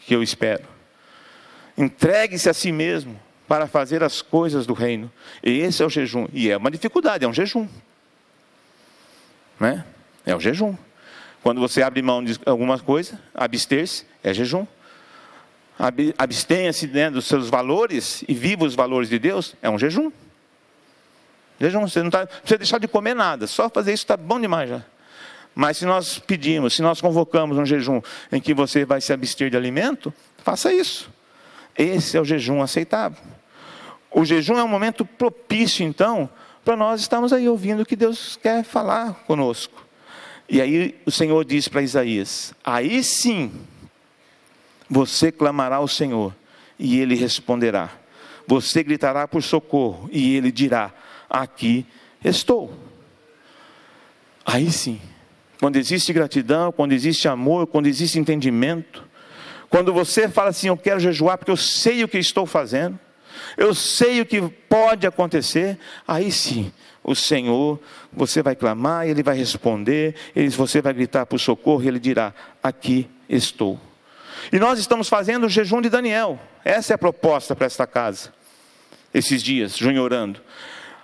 que 0.00 0.14
eu 0.14 0.22
espero. 0.22 0.64
Entregue-se 1.78 2.50
a 2.50 2.52
si 2.52 2.72
mesmo 2.72 3.18
para 3.48 3.66
fazer 3.66 4.02
as 4.02 4.20
coisas 4.20 4.66
do 4.66 4.74
reino. 4.74 5.10
Esse 5.42 5.82
é 5.82 5.86
o 5.86 5.88
jejum. 5.88 6.28
E 6.30 6.50
é 6.50 6.58
uma 6.58 6.70
dificuldade, 6.70 7.24
é 7.24 7.28
um 7.28 7.32
jejum. 7.32 7.66
Né? 9.58 9.82
É 10.26 10.36
o 10.36 10.40
jejum. 10.40 10.76
Quando 11.42 11.58
você 11.58 11.80
abre 11.80 12.02
mão 12.02 12.22
de 12.22 12.38
alguma 12.44 12.78
coisa, 12.78 13.18
abster-se, 13.34 14.04
é 14.22 14.34
jejum. 14.34 14.66
Abstenha-se 16.18 16.86
né, 16.88 17.10
dos 17.10 17.24
seus 17.24 17.48
valores 17.48 18.22
e 18.28 18.34
viva 18.34 18.64
os 18.64 18.74
valores 18.74 19.08
de 19.08 19.18
Deus, 19.18 19.56
é 19.62 19.70
um 19.70 19.78
jejum. 19.78 20.12
Jejum, 21.58 21.88
você 21.88 22.02
não 22.02 22.10
tá, 22.10 22.26
precisa 22.26 22.58
deixar 22.58 22.78
de 22.78 22.86
comer 22.86 23.14
nada, 23.14 23.46
só 23.46 23.68
fazer 23.68 23.92
isso 23.92 24.04
está 24.04 24.16
bom 24.16 24.38
demais 24.38 24.68
já. 24.68 24.82
Mas 25.54 25.78
se 25.78 25.86
nós 25.86 26.18
pedimos, 26.18 26.74
se 26.74 26.82
nós 26.82 27.00
convocamos 27.00 27.56
um 27.56 27.64
jejum 27.64 28.00
em 28.30 28.40
que 28.40 28.54
você 28.54 28.84
vai 28.84 29.00
se 29.00 29.12
abster 29.12 29.50
de 29.50 29.56
alimento, 29.56 30.12
faça 30.38 30.72
isso. 30.72 31.10
Esse 31.76 32.16
é 32.16 32.20
o 32.20 32.24
jejum 32.24 32.62
aceitável. 32.62 33.18
O 34.10 34.24
jejum 34.24 34.58
é 34.58 34.64
um 34.64 34.68
momento 34.68 35.04
propício, 35.04 35.84
então, 35.84 36.28
para 36.64 36.76
nós 36.76 37.00
estarmos 37.00 37.32
aí 37.32 37.48
ouvindo 37.48 37.82
o 37.82 37.86
que 37.86 37.96
Deus 37.96 38.38
quer 38.40 38.64
falar 38.64 39.14
conosco. 39.26 39.86
E 40.48 40.60
aí 40.60 41.00
o 41.06 41.10
Senhor 41.10 41.44
diz 41.44 41.68
para 41.68 41.80
Isaías: 41.80 42.52
Aí 42.64 43.02
sim, 43.04 43.52
você 44.90 45.30
clamará 45.30 45.76
ao 45.76 45.86
Senhor, 45.86 46.34
e 46.76 46.98
ele 46.98 47.14
responderá. 47.14 47.90
Você 48.46 48.82
gritará 48.82 49.28
por 49.28 49.42
socorro, 49.42 50.08
e 50.10 50.36
ele 50.36 50.50
dirá: 50.50 50.92
Aqui 51.28 51.86
estou. 52.24 52.74
Aí 54.44 54.72
sim, 54.72 55.00
quando 55.60 55.76
existe 55.76 56.12
gratidão, 56.12 56.72
quando 56.72 56.92
existe 56.92 57.28
amor, 57.28 57.68
quando 57.68 57.86
existe 57.86 58.18
entendimento, 58.18 59.04
quando 59.68 59.92
você 59.92 60.28
fala 60.28 60.50
assim: 60.50 60.66
Eu 60.66 60.76
quero 60.76 60.98
jejuar 60.98 61.38
porque 61.38 61.52
eu 61.52 61.56
sei 61.56 62.02
o 62.02 62.08
que 62.08 62.18
estou 62.18 62.44
fazendo, 62.44 62.98
eu 63.56 63.72
sei 63.72 64.20
o 64.20 64.26
que 64.26 64.42
pode 64.68 65.06
acontecer, 65.06 65.78
aí 66.08 66.32
sim, 66.32 66.72
o 67.04 67.14
Senhor, 67.14 67.78
você 68.12 68.42
vai 68.42 68.56
clamar, 68.56 69.06
Ele 69.06 69.22
vai 69.22 69.36
responder, 69.36 70.16
ele, 70.34 70.48
você 70.48 70.82
vai 70.82 70.92
gritar 70.92 71.26
por 71.26 71.38
socorro, 71.38 71.84
Ele 71.84 72.00
dirá: 72.00 72.34
Aqui 72.60 73.08
estou. 73.28 73.78
E 74.52 74.58
nós 74.58 74.78
estamos 74.78 75.08
fazendo 75.08 75.46
o 75.46 75.48
jejum 75.48 75.80
de 75.80 75.88
Daniel, 75.88 76.38
essa 76.64 76.92
é 76.92 76.94
a 76.94 76.98
proposta 76.98 77.54
para 77.54 77.66
esta 77.66 77.86
casa, 77.86 78.32
esses 79.12 79.42
dias, 79.42 79.76
junho 79.76 80.02
orando. 80.02 80.40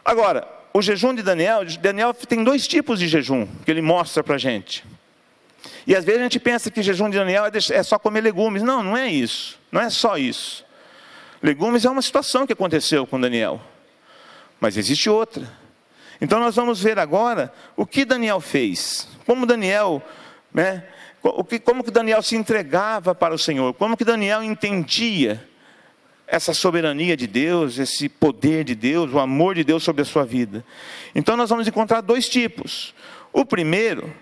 Agora, 0.05 0.47
o 0.73 0.83
jejum 0.83 1.15
de 1.15 1.23
Daniel, 1.23 1.65
Daniel 1.81 2.13
tem 2.13 2.45
dois 2.45 2.67
tipos 2.67 2.99
de 2.99 3.09
jejum 3.09 3.47
que 3.65 3.71
ele 3.71 3.83
mostra 3.83 4.23
para 4.23 4.35
a 4.35 4.39
gente. 4.39 4.85
E 5.87 5.95
às 5.95 6.05
vezes 6.05 6.21
a 6.21 6.25
gente 6.25 6.41
pensa 6.41 6.71
que 6.71 6.83
jejum 6.83 7.09
de 7.09 7.17
Daniel 7.17 7.45
é, 7.47 7.51
é 7.55 7.83
só 7.83 7.99
comer 7.99 8.21
legumes. 8.21 8.63
Não, 8.63 8.83
não 8.83 8.97
é 8.97 9.09
isso. 9.09 9.59
Não 9.71 9.81
é 9.81 9.89
só 9.89 10.19
isso. 10.19 10.65
Legumes 11.43 11.85
é 11.85 11.91
uma 11.91 12.03
situação 12.03 12.47
que 12.47 12.53
aconteceu 12.53 13.07
com 13.07 13.21
Daniel. 13.21 13.61
Mas 14.61 14.77
existe 14.77 15.09
outra. 15.09 15.49
Então 16.21 16.41
nós 16.41 16.57
vamos 16.57 16.81
ver 16.83 16.99
agora 16.99 17.53
o 17.77 17.87
que 17.87 18.05
Daniel 18.05 18.41
fez. 18.41 19.09
Como 19.25 19.47
Daniel, 19.47 20.03
né, 20.53 20.85
como 21.65 21.83
que 21.83 21.91
Daniel 21.91 22.23
se 22.23 22.37
entregava 22.37 23.15
para 23.15 23.35
o 23.35 23.39
Senhor, 23.39 23.75
como 23.75 23.97
que 23.97 24.05
Daniel 24.05 24.43
entendia 24.43 25.43
essa 26.27 26.53
soberania 26.53 27.17
de 27.17 27.27
Deus, 27.27 27.79
esse 27.79 28.09
poder 28.09 28.65
de 28.65 28.75
Deus, 28.75 29.13
o 29.13 29.19
amor 29.19 29.55
de 29.55 29.63
Deus 29.63 29.83
sobre 29.83 30.03
a 30.03 30.05
sua 30.05 30.25
vida. 30.25 30.65
Então 31.15 31.37
nós 31.37 31.49
vamos 31.49 31.69
encontrar 31.69 32.01
dois 32.01 32.29
tipos. 32.29 32.95
O 33.33 33.45
primeiro, 33.45 34.13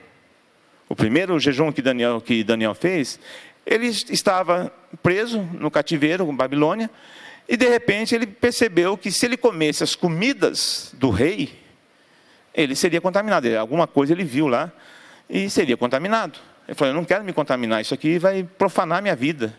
o 0.88 0.94
primeiro 0.94 1.38
jejum 1.38 1.72
que 1.72 1.80
Daniel, 1.80 2.20
que 2.20 2.44
Daniel 2.44 2.74
fez, 2.74 3.18
ele 3.64 3.86
estava 3.86 4.72
preso 5.02 5.40
no 5.58 5.70
cativeiro, 5.70 6.26
com 6.26 6.36
Babilônia, 6.36 6.90
e 7.48 7.56
de 7.56 7.68
repente 7.68 8.14
ele 8.14 8.26
percebeu 8.26 8.96
que 8.96 9.10
se 9.10 9.24
ele 9.26 9.36
comesse 9.36 9.82
as 9.82 9.94
comidas 9.94 10.94
do 10.94 11.10
rei, 11.10 11.58
ele 12.54 12.76
seria 12.76 13.00
contaminado. 13.00 13.46
Alguma 13.56 13.86
coisa 13.86 14.12
ele 14.12 14.24
viu 14.24 14.46
lá 14.46 14.70
e 15.28 15.48
seria 15.48 15.76
contaminado. 15.76 16.38
Ele 16.66 16.74
falou: 16.74 16.92
Eu 16.92 16.96
não 16.96 17.04
quero 17.04 17.24
me 17.24 17.32
contaminar, 17.32 17.80
isso 17.80 17.94
aqui 17.94 18.18
vai 18.18 18.42
profanar 18.42 19.02
minha 19.02 19.16
vida. 19.16 19.54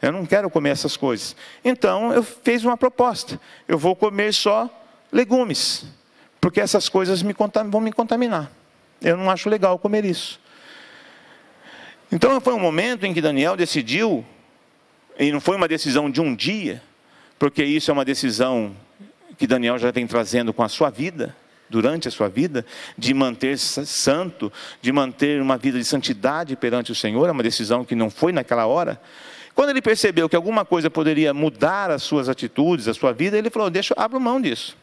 Eu 0.00 0.12
não 0.12 0.26
quero 0.26 0.50
comer 0.50 0.70
essas 0.70 0.96
coisas. 0.96 1.34
Então 1.64 2.12
eu 2.12 2.22
fiz 2.22 2.64
uma 2.64 2.76
proposta: 2.76 3.40
eu 3.66 3.78
vou 3.78 3.96
comer 3.96 4.32
só 4.32 4.68
legumes, 5.10 5.86
porque 6.40 6.60
essas 6.60 6.88
coisas 6.88 7.22
me 7.22 7.34
vão 7.70 7.80
me 7.80 7.92
contaminar. 7.92 8.50
Eu 9.00 9.16
não 9.16 9.30
acho 9.30 9.48
legal 9.48 9.78
comer 9.78 10.04
isso. 10.04 10.40
Então 12.10 12.40
foi 12.40 12.54
um 12.54 12.60
momento 12.60 13.04
em 13.04 13.12
que 13.12 13.20
Daniel 13.20 13.56
decidiu, 13.56 14.24
e 15.18 15.32
não 15.32 15.40
foi 15.40 15.56
uma 15.56 15.66
decisão 15.66 16.10
de 16.10 16.20
um 16.20 16.34
dia, 16.34 16.82
porque 17.38 17.64
isso 17.64 17.90
é 17.90 17.94
uma 17.94 18.04
decisão 18.04 18.76
que 19.36 19.46
Daniel 19.46 19.78
já 19.78 19.90
vem 19.90 20.06
trazendo 20.06 20.52
com 20.52 20.62
a 20.62 20.68
sua 20.68 20.88
vida, 20.88 21.34
durante 21.68 22.08
a 22.08 22.10
sua 22.10 22.28
vida, 22.28 22.64
de 22.96 23.12
manter 23.12 23.58
santo, 23.58 24.52
de 24.80 24.92
manter 24.92 25.40
uma 25.40 25.56
vida 25.56 25.78
de 25.78 25.84
santidade 25.84 26.56
perante 26.56 26.92
o 26.92 26.94
Senhor, 26.94 27.28
é 27.28 27.32
uma 27.32 27.42
decisão 27.42 27.84
que 27.84 27.94
não 27.94 28.10
foi 28.10 28.32
naquela 28.32 28.66
hora. 28.66 29.00
Quando 29.54 29.70
ele 29.70 29.80
percebeu 29.80 30.28
que 30.28 30.36
alguma 30.36 30.64
coisa 30.64 30.90
poderia 30.90 31.32
mudar 31.32 31.90
as 31.90 32.02
suas 32.02 32.28
atitudes, 32.28 32.88
a 32.88 32.94
sua 32.94 33.12
vida, 33.12 33.38
ele 33.38 33.48
falou: 33.48 33.70
Deixa, 33.70 33.94
abro 33.96 34.20
mão 34.20 34.40
disso. 34.40 34.76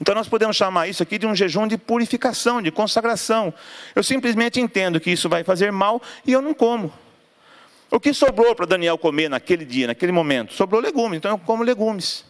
Então 0.00 0.14
nós 0.14 0.28
podemos 0.28 0.56
chamar 0.56 0.88
isso 0.88 1.02
aqui 1.02 1.18
de 1.18 1.26
um 1.26 1.34
jejum 1.34 1.66
de 1.66 1.76
purificação, 1.76 2.62
de 2.62 2.70
consagração. 2.70 3.52
Eu 3.94 4.02
simplesmente 4.02 4.60
entendo 4.60 5.00
que 5.00 5.10
isso 5.10 5.28
vai 5.28 5.44
fazer 5.44 5.72
mal 5.72 6.00
e 6.26 6.32
eu 6.32 6.40
não 6.40 6.54
como. 6.54 6.92
O 7.90 8.00
que 8.00 8.12
sobrou 8.12 8.54
para 8.54 8.66
Daniel 8.66 8.98
comer 8.98 9.28
naquele 9.28 9.64
dia, 9.64 9.86
naquele 9.86 10.12
momento? 10.12 10.52
Sobrou 10.52 10.80
legumes, 10.80 11.16
então 11.16 11.30
eu 11.30 11.38
como 11.38 11.62
legumes. 11.62 12.24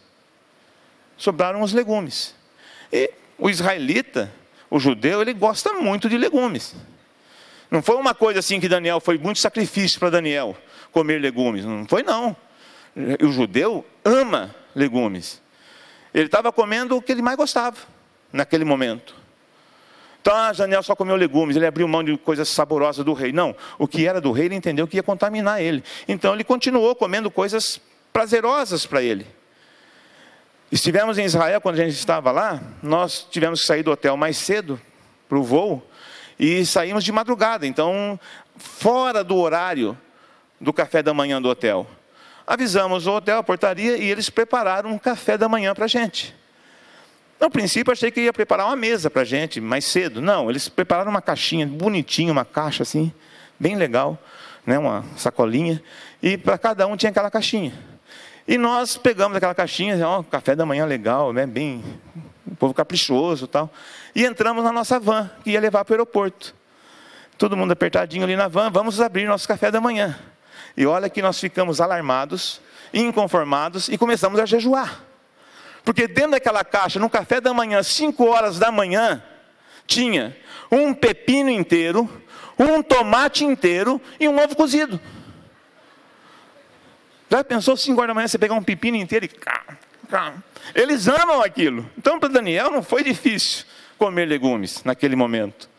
Sobraram 1.17 1.61
os 1.61 1.73
legumes. 1.73 2.35
E 2.91 3.11
o 3.37 3.49
israelita, 3.49 4.31
o 4.69 4.79
judeu, 4.79 5.21
ele 5.21 5.33
gosta 5.33 5.73
muito 5.73 6.09
de 6.09 6.17
legumes. 6.17 6.75
Não 7.69 7.81
foi 7.81 7.95
uma 7.95 8.13
coisa 8.13 8.39
assim 8.39 8.59
que 8.59 8.69
Daniel 8.69 8.99
foi 8.99 9.17
muito 9.17 9.39
sacrifício 9.39 9.99
para 9.99 10.09
Daniel 10.09 10.55
comer 10.91 11.19
legumes. 11.19 11.65
Não 11.65 11.85
foi 11.85 12.03
não. 12.03 12.35
O 13.21 13.31
judeu 13.31 13.85
ama 14.03 14.55
legumes. 14.73 15.41
Ele 16.13 16.27
estava 16.27 16.51
comendo 16.51 16.95
o 16.95 17.01
que 17.01 17.11
ele 17.11 17.21
mais 17.21 17.35
gostava 17.35 17.77
naquele 18.31 18.63
momento. 18.63 19.15
Então, 20.21 20.33
ah, 20.35 20.51
Daniel 20.51 20.81
só 20.81 20.95
comeu 20.95 21.15
legumes, 21.15 21.55
ele 21.55 21.67
abriu 21.67 21.87
mão 21.87 22.03
de 22.03 22.17
coisas 22.17 22.49
saborosas 22.49 23.05
do 23.05 23.13
rei. 23.13 23.31
Não, 23.31 23.55
o 23.77 23.87
que 23.87 24.07
era 24.07 24.19
do 24.19 24.31
rei, 24.31 24.45
ele 24.45 24.55
entendeu 24.55 24.87
que 24.87 24.97
ia 24.97 25.03
contaminar 25.03 25.61
ele. 25.61 25.83
Então, 26.07 26.33
ele 26.33 26.43
continuou 26.43 26.95
comendo 26.95 27.29
coisas 27.29 27.79
prazerosas 28.11 28.85
para 28.87 29.03
ele. 29.03 29.27
Estivemos 30.71 31.19
em 31.19 31.25
Israel, 31.25 31.61
quando 31.61 31.79
a 31.79 31.85
gente 31.85 31.95
estava 31.95 32.31
lá, 32.31 32.59
nós 32.81 33.27
tivemos 33.29 33.61
que 33.61 33.67
sair 33.67 33.83
do 33.83 33.91
hotel 33.91 34.17
mais 34.17 34.35
cedo 34.35 34.81
para 35.29 35.37
o 35.37 35.43
voo 35.43 35.87
e 36.39 36.65
saímos 36.65 37.03
de 37.03 37.11
madrugada, 37.11 37.67
então, 37.67 38.19
fora 38.57 39.23
do 39.23 39.37
horário 39.37 39.97
do 40.59 40.73
café 40.73 41.03
da 41.03 41.13
manhã 41.13 41.39
do 41.39 41.47
hotel. 41.47 41.87
Avisamos 42.47 43.05
o 43.05 43.15
hotel, 43.15 43.37
a 43.37 43.43
portaria, 43.43 43.97
e 43.97 44.09
eles 44.09 44.29
prepararam 44.29 44.89
um 44.89 44.97
café 44.97 45.37
da 45.37 45.47
manhã 45.47 45.73
para 45.73 45.85
a 45.85 45.87
gente. 45.87 46.35
No 47.39 47.49
princípio, 47.49 47.93
achei 47.93 48.09
que 48.09 48.21
ia 48.21 48.33
preparar 48.33 48.65
uma 48.65 48.75
mesa 48.75 49.09
para 49.09 49.21
a 49.21 49.25
gente 49.25 49.61
mais 49.61 49.85
cedo. 49.85 50.21
Não, 50.21 50.49
eles 50.49 50.67
prepararam 50.67 51.11
uma 51.11 51.21
caixinha 51.21 51.67
bonitinha, 51.67 52.31
uma 52.31 52.45
caixa 52.45 52.81
assim, 52.81 53.13
bem 53.59 53.75
legal, 53.75 54.17
né, 54.65 54.79
uma 54.79 55.05
sacolinha, 55.15 55.81
e 56.23 56.37
para 56.37 56.57
cada 56.57 56.87
um 56.87 56.97
tinha 56.97 57.11
aquela 57.11 57.29
caixinha. 57.29 57.94
E 58.47 58.57
nós 58.57 58.95
pegamos 58.95 59.35
aquela 59.35 59.55
caixinha, 59.55 60.07
ó, 60.07 60.21
café 60.21 60.55
da 60.55 60.65
manhã 60.65 60.85
legal, 60.85 61.33
né, 61.33 61.47
bem, 61.47 61.83
o 62.45 62.55
povo 62.55 62.73
caprichoso 62.73 63.47
tal, 63.47 63.71
e 64.13 64.23
entramos 64.23 64.63
na 64.63 64.71
nossa 64.71 64.99
van, 64.99 65.29
que 65.43 65.51
ia 65.51 65.59
levar 65.59 65.83
para 65.83 65.93
o 65.93 65.95
aeroporto. 65.95 66.53
Todo 67.37 67.57
mundo 67.57 67.71
apertadinho 67.71 68.23
ali 68.23 68.35
na 68.35 68.47
van, 68.47 68.69
vamos 68.69 69.01
abrir 69.01 69.25
nosso 69.25 69.47
café 69.47 69.71
da 69.71 69.81
manhã. 69.81 70.17
E 70.77 70.85
olha 70.85 71.09
que 71.09 71.21
nós 71.21 71.39
ficamos 71.39 71.81
alarmados, 71.81 72.61
inconformados 72.93 73.89
e 73.89 73.97
começamos 73.97 74.39
a 74.39 74.45
jejuar. 74.45 75.03
Porque 75.83 76.07
dentro 76.07 76.31
daquela 76.31 76.63
caixa, 76.63 76.99
no 76.99 77.09
café 77.09 77.41
da 77.41 77.53
manhã, 77.53 77.81
5 77.81 78.25
horas 78.25 78.59
da 78.59 78.71
manhã, 78.71 79.23
tinha 79.87 80.35
um 80.71 80.93
pepino 80.93 81.49
inteiro, 81.49 82.09
um 82.57 82.81
tomate 82.81 83.43
inteiro 83.43 84.01
e 84.19 84.27
um 84.27 84.41
ovo 84.41 84.55
cozido. 84.55 84.99
Já 87.35 87.43
pensou 87.43 87.75
5 87.75 87.99
horas 87.99 88.07
da 88.07 88.13
manhã 88.13 88.29
você 88.29 88.37
pegar 88.37 88.53
um 88.53 88.63
pepino 88.63 88.95
inteiro 88.95 89.25
e. 89.25 89.29
Eles 90.73 91.05
amam 91.09 91.41
aquilo. 91.41 91.89
Então, 91.97 92.17
para 92.17 92.29
Daniel 92.29 92.71
não 92.71 92.81
foi 92.81 93.03
difícil 93.03 93.65
comer 93.97 94.25
legumes 94.25 94.81
naquele 94.85 95.17
momento. 95.17 95.69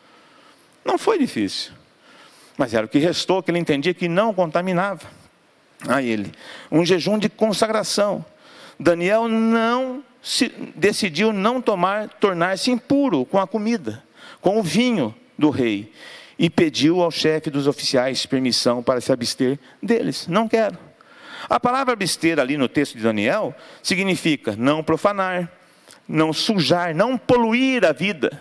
Não 0.85 0.99
foi 0.99 1.17
difícil. 1.17 1.71
Mas 2.55 2.75
era 2.75 2.85
o 2.85 2.89
que 2.89 2.99
restou, 2.99 3.41
que 3.41 3.49
ele 3.49 3.57
entendia 3.57 3.91
que 3.91 4.07
não 4.07 4.35
contaminava 4.35 5.01
a 5.87 5.99
ele. 5.99 6.31
Um 6.71 6.85
jejum 6.85 7.17
de 7.17 7.27
consagração. 7.27 8.23
Daniel 8.79 9.27
não 9.27 10.03
se, 10.21 10.49
decidiu 10.75 11.33
não 11.33 11.59
tomar, 11.59 12.07
tornar-se 12.07 12.69
impuro 12.69 13.25
com 13.25 13.39
a 13.39 13.47
comida, 13.47 14.03
com 14.41 14.59
o 14.59 14.63
vinho 14.63 15.13
do 15.35 15.49
rei. 15.49 15.91
E 16.37 16.51
pediu 16.51 17.01
ao 17.01 17.09
chefe 17.09 17.49
dos 17.49 17.65
oficiais 17.65 18.27
permissão 18.27 18.83
para 18.83 19.01
se 19.01 19.11
abster 19.11 19.57
deles. 19.81 20.27
Não 20.27 20.47
quero. 20.47 20.86
A 21.49 21.59
palavra 21.59 21.93
abster 21.93 22.39
ali 22.39 22.57
no 22.57 22.67
texto 22.67 22.97
de 22.97 23.03
Daniel 23.03 23.55
significa 23.81 24.55
não 24.57 24.83
profanar, 24.83 25.51
não 26.07 26.33
sujar, 26.33 26.95
não 26.95 27.17
poluir 27.17 27.85
a 27.85 27.91
vida. 27.91 28.39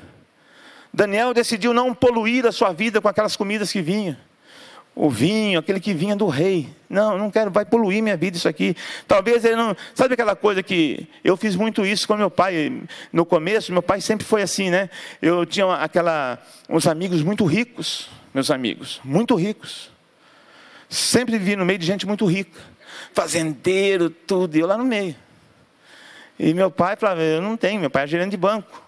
Daniel 0.93 1.35
decidiu 1.35 1.75
não 1.75 1.95
poluir 1.95 2.47
a 2.47 2.53
sua 2.53 2.73
vida 2.73 3.01
com 3.03 3.09
aquelas 3.09 3.37
comidas 3.37 3.71
que 3.71 3.83
vinham. 3.83 4.17
O 4.95 5.11
vinho, 5.11 5.59
aquele 5.59 5.79
que 5.79 5.93
vinha 5.93 6.17
do 6.17 6.27
rei. 6.27 6.71
Não, 6.89 7.19
não 7.19 7.31
quero, 7.31 7.51
vai 7.51 7.67
poluir 7.67 8.03
minha 8.03 8.17
vida 8.17 8.39
isso 8.39 8.49
aqui. 8.49 8.75
Talvez 9.07 9.45
ele 9.45 9.55
não. 9.55 9.77
Sabe 9.95 10.15
aquela 10.15 10.35
coisa 10.35 10.63
que. 10.63 11.07
Eu 11.23 11.37
fiz 11.37 11.55
muito 11.55 11.85
isso 11.85 12.09
com 12.09 12.17
meu 12.17 12.31
pai. 12.31 12.81
No 13.13 13.27
começo, 13.27 13.73
meu 13.73 13.83
pai 13.83 14.01
sempre 14.01 14.25
foi 14.25 14.41
assim, 14.41 14.71
né? 14.71 14.89
Eu 15.21 15.45
tinha 15.45 15.71
aquela. 15.75 16.39
uns 16.67 16.87
amigos 16.87 17.23
muito 17.23 17.45
ricos, 17.45 18.09
meus 18.33 18.51
amigos, 18.51 18.99
muito 19.05 19.35
ricos. 19.35 19.91
Sempre 20.89 21.37
vivi 21.37 21.57
no 21.57 21.67
meio 21.67 21.79
de 21.79 21.85
gente 21.85 22.07
muito 22.07 22.25
rica. 22.25 22.59
Fazendeiro, 23.17 24.11
tudo, 24.11 24.59
e 24.59 24.61
eu 24.61 24.67
lá 24.67 24.77
no 24.77 24.85
meio. 24.85 25.17
E 26.39 26.53
meu 26.53 26.71
pai 26.71 26.97
falava, 26.97 27.23
eu 27.23 27.41
não 27.41 27.57
tenho, 27.57 27.81
meu 27.81 27.89
pai 27.89 28.05
é 28.05 28.07
gerente 28.07 28.33
de 28.33 28.37
banco. 28.37 28.83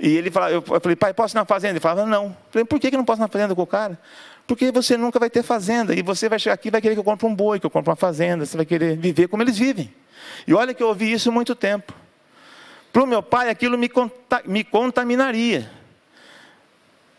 E 0.00 0.16
ele 0.16 0.30
falava, 0.30 0.54
eu 0.54 0.62
falei, 0.62 0.96
pai, 0.96 1.12
posso 1.12 1.34
ir 1.34 1.36
na 1.36 1.44
fazenda? 1.44 1.74
Ele 1.74 1.80
falava, 1.80 2.06
não. 2.06 2.28
Eu 2.28 2.36
falei, 2.50 2.64
por 2.64 2.80
que, 2.80 2.90
que 2.90 2.96
não 2.96 3.04
posso 3.04 3.20
ir 3.20 3.20
na 3.20 3.28
fazenda 3.28 3.54
com 3.54 3.60
o 3.60 3.66
cara? 3.66 4.00
Porque 4.46 4.72
você 4.72 4.96
nunca 4.96 5.18
vai 5.18 5.28
ter 5.28 5.42
fazenda. 5.42 5.94
E 5.94 6.00
você 6.00 6.26
vai 6.26 6.38
chegar 6.38 6.54
aqui 6.54 6.68
e 6.68 6.70
vai 6.70 6.80
querer 6.80 6.94
que 6.94 7.00
eu 7.00 7.04
compre 7.04 7.26
um 7.26 7.34
boi, 7.34 7.60
que 7.60 7.66
eu 7.66 7.70
compre 7.70 7.90
uma 7.90 7.96
fazenda. 7.96 8.46
Você 8.46 8.56
vai 8.56 8.64
querer 8.64 8.96
viver 8.96 9.28
como 9.28 9.42
eles 9.42 9.58
vivem. 9.58 9.92
E 10.46 10.54
olha 10.54 10.72
que 10.72 10.82
eu 10.82 10.88
ouvi 10.88 11.12
isso 11.12 11.30
muito 11.30 11.54
tempo. 11.54 11.92
Para 12.90 13.02
o 13.02 13.06
meu 13.06 13.22
pai, 13.22 13.50
aquilo 13.50 13.76
me, 13.76 13.90
me 14.46 14.64
contaminaria. 14.64 15.70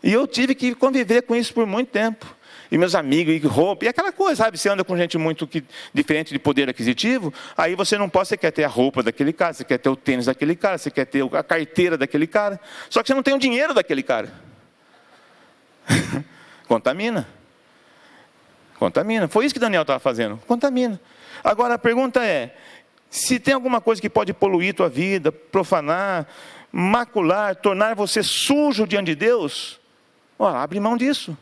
E 0.02 0.12
eu 0.12 0.26
tive 0.26 0.56
que 0.56 0.74
conviver 0.74 1.22
com 1.22 1.36
isso 1.36 1.54
por 1.54 1.66
muito 1.66 1.90
tempo 1.90 2.35
e 2.70 2.78
meus 2.78 2.94
amigos, 2.94 3.34
e 3.34 3.38
roupa, 3.46 3.84
e 3.84 3.88
aquela 3.88 4.12
coisa, 4.12 4.44
sabe? 4.44 4.58
Você 4.58 4.68
anda 4.68 4.84
com 4.84 4.96
gente 4.96 5.16
muito 5.18 5.46
que, 5.46 5.64
diferente 5.92 6.32
de 6.32 6.38
poder 6.38 6.68
aquisitivo, 6.68 7.32
aí 7.56 7.74
você 7.74 7.96
não 7.96 8.08
pode, 8.08 8.28
você 8.28 8.36
quer 8.36 8.50
ter 8.50 8.64
a 8.64 8.68
roupa 8.68 9.02
daquele 9.02 9.32
cara, 9.32 9.52
você 9.52 9.64
quer 9.64 9.78
ter 9.78 9.88
o 9.88 9.96
tênis 9.96 10.26
daquele 10.26 10.56
cara, 10.56 10.78
você 10.78 10.90
quer 10.90 11.04
ter 11.04 11.22
a 11.34 11.42
carteira 11.42 11.96
daquele 11.96 12.26
cara, 12.26 12.60
só 12.90 13.02
que 13.02 13.08
você 13.08 13.14
não 13.14 13.22
tem 13.22 13.34
o 13.34 13.38
dinheiro 13.38 13.74
daquele 13.74 14.02
cara. 14.02 14.32
Contamina. 16.66 17.28
Contamina. 18.78 19.28
Foi 19.28 19.44
isso 19.44 19.54
que 19.54 19.60
Daniel 19.60 19.82
estava 19.82 20.00
fazendo. 20.00 20.36
Contamina. 20.46 21.00
Agora 21.42 21.74
a 21.74 21.78
pergunta 21.78 22.24
é: 22.24 22.54
se 23.08 23.38
tem 23.38 23.54
alguma 23.54 23.80
coisa 23.80 24.00
que 24.00 24.10
pode 24.10 24.32
poluir 24.32 24.74
tua 24.74 24.88
vida, 24.88 25.30
profanar, 25.30 26.26
macular, 26.72 27.56
tornar 27.56 27.94
você 27.94 28.22
sujo 28.22 28.86
diante 28.86 29.06
de 29.06 29.14
Deus, 29.14 29.80
ó, 30.38 30.48
abre 30.48 30.80
mão 30.80 30.96
disso. 30.96 31.36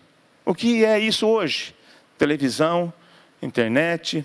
O 0.44 0.54
que 0.54 0.84
é 0.84 0.98
isso 0.98 1.26
hoje? 1.26 1.74
Televisão, 2.18 2.92
internet, 3.40 4.24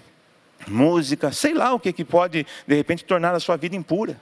música, 0.67 1.31
sei 1.31 1.53
lá 1.53 1.73
o 1.73 1.79
que, 1.79 1.93
que 1.93 2.03
pode, 2.03 2.45
de 2.67 2.75
repente, 2.75 3.05
tornar 3.05 3.33
a 3.33 3.39
sua 3.39 3.55
vida 3.55 3.75
impura. 3.75 4.19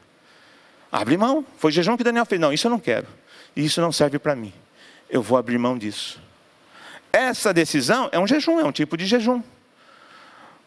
Abre 0.91 1.17
mão. 1.17 1.45
Foi 1.57 1.71
jejum 1.71 1.97
que 1.97 2.03
Daniel 2.03 2.25
fez. 2.25 2.39
Não, 2.39 2.53
isso 2.53 2.67
eu 2.67 2.71
não 2.71 2.79
quero. 2.79 3.07
Isso 3.55 3.81
não 3.81 3.91
serve 3.91 4.19
para 4.19 4.35
mim. 4.35 4.53
Eu 5.09 5.21
vou 5.21 5.37
abrir 5.37 5.57
mão 5.57 5.77
disso. 5.77 6.21
Essa 7.11 7.53
decisão 7.53 8.09
é 8.11 8.19
um 8.19 8.27
jejum, 8.27 8.59
é 8.59 8.63
um 8.63 8.71
tipo 8.71 8.95
de 8.95 9.05
jejum. 9.05 9.41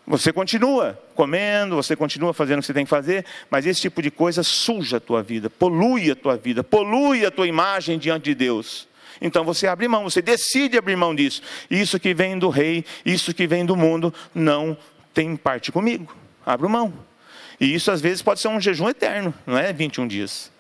Você 0.07 0.33
continua 0.33 1.01
comendo, 1.15 1.77
você 1.77 1.95
continua 1.95 2.35
fazendo 2.35 2.59
o 2.59 2.61
que 2.63 2.67
você 2.67 2.75
tem 2.75 2.85
que 2.85 2.91
fazer, 2.91 3.25
mas 3.49 3.65
esse 3.65 3.83
tipo 3.83 4.03
de 4.03 4.11
coisa 4.11 4.43
suja 4.43 4.97
a 4.97 5.01
tua 5.01 5.23
vida, 5.23 5.49
polui 5.49 6.11
a 6.11 6.17
tua 6.17 6.37
vida, 6.37 6.65
polui 6.65 7.25
a 7.25 7.31
tua 7.31 7.47
imagem 7.47 7.97
diante 7.97 8.25
de 8.25 8.35
Deus. 8.35 8.89
Então 9.21 9.45
você 9.45 9.67
abre 9.67 9.87
mão, 9.87 10.05
você 10.05 10.23
decide 10.23 10.79
abrir 10.79 10.97
mão 10.97 11.15
disso. 11.15 11.43
Isso 11.71 12.01
que 12.01 12.15
vem 12.15 12.39
do 12.39 12.49
rei, 12.49 12.85
isso 13.05 13.35
que 13.35 13.47
vem 13.47 13.67
do 13.67 13.77
mundo, 13.77 14.13
não 14.35 14.77
tem 15.13 15.37
parte 15.37 15.71
comigo. 15.71 16.15
Abro 16.45 16.69
mão. 16.69 16.93
E 17.61 17.75
isso 17.75 17.91
às 17.91 18.01
vezes 18.01 18.23
pode 18.23 18.41
ser 18.41 18.49
um 18.49 18.61
jejum 18.61 18.89
eterno, 18.89 19.35
não 19.47 19.59
é 19.59 19.73
21 19.73 20.09
dias. 20.09 20.51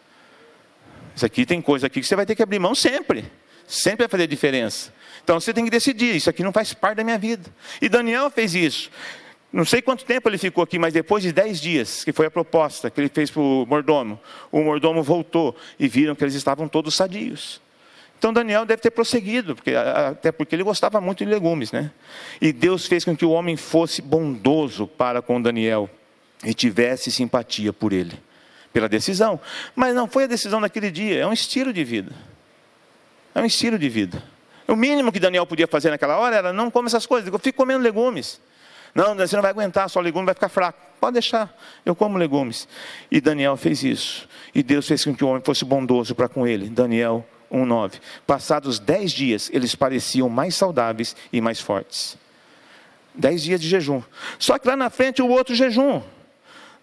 Isso 1.16 1.24
aqui 1.24 1.46
tem 1.46 1.61
coisa 1.62 1.86
aqui 1.86 2.00
que 2.00 2.06
você 2.06 2.14
vai 2.14 2.26
ter 2.26 2.34
que 2.34 2.42
abrir 2.42 2.58
mão 2.58 2.74
sempre. 2.74 3.24
Sempre 3.66 4.04
vai 4.04 4.08
fazer 4.08 4.26
diferença. 4.26 4.92
Então 5.22 5.40
você 5.40 5.54
tem 5.54 5.64
que 5.64 5.70
decidir, 5.70 6.16
isso 6.16 6.28
aqui 6.28 6.42
não 6.42 6.52
faz 6.52 6.74
parte 6.74 6.96
da 6.96 7.04
minha 7.04 7.18
vida. 7.18 7.48
E 7.80 7.88
Daniel 7.88 8.30
fez 8.30 8.54
isso. 8.54 8.90
Não 9.52 9.64
sei 9.64 9.82
quanto 9.82 10.04
tempo 10.04 10.28
ele 10.28 10.38
ficou 10.38 10.62
aqui, 10.62 10.78
mas 10.78 10.92
depois 10.92 11.22
de 11.22 11.32
dez 11.32 11.61
dias, 11.61 12.04
que 12.04 12.12
foi 12.12 12.26
a 12.26 12.30
proposta 12.30 12.90
que 12.90 13.00
ele 13.00 13.08
fez 13.08 13.30
para 13.30 13.42
o 13.42 13.66
mordomo, 13.66 14.20
o 14.52 14.62
mordomo 14.62 15.02
voltou 15.02 15.56
e 15.78 15.88
viram 15.88 16.14
que 16.14 16.22
eles 16.22 16.34
estavam 16.34 16.68
todos 16.68 16.94
sadios. 16.94 17.61
Então 18.21 18.35
Daniel 18.35 18.66
deve 18.66 18.83
ter 18.83 18.91
prosseguido, 18.91 19.57
porque, 19.57 19.75
até 19.75 20.31
porque 20.31 20.55
ele 20.55 20.62
gostava 20.62 21.01
muito 21.01 21.25
de 21.25 21.31
legumes, 21.31 21.73
né? 21.73 21.91
E 22.39 22.53
Deus 22.53 22.85
fez 22.85 23.03
com 23.03 23.16
que 23.16 23.25
o 23.25 23.31
homem 23.31 23.57
fosse 23.57 24.03
bondoso 24.03 24.87
para 24.87 25.23
com 25.23 25.41
Daniel 25.41 25.89
e 26.45 26.53
tivesse 26.53 27.11
simpatia 27.11 27.73
por 27.73 27.95
ele, 27.95 28.12
pela 28.75 28.91
decisão. 28.91 29.41
Mas 29.75 29.95
não 29.95 30.07
foi 30.07 30.25
a 30.25 30.27
decisão 30.27 30.61
daquele 30.61 30.91
dia, 30.91 31.21
é 31.21 31.27
um 31.27 31.33
estilo 31.33 31.73
de 31.73 31.83
vida. 31.83 32.12
É 33.35 33.41
um 33.41 33.47
estilo 33.47 33.79
de 33.79 33.89
vida. 33.89 34.23
O 34.68 34.77
mínimo 34.77 35.11
que 35.11 35.18
Daniel 35.18 35.47
podia 35.47 35.66
fazer 35.66 35.89
naquela 35.89 36.18
hora 36.18 36.37
era 36.37 36.53
não 36.53 36.71
come 36.71 36.89
essas 36.89 37.07
coisas, 37.07 37.33
eu 37.33 37.39
fico 37.39 37.57
comendo 37.57 37.83
legumes. 37.83 38.39
Não, 38.95 39.16
você 39.16 39.35
não 39.35 39.41
vai 39.41 39.51
aguentar, 39.51 39.89
só 39.89 39.99
legume 39.99 40.27
vai 40.27 40.35
ficar 40.35 40.51
fraco. 40.51 40.79
Pode 41.01 41.14
deixar, 41.14 41.59
eu 41.87 41.95
como 41.97 42.18
legumes. 42.18 42.68
E 43.11 43.18
Daniel 43.18 43.57
fez 43.57 43.83
isso. 43.83 44.29
E 44.55 44.62
Deus 44.62 44.87
fez 44.87 45.07
com 45.07 45.14
que 45.14 45.25
o 45.25 45.29
homem 45.29 45.43
fosse 45.43 45.64
bondoso 45.64 46.14
para 46.14 46.29
com 46.29 46.47
ele. 46.47 46.68
Daniel 46.68 47.27
1,9. 47.51 48.01
Passados 48.26 48.78
dez 48.78 49.12
dias, 49.12 49.51
eles 49.53 49.74
pareciam 49.74 50.28
mais 50.28 50.55
saudáveis 50.55 51.16
e 51.32 51.40
mais 51.40 51.61
fortes. 51.61 52.16
Dez 53.14 53.42
dias 53.42 53.61
de 53.61 53.68
jejum. 53.68 54.03
Só 54.38 54.59
que 54.59 54.68
lá 54.68 54.76
na 54.76 54.88
frente 54.88 55.20
o 55.20 55.28
outro 55.28 55.55
jejum. 55.55 56.03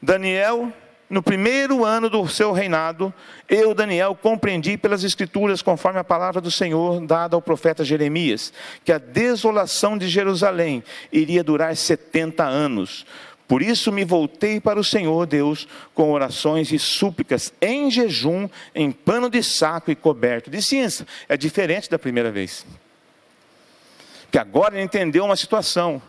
Daniel, 0.02 0.72
no 1.10 1.24
primeiro 1.24 1.86
ano 1.86 2.10
do 2.10 2.28
seu 2.28 2.52
reinado, 2.52 3.14
eu, 3.48 3.74
Daniel, 3.74 4.14
compreendi 4.14 4.78
pelas 4.78 5.04
Escrituras, 5.04 5.62
conforme 5.62 6.00
a 6.00 6.04
palavra 6.04 6.42
do 6.42 6.52
Senhor 6.52 7.00
dada 7.00 7.36
ao 7.36 7.42
profeta 7.42 7.84
Jeremias, 7.84 8.52
que 8.84 8.92
a 8.92 8.98
desolação 8.98 9.98
de 9.98 10.10
Jerusalém 10.10 10.84
iria 11.12 11.44
durar 11.44 11.76
70 11.76 12.44
anos 12.44 13.06
por 13.48 13.62
isso 13.62 13.92
me 13.92 14.04
voltei 14.04 14.60
para 14.60 14.80
o 14.80 14.84
Senhor 14.84 15.26
Deus 15.26 15.68
com 15.94 16.12
orações 16.12 16.72
e 16.72 16.78
súplicas 16.78 17.54
em 17.62 17.90
jejum, 17.90 18.50
em 18.76 18.92
pano 18.92 19.30
de 19.30 19.42
saco 19.42 19.90
e 19.90 19.96
coberto 19.96 20.50
de 20.50 20.62
cinza. 20.62 21.08
É 21.30 21.38
diferente 21.38 21.90
da 21.90 21.98
primeira 21.98 22.30
vez. 22.30 22.66
Que 24.30 24.38
agora 24.38 24.76
ele 24.76 24.84
entendeu 24.84 25.24
uma 25.24 25.38
situação, 25.38 26.02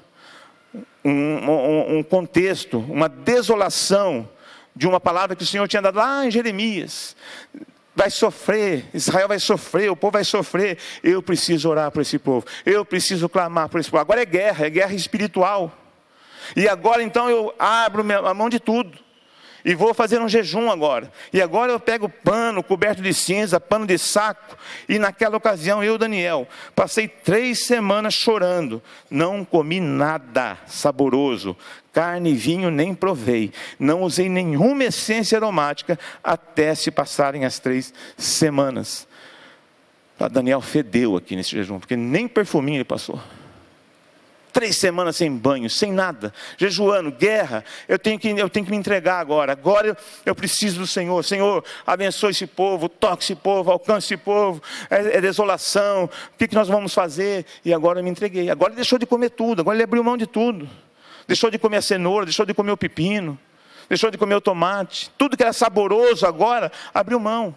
um, 1.04 1.10
um, 1.10 1.98
um 1.98 2.02
contexto, 2.02 2.80
uma 2.80 3.08
desolação 3.08 4.28
de 4.74 4.88
uma 4.88 4.98
palavra 4.98 5.36
que 5.36 5.44
o 5.44 5.46
Senhor 5.46 5.68
tinha 5.68 5.82
dado 5.82 5.96
lá 5.96 6.26
em 6.26 6.30
Jeremias 6.30 7.14
vai 7.94 8.10
sofrer, 8.10 8.84
Israel 8.94 9.26
vai 9.26 9.40
sofrer, 9.40 9.90
o 9.90 9.96
povo 9.96 10.12
vai 10.12 10.22
sofrer. 10.22 10.78
Eu 11.02 11.20
preciso 11.20 11.68
orar 11.68 11.90
por 11.90 12.00
esse 12.00 12.16
povo, 12.16 12.46
eu 12.64 12.84
preciso 12.84 13.28
clamar 13.28 13.68
por 13.68 13.80
esse 13.80 13.90
povo. 13.90 14.00
Agora 14.00 14.22
é 14.22 14.24
guerra, 14.24 14.66
é 14.66 14.70
guerra 14.70 14.94
espiritual. 14.94 15.76
E 16.56 16.68
agora 16.68 17.02
então 17.02 17.28
eu 17.28 17.54
abro 17.58 18.04
a 18.26 18.34
mão 18.34 18.48
de 18.48 18.58
tudo. 18.58 19.08
E 19.64 19.74
vou 19.74 19.92
fazer 19.92 20.20
um 20.20 20.28
jejum 20.28 20.70
agora. 20.70 21.12
E 21.32 21.42
agora 21.42 21.72
eu 21.72 21.80
pego 21.80 22.08
pano 22.08 22.62
coberto 22.62 23.02
de 23.02 23.12
cinza, 23.12 23.60
pano 23.60 23.86
de 23.86 23.98
saco. 23.98 24.56
E 24.88 24.98
naquela 24.98 25.36
ocasião 25.36 25.82
eu, 25.82 25.98
Daniel, 25.98 26.46
passei 26.74 27.08
três 27.08 27.66
semanas 27.66 28.14
chorando. 28.14 28.80
Não 29.10 29.44
comi 29.44 29.80
nada 29.80 30.56
saboroso. 30.66 31.56
Carne 31.92 32.30
e 32.30 32.34
vinho 32.34 32.70
nem 32.70 32.94
provei. 32.94 33.52
Não 33.78 34.02
usei 34.02 34.28
nenhuma 34.28 34.84
essência 34.84 35.36
aromática 35.36 35.98
até 36.22 36.74
se 36.74 36.90
passarem 36.90 37.44
as 37.44 37.58
três 37.58 37.92
semanas. 38.16 39.08
Daniel 40.30 40.60
fedeu 40.60 41.16
aqui 41.16 41.36
nesse 41.36 41.50
jejum, 41.50 41.78
porque 41.78 41.96
nem 41.96 42.26
perfuminho 42.26 42.78
ele 42.78 42.84
passou. 42.84 43.20
Três 44.58 44.76
semanas 44.76 45.14
sem 45.14 45.30
banho, 45.30 45.70
sem 45.70 45.92
nada, 45.92 46.34
jejuando, 46.56 47.12
guerra. 47.12 47.64
Eu 47.86 47.96
tenho 47.96 48.18
que, 48.18 48.28
eu 48.28 48.50
tenho 48.50 48.66
que 48.66 48.72
me 48.72 48.76
entregar 48.76 49.20
agora. 49.20 49.52
Agora 49.52 49.86
eu, 49.86 49.96
eu 50.26 50.34
preciso 50.34 50.80
do 50.80 50.86
Senhor. 50.86 51.22
Senhor, 51.22 51.64
abençoe 51.86 52.32
esse 52.32 52.44
povo, 52.44 52.88
toque 52.88 53.22
esse 53.22 53.36
povo, 53.36 53.70
alcance 53.70 54.06
esse 54.06 54.16
povo. 54.16 54.60
É, 54.90 55.18
é 55.18 55.20
desolação. 55.20 56.06
O 56.06 56.36
que, 56.36 56.48
que 56.48 56.56
nós 56.56 56.66
vamos 56.66 56.92
fazer? 56.92 57.46
E 57.64 57.72
agora 57.72 58.00
eu 58.00 58.02
me 58.02 58.10
entreguei. 58.10 58.50
Agora 58.50 58.70
ele 58.70 58.78
deixou 58.78 58.98
de 58.98 59.06
comer 59.06 59.30
tudo. 59.30 59.60
Agora 59.60 59.76
ele 59.76 59.84
abriu 59.84 60.02
mão 60.02 60.16
de 60.16 60.26
tudo. 60.26 60.68
deixou 61.28 61.52
de 61.52 61.58
comer 61.60 61.76
a 61.76 61.82
cenoura, 61.82 62.26
deixou 62.26 62.44
de 62.44 62.52
comer 62.52 62.72
o 62.72 62.76
pepino, 62.76 63.38
deixou 63.88 64.10
de 64.10 64.18
comer 64.18 64.34
o 64.34 64.40
tomate, 64.40 65.08
tudo 65.16 65.36
que 65.36 65.44
era 65.44 65.52
saboroso 65.52 66.26
agora, 66.26 66.72
abriu 66.92 67.20
mão. 67.20 67.54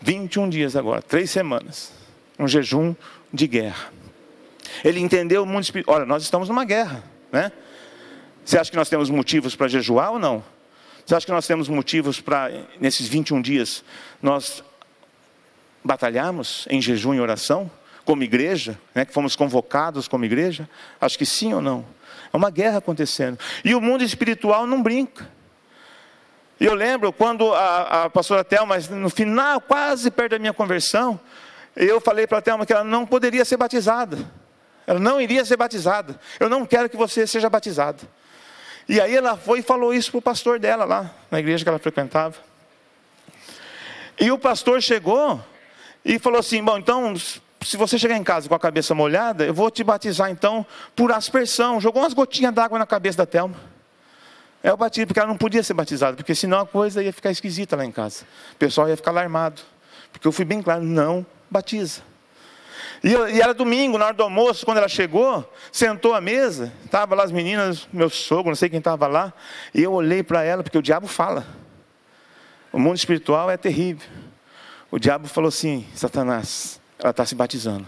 21 0.00 0.48
dias 0.48 0.74
agora, 0.74 1.02
três 1.02 1.30
semanas, 1.30 1.92
um 2.38 2.48
jejum 2.48 2.94
de 3.30 3.46
guerra. 3.46 4.03
Ele 4.82 5.00
entendeu 5.00 5.42
o 5.42 5.46
mundo 5.46 5.62
espiritual. 5.62 5.98
Olha, 5.98 6.06
nós 6.06 6.22
estamos 6.22 6.48
numa 6.48 6.64
guerra, 6.64 7.02
né? 7.30 7.52
Você 8.44 8.58
acha 8.58 8.70
que 8.70 8.76
nós 8.76 8.88
temos 8.88 9.08
motivos 9.08 9.56
para 9.56 9.68
jejuar 9.68 10.12
ou 10.12 10.18
não? 10.18 10.44
Você 11.04 11.14
acha 11.14 11.26
que 11.26 11.32
nós 11.32 11.46
temos 11.46 11.68
motivos 11.68 12.20
para, 12.20 12.50
nesses 12.80 13.06
21 13.06 13.42
dias, 13.42 13.84
nós 14.22 14.64
batalharmos 15.82 16.66
em 16.70 16.80
jejum 16.80 17.14
e 17.14 17.20
oração, 17.20 17.70
como 18.04 18.22
igreja, 18.22 18.78
né, 18.94 19.04
que 19.04 19.12
fomos 19.12 19.36
convocados 19.36 20.08
como 20.08 20.24
igreja? 20.24 20.68
Acho 21.00 21.18
que 21.18 21.26
sim 21.26 21.52
ou 21.52 21.60
não. 21.60 21.84
É 22.32 22.36
uma 22.36 22.50
guerra 22.50 22.78
acontecendo. 22.78 23.38
E 23.64 23.74
o 23.74 23.80
mundo 23.80 24.02
espiritual 24.02 24.66
não 24.66 24.82
brinca. 24.82 25.28
Eu 26.60 26.74
lembro 26.74 27.12
quando 27.12 27.52
a, 27.52 28.04
a 28.04 28.10
pastora 28.10 28.44
Thelma, 28.44 28.78
no 28.78 29.10
final, 29.10 29.60
quase 29.60 30.10
perto 30.10 30.32
da 30.32 30.38
minha 30.38 30.52
conversão, 30.52 31.18
eu 31.74 32.00
falei 32.00 32.26
para 32.26 32.38
a 32.38 32.42
Thelma 32.42 32.64
que 32.64 32.72
ela 32.72 32.84
não 32.84 33.04
poderia 33.04 33.44
ser 33.44 33.56
batizada. 33.56 34.18
Ela 34.86 35.00
não 35.00 35.20
iria 35.20 35.44
ser 35.44 35.56
batizada. 35.56 36.18
Eu 36.38 36.48
não 36.48 36.66
quero 36.66 36.88
que 36.88 36.96
você 36.96 37.26
seja 37.26 37.48
batizada. 37.48 37.98
E 38.88 39.00
aí 39.00 39.16
ela 39.16 39.36
foi 39.36 39.60
e 39.60 39.62
falou 39.62 39.94
isso 39.94 40.10
para 40.10 40.18
o 40.18 40.22
pastor 40.22 40.58
dela 40.58 40.84
lá, 40.84 41.10
na 41.30 41.40
igreja 41.40 41.64
que 41.64 41.68
ela 41.68 41.78
frequentava. 41.78 42.36
E 44.20 44.30
o 44.30 44.38
pastor 44.38 44.82
chegou 44.82 45.42
e 46.04 46.18
falou 46.18 46.38
assim: 46.38 46.62
Bom, 46.62 46.78
então, 46.78 47.14
se 47.16 47.76
você 47.76 47.98
chegar 47.98 48.16
em 48.16 48.22
casa 48.22 48.48
com 48.48 48.54
a 48.54 48.60
cabeça 48.60 48.94
molhada, 48.94 49.44
eu 49.44 49.54
vou 49.54 49.70
te 49.70 49.82
batizar 49.82 50.30
então 50.30 50.66
por 50.94 51.10
aspersão. 51.12 51.80
Jogou 51.80 52.02
umas 52.02 52.12
gotinhas 52.12 52.52
d'água 52.52 52.78
na 52.78 52.86
cabeça 52.86 53.18
da 53.18 53.26
Thelma. 53.26 53.56
É 54.62 54.72
o 54.72 54.76
batido, 54.76 55.08
porque 55.08 55.20
ela 55.20 55.28
não 55.28 55.36
podia 55.36 55.62
ser 55.62 55.74
batizada, 55.74 56.16
porque 56.16 56.34
senão 56.34 56.60
a 56.60 56.66
coisa 56.66 57.02
ia 57.02 57.12
ficar 57.12 57.30
esquisita 57.30 57.76
lá 57.76 57.84
em 57.84 57.92
casa. 57.92 58.24
O 58.52 58.56
pessoal 58.56 58.88
ia 58.88 58.96
ficar 58.96 59.10
alarmado. 59.10 59.60
Porque 60.12 60.26
eu 60.26 60.32
fui 60.32 60.44
bem 60.44 60.62
claro: 60.62 60.82
não 60.82 61.24
batiza. 61.50 62.02
E, 63.02 63.40
era 63.40 63.52
domingo, 63.52 63.98
na 63.98 64.06
hora 64.06 64.14
do 64.14 64.22
almoço, 64.22 64.64
quando 64.64 64.78
ela 64.78 64.88
chegou, 64.88 65.50
sentou 65.70 66.14
à 66.14 66.20
mesa, 66.20 66.72
estava 66.84 67.14
lá 67.14 67.24
as 67.24 67.32
meninas, 67.32 67.86
meu 67.92 68.08
sogro, 68.08 68.50
não 68.50 68.56
sei 68.56 68.68
quem 68.68 68.78
estava 68.78 69.06
lá, 69.06 69.32
e 69.74 69.82
eu 69.82 69.92
olhei 69.92 70.22
para 70.22 70.42
ela, 70.42 70.62
porque 70.62 70.78
o 70.78 70.82
diabo 70.82 71.06
fala. 71.06 71.46
O 72.72 72.78
mundo 72.78 72.96
espiritual 72.96 73.50
é 73.50 73.56
terrível. 73.56 74.08
O 74.90 74.98
diabo 74.98 75.28
falou 75.28 75.48
assim: 75.48 75.86
Satanás, 75.94 76.80
ela 76.98 77.10
está 77.10 77.24
se 77.26 77.34
batizando, 77.34 77.86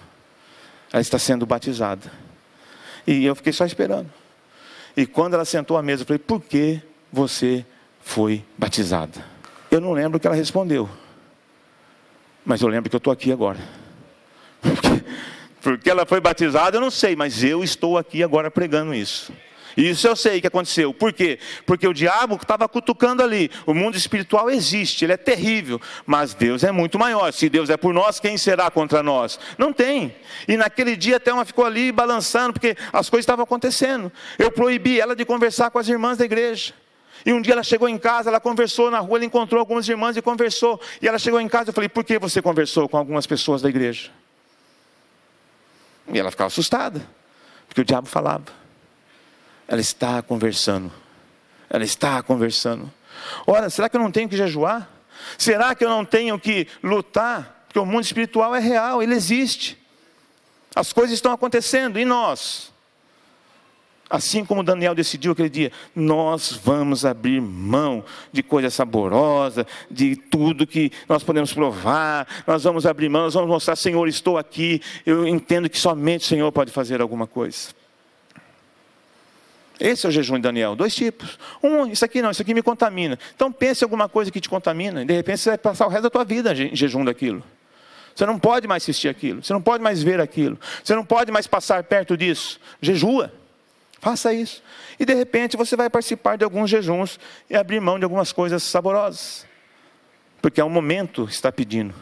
ela 0.93 1.01
está 1.01 1.19
sendo 1.19 1.47
batizada. 1.47 2.11
E 3.07 3.25
eu 3.25 3.35
fiquei 3.35 3.53
só 3.53 3.65
esperando. 3.65 4.11
E 4.97 5.07
quando 5.07 5.35
ela 5.35 5.45
sentou 5.45 5.77
à 5.77 5.83
mesa, 5.83 6.03
eu 6.03 6.07
falei: 6.07 6.19
Por 6.19 6.41
que 6.41 6.81
você 7.13 7.65
foi 8.01 8.45
batizada? 8.59 9.25
Eu 9.71 9.81
não 9.81 9.93
lembro 9.93 10.19
o 10.19 10.21
que 10.21 10.27
ela 10.27 10.37
respondeu, 10.37 10.89
mas 12.45 12.61
eu 12.61 12.69
lembro 12.69 12.89
que 12.89 12.97
eu 12.97 12.99
estou 12.99 13.13
aqui 13.13 13.33
agora. 13.33 13.59
Porque, 15.61 15.91
ela 15.91 16.07
foi 16.07 16.21
batizada, 16.21 16.77
eu 16.77 16.81
não 16.81 16.91
sei, 16.91 17.17
mas 17.17 17.43
eu 17.43 17.65
estou 17.65 17.99
aqui 17.99 18.23
agora 18.23 18.51
pregando 18.51 18.95
isso. 18.95 19.33
Isso 19.77 20.09
eu 20.09 20.17
sei 20.17 20.41
que 20.41 20.47
aconteceu. 20.47 20.95
Por 20.95 21.13
quê? 21.13 21.39
Porque 21.67 21.87
o 21.87 21.93
diabo 21.93 22.37
estava 22.37 22.67
cutucando 22.67 23.23
ali. 23.23 23.51
O 23.67 23.75
mundo 23.75 23.97
espiritual 23.97 24.49
existe, 24.49 25.05
ele 25.05 25.13
é 25.13 25.17
terrível. 25.19 25.79
Mas 26.07 26.33
Deus 26.33 26.65
é 26.65 26.73
muito 26.73 26.99
maior. 26.99 27.31
Se 27.33 27.49
Deus 27.49 27.69
é 27.69 27.77
por 27.77 27.93
nós, 27.93 28.19
quem 28.19 28.39
será 28.39 28.71
contra 28.71 29.03
nós? 29.03 29.39
Não 29.59 29.73
tem. 29.73 30.15
E 30.49 30.57
naquele 30.57 30.97
dia 30.97 31.17
até 31.17 31.33
uma 31.33 31.45
ficou 31.45 31.67
ali 31.67 31.93
balançando, 31.93 32.55
porque 32.55 32.75
as 32.93 33.11
coisas 33.11 33.25
estavam 33.25 33.43
acontecendo. 33.43 34.11
Eu 34.39 34.51
proibi 34.51 34.99
ela 34.99 35.15
de 35.15 35.27
conversar 35.27 35.71
com 35.71 35.79
as 35.79 35.89
irmãs 35.89 36.17
da 36.17 36.25
igreja. 36.25 36.73
E 37.25 37.33
um 37.33 37.43
dia 37.43 37.53
ela 37.53 37.63
chegou 37.63 37.89
em 37.89 37.99
casa, 37.99 38.31
ela 38.31 38.41
conversou 38.41 38.91
na 38.91 39.01
rua, 39.01 39.19
ela 39.19 39.25
encontrou 39.27 39.59
algumas 39.59 39.87
irmãs 39.89 40.17
e 40.17 40.23
conversou. 40.23 40.81
E 41.03 41.09
ela 41.09 41.19
chegou 41.19 41.41
em 41.41 41.49
casa, 41.49 41.71
eu 41.71 41.75
falei: 41.75 41.89
"Por 41.89 42.05
que 42.05 42.19
você 42.19 42.41
conversou 42.41 42.89
com 42.89 42.97
algumas 42.97 43.27
pessoas 43.27 43.61
da 43.61 43.69
igreja?" 43.69 44.11
E 46.09 46.19
ela 46.19 46.31
ficava 46.31 46.49
assustada, 46.49 47.07
porque 47.67 47.81
o 47.81 47.85
diabo 47.85 48.07
falava. 48.07 48.47
Ela 49.67 49.81
está 49.81 50.23
conversando. 50.23 50.93
Ela 51.69 51.85
está 51.85 52.23
conversando. 52.23 52.93
Ora, 53.47 53.69
será 53.69 53.89
que 53.89 53.97
eu 53.97 54.01
não 54.01 54.13
tenho 54.13 54.29
que 54.29 54.37
jejuar? 54.37 54.89
Será 55.37 55.75
que 55.75 55.85
eu 55.85 55.89
não 55.89 56.05
tenho 56.05 56.39
que 56.39 56.69
lutar? 56.83 57.65
Porque 57.67 57.79
o 57.79 57.87
mundo 57.87 58.05
espiritual 58.05 58.55
é 58.55 58.61
real, 58.61 59.03
ele 59.03 59.15
existe. 59.15 59.79
As 60.75 60.93
coisas 60.93 61.15
estão 61.15 61.33
acontecendo, 61.33 61.99
e 61.99 62.05
nós? 62.05 62.73
Assim 64.09 64.45
como 64.45 64.63
Daniel 64.63 64.95
decidiu 64.95 65.33
aquele 65.33 65.49
dia, 65.49 65.73
nós 65.95 66.53
vamos 66.53 67.05
abrir 67.05 67.41
mão 67.41 68.05
de 68.33 68.41
coisa 68.41 68.71
saborosa, 68.71 69.67
de 69.91 70.15
tudo 70.15 70.67
que 70.67 70.93
nós 71.09 71.25
podemos 71.25 71.53
provar, 71.53 72.45
nós 72.47 72.63
vamos 72.63 72.87
abrir 72.87 73.09
mão, 73.09 73.23
nós 73.23 73.35
vamos 73.35 73.51
mostrar, 73.51 73.75
Senhor, 73.75 74.07
estou 74.07 74.39
aqui, 74.39 74.81
eu 75.05 75.27
entendo 75.27 75.69
que 75.69 75.79
somente 75.79 76.23
o 76.23 76.29
Senhor 76.29 76.53
pode 76.53 76.71
fazer 76.71 77.01
alguma 77.01 77.27
coisa. 77.27 77.71
Esse 79.79 80.07
é 80.07 80.09
o 80.09 80.13
jejum 80.13 80.37
de 80.37 80.43
Daniel, 80.43 80.77
dois 80.77 80.95
tipos. 80.95 81.37
Um, 81.61 81.87
isso 81.87 82.05
aqui 82.05 82.23
não, 82.23 82.31
isso 82.31 82.41
aqui 82.41 82.55
me 82.55 82.63
contamina. 82.63 83.19
Então 83.35 83.51
pense 83.51 83.83
em 83.83 83.87
alguma 83.87 84.09
coisa 84.09 84.31
que 84.31 84.41
te 84.41 84.49
contamina, 84.49 85.03
e 85.03 85.05
de 85.05 85.15
repente 85.15 85.39
você 85.39 85.51
vai 85.51 85.59
passar 85.59 85.85
o 85.85 85.91
resto 85.91 86.05
da 86.05 86.11
tua 86.11 86.25
vida 86.25 86.55
em 86.55 86.75
jejum 86.77 87.05
daquilo. 87.05 87.43
Você 88.15 88.25
não 88.25 88.39
pode 88.39 88.69
mais 88.69 88.85
assistir 88.85 89.09
aquilo, 89.09 89.43
você 89.43 89.53
não 89.53 89.61
pode 89.61 89.83
mais 89.83 90.01
ver 90.01 90.21
aquilo, 90.21 90.59
você 90.83 90.95
não 90.95 91.05
pode 91.05 91.33
mais 91.33 91.49
passar 91.49 91.83
perto 91.83 92.17
disso. 92.17 92.61
Jejua. 92.81 93.33
Faça 94.07 94.33
isso. 94.33 94.63
E 95.01 95.05
de 95.05 95.15
repente 95.15 95.57
você 95.57 95.75
vai 95.75 95.91
participar 95.91 96.39
de 96.39 96.45
alguns 96.45 96.71
jejuns 96.71 97.19
e 97.51 97.57
abrir 97.57 97.81
mão 97.81 97.99
de 97.99 98.05
algumas 98.05 98.31
coisas 98.31 98.63
saborosas. 98.63 99.45
Porque 100.41 100.61
é 100.61 100.65
o 100.65 100.71
momento 100.71 101.27
que 101.27 101.33
está 101.33 101.51
pedindo. 101.51 101.93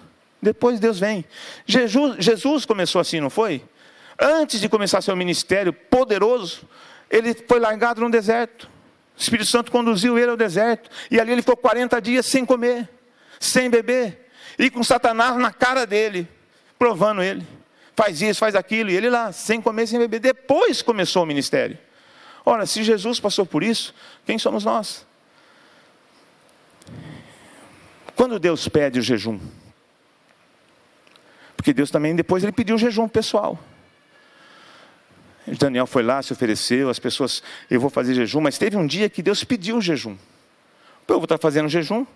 Depois 0.42 0.78
Deus 0.78 1.00
vem. 1.00 1.24
Jesus, 1.64 2.22
Jesus 2.22 2.66
começou 2.66 3.00
assim, 3.00 3.20
não 3.20 3.30
foi? 3.30 3.64
Antes 4.20 4.60
de 4.60 4.68
começar 4.68 5.00
seu 5.00 5.16
ministério 5.16 5.72
poderoso, 5.72 6.68
ele 7.10 7.32
foi 7.32 7.58
largado 7.58 8.02
no 8.02 8.10
deserto. 8.10 8.64
O 9.16 9.22
Espírito 9.22 9.48
Santo 9.48 9.72
conduziu 9.72 10.18
ele 10.18 10.30
ao 10.30 10.36
deserto. 10.36 10.90
E 11.10 11.18
ali 11.18 11.32
ele 11.32 11.40
ficou 11.40 11.56
40 11.56 12.02
dias 12.02 12.26
sem 12.26 12.44
comer, 12.44 12.86
sem 13.40 13.70
beber. 13.70 14.28
E 14.58 14.68
com 14.68 14.84
Satanás 14.84 15.38
na 15.38 15.54
cara 15.54 15.86
dele, 15.86 16.28
provando 16.78 17.22
ele 17.22 17.46
faz 17.96 18.20
isso, 18.20 18.40
faz 18.40 18.54
aquilo, 18.54 18.90
e 18.90 18.96
ele 18.96 19.08
lá, 19.08 19.32
sem 19.32 19.60
comer, 19.60 19.86
sem 19.86 19.98
beber. 19.98 20.18
Depois 20.18 20.82
começou 20.82 21.22
o 21.22 21.26
ministério. 21.26 21.78
Ora, 22.44 22.66
se 22.66 22.82
Jesus 22.82 23.18
passou 23.18 23.46
por 23.46 23.62
isso, 23.62 23.94
quem 24.26 24.38
somos 24.38 24.64
nós? 24.64 25.06
Quando 28.14 28.38
Deus 28.38 28.68
pede 28.68 28.98
o 28.98 29.02
jejum? 29.02 29.40
Porque 31.56 31.72
Deus 31.72 31.90
também, 31.90 32.14
depois, 32.14 32.42
ele 32.42 32.52
pediu 32.52 32.76
o 32.76 32.78
jejum 32.78 33.08
pessoal. 33.08 33.58
Daniel 35.46 35.86
foi 35.86 36.02
lá, 36.02 36.22
se 36.22 36.32
ofereceu, 36.32 36.88
as 36.88 36.98
pessoas, 36.98 37.42
eu 37.70 37.80
vou 37.80 37.90
fazer 37.90 38.14
jejum, 38.14 38.40
mas 38.40 38.58
teve 38.58 38.76
um 38.76 38.86
dia 38.86 39.08
que 39.08 39.22
Deus 39.22 39.44
pediu 39.44 39.76
o 39.76 39.80
jejum. 39.80 40.14
O 41.02 41.06
povo 41.06 41.24
está 41.24 41.36
fazendo 41.36 41.68
jejum, 41.68 42.06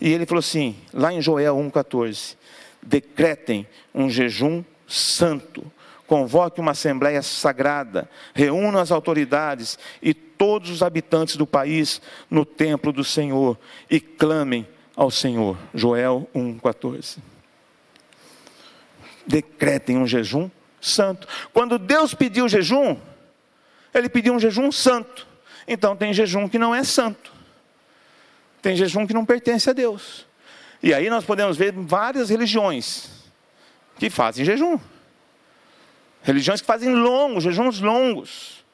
e 0.00 0.10
ele 0.10 0.26
falou 0.26 0.40
assim, 0.40 0.76
lá 0.92 1.12
em 1.12 1.20
Joel 1.20 1.56
1,14: 1.56 2.36
decretem 2.82 3.66
um 3.94 4.08
jejum 4.08 4.64
santo. 4.86 5.70
Convoque 6.10 6.60
uma 6.60 6.72
assembleia 6.72 7.22
sagrada, 7.22 8.10
reúna 8.34 8.80
as 8.80 8.90
autoridades 8.90 9.78
e 10.02 10.12
todos 10.12 10.68
os 10.68 10.82
habitantes 10.82 11.36
do 11.36 11.46
país 11.46 12.02
no 12.28 12.44
templo 12.44 12.92
do 12.92 13.04
Senhor 13.04 13.56
e 13.88 14.00
clamem 14.00 14.66
ao 14.96 15.08
Senhor. 15.08 15.56
Joel 15.72 16.28
1,14. 16.34 17.18
Decretem 19.24 19.98
um 19.98 20.04
jejum 20.04 20.50
santo. 20.80 21.28
Quando 21.52 21.78
Deus 21.78 22.12
pediu 22.12 22.48
jejum, 22.48 22.96
Ele 23.94 24.08
pediu 24.08 24.34
um 24.34 24.40
jejum 24.40 24.72
santo. 24.72 25.28
Então 25.64 25.94
tem 25.94 26.12
jejum 26.12 26.48
que 26.48 26.58
não 26.58 26.74
é 26.74 26.82
santo. 26.82 27.32
Tem 28.60 28.74
jejum 28.74 29.06
que 29.06 29.14
não 29.14 29.24
pertence 29.24 29.70
a 29.70 29.72
Deus. 29.72 30.26
E 30.82 30.92
aí 30.92 31.08
nós 31.08 31.24
podemos 31.24 31.56
ver 31.56 31.70
várias 31.70 32.30
religiões 32.30 33.10
que 33.96 34.10
fazem 34.10 34.44
jejum. 34.44 34.76
Religiões 36.22 36.60
que 36.60 36.66
fazem 36.66 36.94
longos, 36.94 37.44
jejuns 37.44 37.80
longos, 37.80 38.64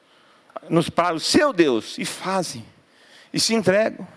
nos, 0.69 0.89
para 0.89 1.15
o 1.15 1.19
seu 1.19 1.53
Deus, 1.53 1.97
e 1.97 2.05
fazem, 2.05 2.65
e 3.31 3.39
se 3.39 3.53
entregam. 3.53 4.07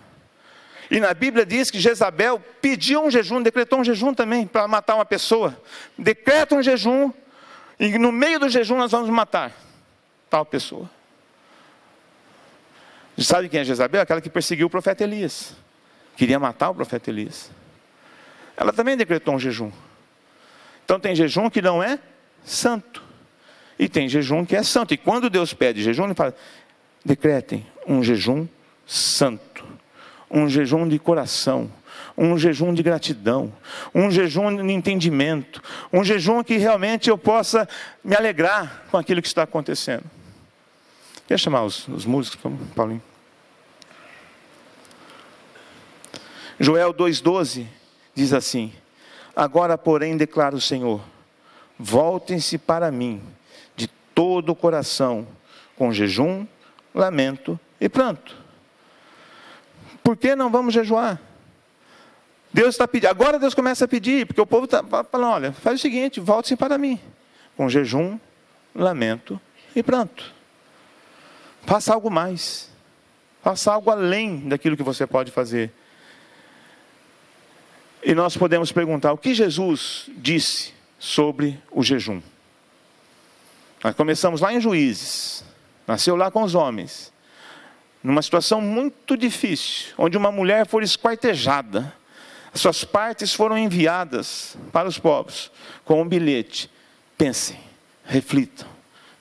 E 0.89 0.99
na 0.99 1.13
Bíblia 1.13 1.45
diz 1.45 1.71
que 1.71 1.79
Jezabel 1.79 2.43
pediu 2.61 3.01
um 3.03 3.09
jejum, 3.09 3.41
decretou 3.41 3.79
um 3.79 3.83
jejum 3.83 4.13
também 4.13 4.45
para 4.45 4.67
matar 4.67 4.95
uma 4.95 5.05
pessoa. 5.05 5.57
Decreta 5.97 6.53
um 6.53 6.61
jejum, 6.61 7.13
e 7.79 7.97
no 7.97 8.11
meio 8.11 8.39
do 8.39 8.49
jejum 8.49 8.77
nós 8.77 8.91
vamos 8.91 9.09
matar 9.09 9.53
tal 10.29 10.45
pessoa. 10.45 10.89
Sabe 13.17 13.49
quem 13.49 13.59
é 13.59 13.63
Jezabel? 13.63 14.01
Aquela 14.01 14.19
que 14.21 14.29
perseguiu 14.29 14.67
o 14.67 14.69
profeta 14.69 15.03
Elias. 15.03 15.55
Queria 16.15 16.39
matar 16.39 16.69
o 16.69 16.75
profeta 16.75 17.09
Elias. 17.09 17.51
Ela 18.57 18.73
também 18.73 18.97
decretou 18.97 19.35
um 19.35 19.39
jejum. 19.39 19.71
Então 20.83 20.99
tem 20.99 21.15
jejum 21.15 21.49
que 21.49 21.61
não 21.61 21.81
é 21.81 21.99
santo. 22.43 23.10
E 23.81 23.89
tem 23.89 24.07
jejum 24.07 24.45
que 24.45 24.55
é 24.55 24.61
santo. 24.61 24.93
E 24.93 24.97
quando 24.97 25.27
Deus 25.27 25.55
pede 25.55 25.81
jejum, 25.81 26.05
ele 26.05 26.13
fala: 26.13 26.35
decretem 27.03 27.65
um 27.87 28.03
jejum 28.03 28.47
santo, 28.85 29.65
um 30.29 30.47
jejum 30.47 30.87
de 30.87 30.99
coração, 30.99 31.67
um 32.15 32.37
jejum 32.37 32.75
de 32.75 32.83
gratidão, 32.83 33.51
um 33.91 34.11
jejum 34.11 34.55
de 34.55 34.71
entendimento, 34.71 35.63
um 35.91 36.03
jejum 36.03 36.43
que 36.43 36.57
realmente 36.57 37.09
eu 37.09 37.17
possa 37.17 37.67
me 38.03 38.15
alegrar 38.15 38.83
com 38.91 38.97
aquilo 38.97 39.19
que 39.19 39.27
está 39.27 39.41
acontecendo. 39.41 40.03
Quer 41.27 41.39
chamar 41.39 41.63
os, 41.63 41.87
os 41.87 42.05
músicos, 42.05 42.39
Paulinho? 42.75 43.01
Joel 46.59 46.93
2,12 46.93 47.65
diz 48.13 48.31
assim: 48.31 48.71
Agora, 49.35 49.75
porém, 49.75 50.15
declara 50.15 50.55
o 50.55 50.61
Senhor: 50.61 51.01
voltem-se 51.79 52.59
para 52.59 52.91
mim 52.91 53.19
todo 54.13 54.49
o 54.49 54.55
coração, 54.55 55.27
com 55.75 55.91
jejum, 55.91 56.45
lamento 56.93 57.59
e 57.79 57.89
pranto. 57.89 58.35
Por 60.03 60.17
que 60.17 60.35
não 60.35 60.49
vamos 60.49 60.73
jejuar? 60.73 61.19
Deus 62.53 62.75
está 62.75 62.87
pedindo, 62.87 63.09
agora 63.09 63.39
Deus 63.39 63.53
começa 63.53 63.85
a 63.85 63.87
pedir, 63.87 64.25
porque 64.25 64.41
o 64.41 64.45
povo 64.45 64.65
está 64.65 64.83
falando: 64.83 65.33
olha, 65.33 65.53
faz 65.53 65.79
o 65.79 65.81
seguinte, 65.81 66.19
volte-se 66.19 66.55
para 66.55 66.77
mim, 66.77 66.99
com 67.55 67.69
jejum, 67.69 68.19
lamento 68.75 69.39
e 69.75 69.81
pranto. 69.81 70.33
Faça 71.63 71.93
algo 71.93 72.09
mais, 72.09 72.69
faça 73.41 73.71
algo 73.71 73.89
além 73.89 74.49
daquilo 74.49 74.75
que 74.75 74.83
você 74.83 75.07
pode 75.07 75.31
fazer. 75.31 75.71
E 78.03 78.13
nós 78.13 78.35
podemos 78.35 78.71
perguntar: 78.71 79.13
o 79.13 79.17
que 79.17 79.33
Jesus 79.33 80.09
disse 80.17 80.73
sobre 80.99 81.57
o 81.71 81.83
jejum? 81.83 82.21
Nós 83.83 83.95
começamos 83.95 84.41
lá 84.41 84.53
em 84.53 84.61
Juízes, 84.61 85.43
nasceu 85.87 86.15
lá 86.15 86.29
com 86.29 86.43
os 86.43 86.53
homens, 86.53 87.11
numa 88.03 88.21
situação 88.21 88.61
muito 88.61 89.17
difícil, 89.17 89.93
onde 89.97 90.17
uma 90.17 90.31
mulher 90.31 90.67
foi 90.67 90.83
esquartejada, 90.83 91.93
as 92.53 92.61
suas 92.61 92.83
partes 92.83 93.33
foram 93.33 93.57
enviadas 93.57 94.57
para 94.71 94.87
os 94.87 94.99
povos 94.99 95.51
com 95.85 96.01
um 96.01 96.07
bilhete. 96.07 96.69
Pensem, 97.17 97.57
reflitam, 98.05 98.67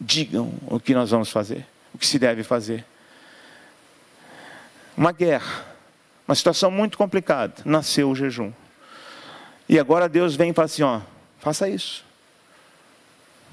digam 0.01 0.53
o 0.67 0.81
que 0.81 0.95
nós 0.95 1.11
vamos 1.11 1.31
fazer, 1.31 1.67
o 1.95 1.99
que 1.99 2.07
se 2.07 2.19
deve 2.19 2.43
fazer. 2.43 2.85
Uma 4.97 5.13
guerra, 5.13 5.65
uma 6.27 6.35
situação 6.35 6.71
muito 6.71 6.99
complicada, 6.99 7.55
nasceu 7.65 8.11
o 8.11 8.17
jejum. 8.17 8.53
E 9.69 9.79
agora 9.79 10.09
Deus 10.09 10.35
vem 10.35 10.51
e 10.51 10.53
fala 10.53 10.67
assim: 10.67 10.83
ó, 10.83 11.01
faça 11.39 11.69
isso. 11.69 12.05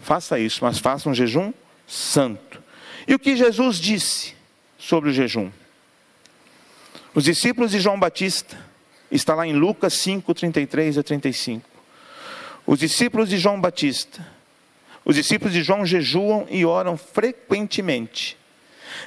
Faça 0.01 0.39
isso, 0.39 0.63
mas 0.63 0.79
faça 0.79 1.09
um 1.09 1.13
jejum 1.13 1.51
santo. 1.85 2.61
E 3.07 3.13
o 3.13 3.19
que 3.19 3.35
Jesus 3.35 3.77
disse 3.77 4.33
sobre 4.77 5.09
o 5.09 5.13
jejum? 5.13 5.49
Os 7.13 7.23
discípulos 7.23 7.71
de 7.71 7.79
João 7.79 7.99
Batista, 7.99 8.57
está 9.11 9.33
lá 9.33 9.47
em 9.47 9.53
Lucas 9.53 9.93
5, 9.93 10.33
33 10.33 10.97
a 10.97 11.03
35. 11.03 11.67
Os 12.65 12.79
discípulos 12.79 13.29
de 13.29 13.37
João 13.37 13.59
Batista, 13.59 14.25
os 15.05 15.15
discípulos 15.15 15.53
de 15.53 15.63
João 15.63 15.85
jejuam 15.85 16.45
e 16.49 16.65
oram 16.65 16.97
frequentemente, 16.97 18.37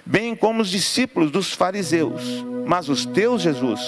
bem 0.05 0.35
como 0.35 0.63
os 0.63 0.71
discípulos 0.71 1.31
dos 1.31 1.53
fariseus. 1.53 2.23
Mas 2.67 2.89
os 2.89 3.05
teus, 3.05 3.43
Jesus, 3.43 3.81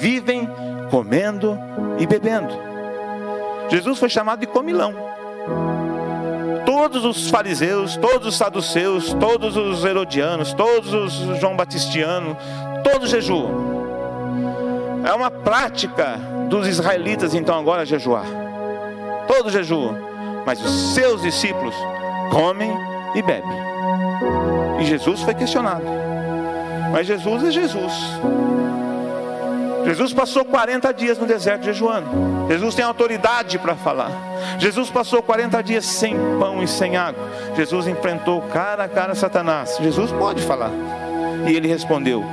vivem 0.00 0.48
comendo 0.90 1.56
e 2.00 2.06
bebendo. 2.06 2.52
Jesus 3.70 3.98
foi 3.98 4.08
chamado 4.08 4.40
de 4.40 4.46
comilão. 4.46 4.94
Todos 6.82 7.04
os 7.04 7.30
fariseus, 7.30 7.96
todos 7.96 8.26
os 8.26 8.36
saduceus, 8.36 9.14
todos 9.14 9.56
os 9.56 9.84
herodianos, 9.84 10.52
todos 10.52 10.92
os 10.92 11.38
João 11.38 11.54
Batistianos, 11.54 12.36
todos 12.82 13.08
jejuam. 13.08 15.04
É 15.04 15.12
uma 15.12 15.30
prática 15.30 16.18
dos 16.48 16.66
israelitas 16.66 17.34
então 17.34 17.56
agora 17.56 17.86
jejuar. 17.86 18.24
Todos 19.28 19.52
jejuam, 19.52 19.96
mas 20.44 20.60
os 20.60 20.92
seus 20.92 21.22
discípulos 21.22 21.72
comem 22.32 22.76
e 23.14 23.22
bebem. 23.22 23.58
E 24.80 24.84
Jesus 24.84 25.22
foi 25.22 25.34
questionado. 25.34 25.84
Mas 26.90 27.06
Jesus 27.06 27.44
é 27.44 27.50
Jesus. 27.52 27.92
Jesus 29.84 30.12
passou 30.12 30.44
40 30.44 30.92
dias 30.92 31.16
no 31.16 31.26
deserto 31.26 31.62
jejuando. 31.62 32.08
Jesus 32.48 32.74
tem 32.74 32.84
autoridade 32.84 33.56
para 33.56 33.76
falar. 33.76 34.31
Jesus 34.58 34.90
passou 34.90 35.22
40 35.22 35.62
dias 35.62 35.84
sem 35.84 36.16
pão 36.38 36.62
e 36.62 36.68
sem 36.68 36.96
água. 36.96 37.28
Jesus 37.56 37.86
enfrentou 37.86 38.40
cara 38.42 38.84
a 38.84 38.88
cara 38.88 39.14
Satanás. 39.14 39.78
Jesus 39.80 40.10
pode 40.12 40.42
falar. 40.42 40.70
E 41.46 41.54
ele 41.54 41.68
respondeu: 41.68 42.24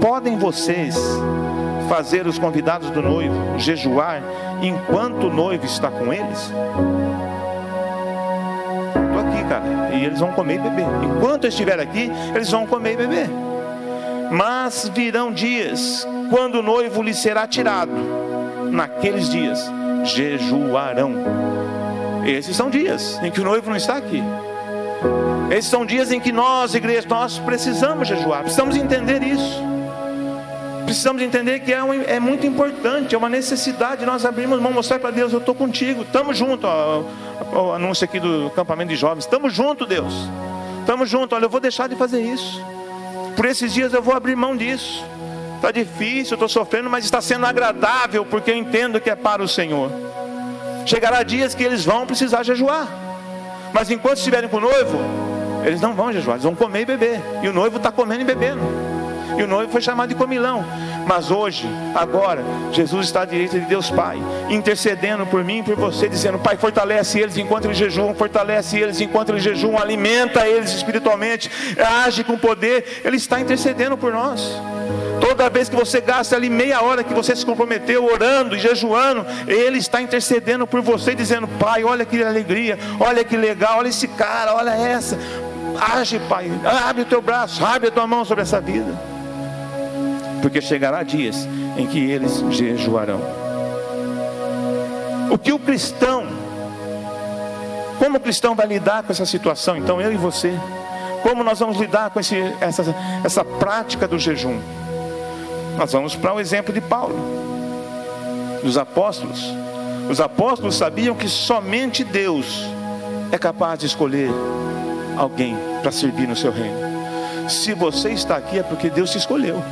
Podem 0.00 0.38
vocês 0.38 0.96
fazer 1.88 2.26
os 2.26 2.38
convidados 2.38 2.90
do 2.90 3.02
noivo 3.02 3.58
jejuar 3.58 4.22
enquanto 4.62 5.26
o 5.26 5.32
noivo 5.32 5.64
está 5.66 5.90
com 5.90 6.12
eles? 6.12 6.52
Estou 8.88 9.20
aqui, 9.20 9.44
cara. 9.48 9.94
E 9.94 10.04
eles 10.04 10.20
vão 10.20 10.32
comer 10.32 10.54
e 10.54 10.58
beber. 10.58 10.86
Enquanto 11.04 11.44
eu 11.44 11.48
estiver 11.48 11.78
aqui, 11.78 12.10
eles 12.34 12.50
vão 12.50 12.66
comer 12.66 12.94
e 12.94 12.96
beber. 12.96 13.28
Mas 14.30 14.90
virão 14.94 15.30
dias 15.30 16.06
quando 16.30 16.56
o 16.56 16.62
noivo 16.62 17.02
lhe 17.02 17.12
será 17.12 17.46
tirado. 17.46 17.92
Naqueles 18.70 19.28
dias 19.28 19.70
jejuarão. 20.04 21.14
Esses 22.24 22.56
são 22.56 22.70
dias 22.70 23.18
em 23.22 23.30
que 23.30 23.40
o 23.40 23.44
noivo 23.44 23.68
não 23.68 23.76
está 23.76 23.96
aqui. 23.96 24.22
Esses 25.50 25.70
são 25.70 25.84
dias 25.84 26.10
em 26.12 26.20
que 26.20 26.32
nós, 26.32 26.74
igreja, 26.74 27.06
nós 27.08 27.38
precisamos 27.38 28.08
jejuar. 28.08 28.42
Precisamos 28.42 28.76
entender 28.76 29.22
isso. 29.22 29.60
Precisamos 30.84 31.22
entender 31.22 31.60
que 31.60 31.72
é, 31.72 31.82
um, 31.82 32.02
é 32.02 32.20
muito 32.20 32.46
importante, 32.46 33.14
é 33.14 33.18
uma 33.18 33.28
necessidade 33.28 34.04
nós 34.04 34.26
abrirmos 34.26 34.60
mão, 34.60 34.72
mostrar 34.72 34.98
para 34.98 35.10
Deus, 35.10 35.32
eu 35.32 35.38
estou 35.38 35.54
contigo, 35.54 36.02
estamos 36.02 36.36
juntos. 36.36 36.68
O 37.52 37.72
anúncio 37.72 38.04
aqui 38.04 38.20
do 38.20 38.48
acampamento 38.48 38.90
de 38.90 38.96
jovens, 38.96 39.24
estamos 39.24 39.54
juntos, 39.54 39.88
Deus. 39.88 40.12
Estamos 40.80 41.08
juntos, 41.08 41.36
olha, 41.36 41.46
eu 41.46 41.50
vou 41.50 41.60
deixar 41.60 41.88
de 41.88 41.96
fazer 41.96 42.20
isso. 42.20 42.60
Por 43.36 43.46
esses 43.46 43.72
dias 43.72 43.92
eu 43.92 44.02
vou 44.02 44.14
abrir 44.14 44.36
mão 44.36 44.56
disso. 44.56 45.04
Está 45.62 45.70
difícil, 45.70 46.34
estou 46.34 46.48
sofrendo, 46.48 46.90
mas 46.90 47.04
está 47.04 47.20
sendo 47.20 47.46
agradável, 47.46 48.26
porque 48.26 48.50
eu 48.50 48.56
entendo 48.56 49.00
que 49.00 49.08
é 49.08 49.14
para 49.14 49.40
o 49.40 49.46
Senhor. 49.46 49.92
Chegará 50.84 51.22
dias 51.22 51.54
que 51.54 51.62
eles 51.62 51.84
vão 51.84 52.04
precisar 52.04 52.42
jejuar. 52.42 52.88
Mas 53.72 53.88
enquanto 53.88 54.16
estiverem 54.16 54.50
com 54.50 54.56
o 54.56 54.60
noivo, 54.60 54.98
eles 55.64 55.80
não 55.80 55.94
vão 55.94 56.12
jejuar, 56.12 56.34
eles 56.34 56.42
vão 56.42 56.56
comer 56.56 56.80
e 56.80 56.86
beber. 56.86 57.20
E 57.44 57.48
o 57.48 57.52
noivo 57.52 57.76
está 57.76 57.92
comendo 57.92 58.22
e 58.22 58.24
bebendo. 58.24 58.60
E 59.38 59.42
o 59.42 59.46
noivo 59.46 59.72
foi 59.72 59.80
chamado 59.80 60.08
de 60.08 60.14
comilão. 60.14 60.64
Mas 61.06 61.30
hoje, 61.30 61.68
agora, 61.94 62.44
Jesus 62.72 63.06
está 63.06 63.22
à 63.22 63.24
direita 63.24 63.58
de 63.58 63.66
Deus 63.66 63.90
Pai, 63.90 64.18
intercedendo 64.48 65.26
por 65.26 65.44
mim 65.44 65.58
e 65.58 65.62
por 65.62 65.76
você, 65.76 66.08
dizendo: 66.08 66.38
Pai, 66.38 66.56
fortalece 66.56 67.18
eles 67.18 67.36
enquanto 67.36 67.66
eles 67.66 67.76
jejuam, 67.76 68.14
fortalece 68.14 68.78
eles 68.78 69.00
enquanto 69.00 69.30
eles 69.30 69.42
jejuam, 69.42 69.78
alimenta 69.78 70.46
eles 70.46 70.72
espiritualmente, 70.72 71.50
age 72.04 72.24
com 72.24 72.38
poder. 72.38 73.02
Ele 73.04 73.16
está 73.16 73.40
intercedendo 73.40 73.96
por 73.96 74.12
nós. 74.12 74.60
Toda 75.20 75.48
vez 75.48 75.68
que 75.68 75.76
você 75.76 76.00
gasta 76.00 76.34
ali 76.34 76.50
meia 76.50 76.82
hora 76.82 77.04
que 77.04 77.14
você 77.14 77.34
se 77.34 77.46
comprometeu 77.46 78.04
orando 78.04 78.56
e 78.56 78.58
jejuando, 78.58 79.24
Ele 79.46 79.78
está 79.78 80.00
intercedendo 80.02 80.66
por 80.66 80.80
você, 80.82 81.14
dizendo: 81.14 81.48
Pai, 81.58 81.84
olha 81.84 82.04
que 82.04 82.22
alegria, 82.22 82.78
olha 82.98 83.24
que 83.24 83.36
legal, 83.36 83.78
olha 83.78 83.88
esse 83.88 84.08
cara, 84.08 84.54
olha 84.54 84.70
essa. 84.70 85.18
Age, 85.96 86.20
Pai, 86.28 86.50
abre 86.86 87.02
o 87.02 87.06
teu 87.06 87.22
braço, 87.22 87.64
abre 87.64 87.88
a 87.88 87.92
tua 87.92 88.06
mão 88.06 88.24
sobre 88.24 88.42
essa 88.42 88.60
vida 88.60 89.12
porque 90.42 90.60
chegará 90.60 91.02
dias 91.04 91.48
em 91.78 91.86
que 91.86 91.98
eles 91.98 92.44
jejuarão. 92.50 93.20
O 95.30 95.38
que 95.38 95.52
o 95.52 95.58
cristão, 95.58 96.26
como 97.98 98.18
o 98.18 98.20
cristão 98.20 98.54
vai 98.54 98.66
lidar 98.66 99.04
com 99.04 99.12
essa 99.12 99.24
situação? 99.24 99.76
Então, 99.76 100.00
eu 100.00 100.12
e 100.12 100.16
você, 100.16 100.52
como 101.22 101.42
nós 101.42 101.60
vamos 101.60 101.78
lidar 101.78 102.10
com 102.10 102.20
esse, 102.20 102.36
essa, 102.60 102.84
essa 103.24 103.44
prática 103.44 104.06
do 104.06 104.18
jejum? 104.18 104.60
Nós 105.78 105.92
vamos 105.92 106.14
para 106.14 106.34
o 106.34 106.40
exemplo 106.40 106.74
de 106.74 106.80
Paulo, 106.80 107.16
dos 108.62 108.76
apóstolos. 108.76 109.42
Os 110.10 110.20
apóstolos 110.20 110.74
sabiam 110.74 111.14
que 111.14 111.28
somente 111.28 112.04
Deus 112.04 112.66
é 113.30 113.38
capaz 113.38 113.78
de 113.78 113.86
escolher 113.86 114.28
alguém 115.16 115.56
para 115.80 115.92
servir 115.92 116.26
no 116.26 116.36
seu 116.36 116.52
reino. 116.52 116.92
Se 117.48 117.72
você 117.72 118.10
está 118.10 118.36
aqui 118.36 118.58
é 118.58 118.62
porque 118.62 118.90
Deus 118.90 119.10
te 119.10 119.18
escolheu. 119.18 119.62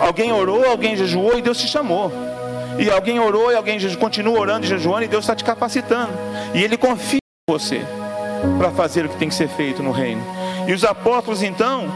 Alguém 0.00 0.32
orou, 0.32 0.64
alguém 0.64 0.96
jejuou 0.96 1.38
e 1.38 1.42
Deus 1.42 1.58
te 1.58 1.66
chamou. 1.66 2.12
E 2.78 2.88
alguém 2.90 3.18
orou 3.18 3.50
e 3.50 3.56
alguém 3.56 3.78
continua 3.96 4.38
orando 4.38 4.64
e 4.64 4.68
jejuando 4.68 5.04
e 5.04 5.08
Deus 5.08 5.24
está 5.24 5.34
te 5.34 5.44
capacitando. 5.44 6.12
E 6.54 6.62
Ele 6.62 6.76
confia 6.76 7.18
em 7.18 7.52
você 7.52 7.82
para 8.58 8.70
fazer 8.70 9.04
o 9.06 9.08
que 9.08 9.16
tem 9.16 9.28
que 9.28 9.34
ser 9.34 9.48
feito 9.48 9.82
no 9.82 9.90
reino. 9.90 10.22
E 10.66 10.72
os 10.72 10.84
apóstolos 10.84 11.42
então, 11.42 11.86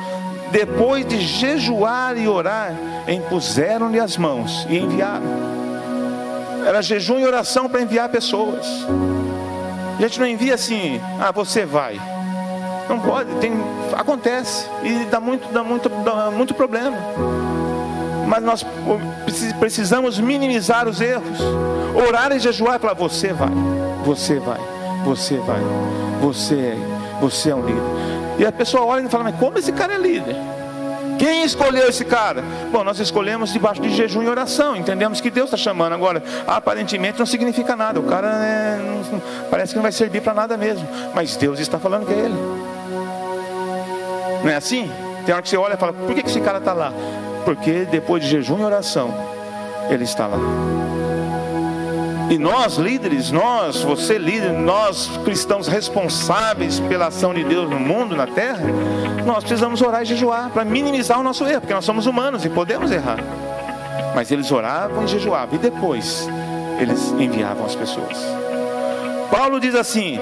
depois 0.51 1.07
de 1.07 1.21
jejuar 1.21 2.17
e 2.17 2.27
orar, 2.27 2.75
impuseram-lhe 3.07 4.01
as 4.01 4.17
mãos 4.17 4.67
e 4.69 4.79
enviaram. 4.79 5.53
Era 6.67 6.83
jejum 6.83 7.19
e 7.19 7.25
oração 7.25 7.69
para 7.69 7.83
enviar 7.83 8.09
pessoas. 8.09 8.67
A 9.99 10.03
gente 10.03 10.19
não 10.19 10.27
envia 10.27 10.55
assim, 10.55 11.01
ah, 11.21 11.31
você 11.31 11.65
vai. 11.65 12.01
Não 12.89 12.99
pode, 12.99 13.33
tem, 13.37 13.53
acontece 13.97 14.67
e 14.83 15.05
dá 15.05 15.21
muito, 15.21 15.53
dá 15.53 15.63
muito, 15.63 15.89
dá 15.89 16.31
muito 16.31 16.55
problema. 16.55 16.97
Mas 18.33 18.43
nós 18.43 18.66
precisamos 19.61 20.18
minimizar 20.18 20.89
os 20.89 21.03
erros, 21.03 21.39
orar 22.09 22.33
e 22.33 22.39
jejuar 22.39 22.80
falar: 22.80 22.95
você 22.95 23.30
vai, 23.30 23.51
você 24.07 24.39
vai, 24.39 24.59
você 25.05 25.37
vai, 25.37 25.61
você 26.18 26.55
é, 26.55 26.76
você 27.20 27.51
é 27.51 27.55
um 27.55 27.62
líder. 27.62 27.83
E 28.39 28.47
a 28.47 28.51
pessoa 28.51 28.87
olha 28.87 29.05
e 29.05 29.11
fala: 29.11 29.24
mas 29.24 29.37
como 29.37 29.59
esse 29.59 29.70
cara 29.70 29.97
é 29.97 29.99
líder? 29.99 30.35
Quem 31.18 31.45
escolheu 31.45 31.87
esse 31.91 32.07
cara? 32.07 32.43
Bom, 32.72 32.83
nós 32.83 32.99
escolhemos 33.01 33.53
debaixo 33.53 33.83
de 33.83 33.91
jejum 33.91 34.22
e 34.22 34.28
oração. 34.28 34.74
Entendemos 34.74 35.20
que 35.20 35.30
Deus 35.30 35.49
está 35.49 35.59
chamando. 35.59 35.93
Agora, 35.93 36.22
aparentemente 36.47 37.18
não 37.18 37.26
significa 37.26 37.76
nada. 37.76 38.01
O 38.01 38.05
cara 38.05 38.28
é, 38.28 38.78
não, 39.12 39.20
parece 39.51 39.72
que 39.72 39.76
não 39.76 39.83
vai 39.83 39.93
servir 39.93 40.22
para 40.22 40.33
nada 40.33 40.57
mesmo. 40.57 40.89
Mas 41.14 41.37
Deus 41.37 41.61
está 41.61 41.78
falando 41.78 42.07
que 42.07 42.14
é 42.14 42.16
ele. 42.16 42.39
Não 44.43 44.51
é 44.51 44.57
assim? 44.57 44.91
Tem 45.26 45.35
hora 45.35 45.43
que 45.43 45.51
você 45.51 45.59
olha 45.59 45.74
e 45.74 45.76
fala: 45.76 45.93
por 45.93 46.14
que 46.14 46.26
esse 46.26 46.41
cara 46.41 46.57
está 46.57 46.72
lá? 46.72 46.95
Porque 47.45 47.84
depois 47.90 48.22
de 48.22 48.30
jejum 48.30 48.59
e 48.61 48.64
oração, 48.64 49.12
ele 49.90 50.05
está 50.05 50.26
lá. 50.26 50.38
E 52.30 52.38
nós, 52.38 52.76
líderes, 52.76 53.30
nós, 53.30 53.82
você 53.82 54.16
líder, 54.16 54.53
nós 54.53 55.11
cristãos 55.24 55.68
responsáveis 55.68 56.80
pela 56.80 57.09
ação 57.09 57.34
de 57.34 57.45
Deus 57.45 57.68
no 57.68 57.78
mundo, 57.78 58.16
na 58.16 58.26
terra, 58.26 58.64
nós 59.26 59.45
precisamos 59.45 59.82
orar 59.82 60.03
e 60.03 60.07
jejuar 60.07 60.49
para 60.51 60.64
minimizar 60.64 61.20
o 61.20 61.22
nosso 61.22 61.45
erro, 61.45 61.61
porque 61.61 61.74
nós 61.74 61.84
somos 61.84 62.07
humanos 62.07 62.45
e 62.45 62.49
podemos 62.49 62.90
errar. 62.90 63.18
Mas 64.14 64.30
eles 64.30 64.51
oravam 64.51 65.05
e 65.05 65.09
jejuavam, 65.09 65.57
e 65.57 65.59
depois 65.59 66.26
eles 66.80 67.12
enviavam 67.18 67.66
as 67.66 67.74
pessoas. 67.74 68.16
Paulo 69.30 69.61
diz 69.61 69.74
assim: 69.74 70.18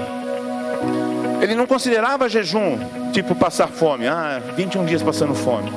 ele 1.41 1.55
não 1.55 1.67
considerava 1.67 2.29
jejum 2.29 2.77
tipo 3.13 3.35
passar 3.35 3.69
fome, 3.69 4.07
ah, 4.09 4.43
21 4.57 4.85
dias 4.85 5.03
passando 5.03 5.35
fome. 5.35 5.73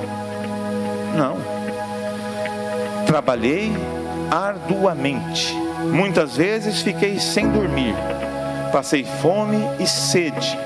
Não. 1.16 1.38
Trabalhei 3.06 3.72
arduamente 4.32 5.64
Muitas 5.92 6.38
vezes 6.38 6.82
fiquei 6.82 7.20
sem 7.20 7.50
dormir, 7.50 7.94
passei 8.72 9.04
fome 9.04 9.58
e 9.80 9.86
sede, 9.86 10.58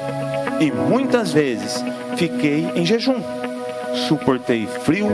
e 0.59 0.71
muitas 0.71 1.31
vezes 1.31 1.83
fiquei 2.15 2.69
em 2.75 2.85
jejum, 2.85 3.21
suportei 4.07 4.67
frio 4.67 5.09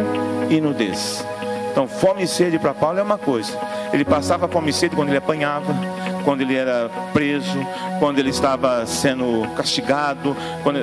e 0.50 0.60
nudez. 0.60 1.26
Então, 1.74 1.88
fome 1.88 2.22
e 2.22 2.28
sede 2.28 2.60
para 2.60 2.72
Paulo 2.72 3.00
é 3.00 3.02
uma 3.02 3.18
coisa. 3.18 3.58
Ele 3.92 4.06
passava 4.06 4.48
fome 4.48 4.70
e 4.70 4.74
sede 4.74 4.96
quando 4.96 5.10
ele 5.10 5.18
apanhava, 5.18 5.74
quando 6.24 6.42
ele 6.42 6.56
era 6.56 6.88
preso, 7.12 7.60
quando 7.98 8.20
ele 8.20 8.30
estava 8.30 8.86
sendo 8.86 9.42
castigado, 9.56 10.38
quando, 10.62 10.80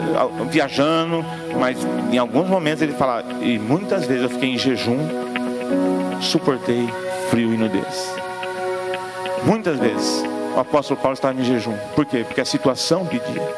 viajando, 0.51 1.25
mas 1.57 1.79
em 2.11 2.19
alguns 2.19 2.49
momentos 2.49 2.83
ele 2.83 2.93
fala, 2.93 3.23
e 3.41 3.57
muitas 3.57 4.05
vezes 4.05 4.25
eu 4.25 4.31
fiquei 4.31 4.53
em 4.53 4.59
jejum, 4.59 4.99
suportei 6.21 6.89
frio 7.31 7.55
e 7.55 7.57
nudez. 7.57 8.13
Muitas 9.45 9.79
vezes 9.79 10.25
o 10.57 10.59
apóstolo 10.59 10.99
Paulo 10.99 11.15
estava 11.15 11.41
em 11.41 11.45
jejum. 11.45 11.77
Por 11.95 12.05
quê? 12.05 12.25
Porque 12.27 12.41
a 12.41 12.45
situação 12.45 13.07
pedia. 13.07 13.49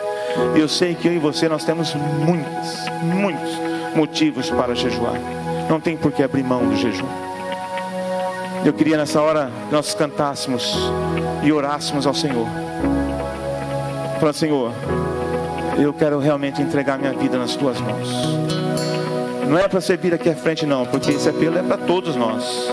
Eu 0.55 0.69
sei 0.69 0.95
que 0.95 1.09
eu 1.09 1.15
e 1.15 1.19
você 1.19 1.49
nós 1.49 1.65
temos 1.65 1.95
muitos, 1.95 2.91
muitos 3.03 3.59
motivos 3.97 4.51
para 4.51 4.75
jejuar. 4.75 5.42
Não 5.69 5.81
tem 5.81 5.97
por 5.97 6.13
que 6.13 6.23
abrir 6.23 6.43
mão 6.43 6.67
do 6.69 6.77
jejum. 6.77 7.07
Eu 8.65 8.73
queria 8.73 8.97
nessa 8.97 9.21
hora 9.21 9.51
nós 9.71 9.95
cantássemos 9.95 10.77
e 11.43 11.53
orássemos 11.53 12.07
ao 12.07 12.15
Senhor. 12.15 12.47
Falando, 14.21 14.35
Senhor, 14.35 14.73
eu 15.79 15.93
quero 15.93 16.19
realmente 16.19 16.63
entregar 16.63 16.99
minha 16.99 17.13
vida 17.13 17.39
nas 17.39 17.57
tuas 17.57 17.81
mãos. 17.81 18.09
Não 19.49 19.59
é 19.59 19.67
para 19.67 19.81
você 19.81 19.97
vir 19.97 20.15
aqui 20.15 20.31
à 20.31 20.35
frente, 20.35 20.65
não, 20.65 20.87
porque 20.87 21.11
esse 21.11 21.29
apelo 21.29 21.59
é 21.59 21.63
para 21.63 21.77
todos 21.77 22.15
nós 22.15 22.71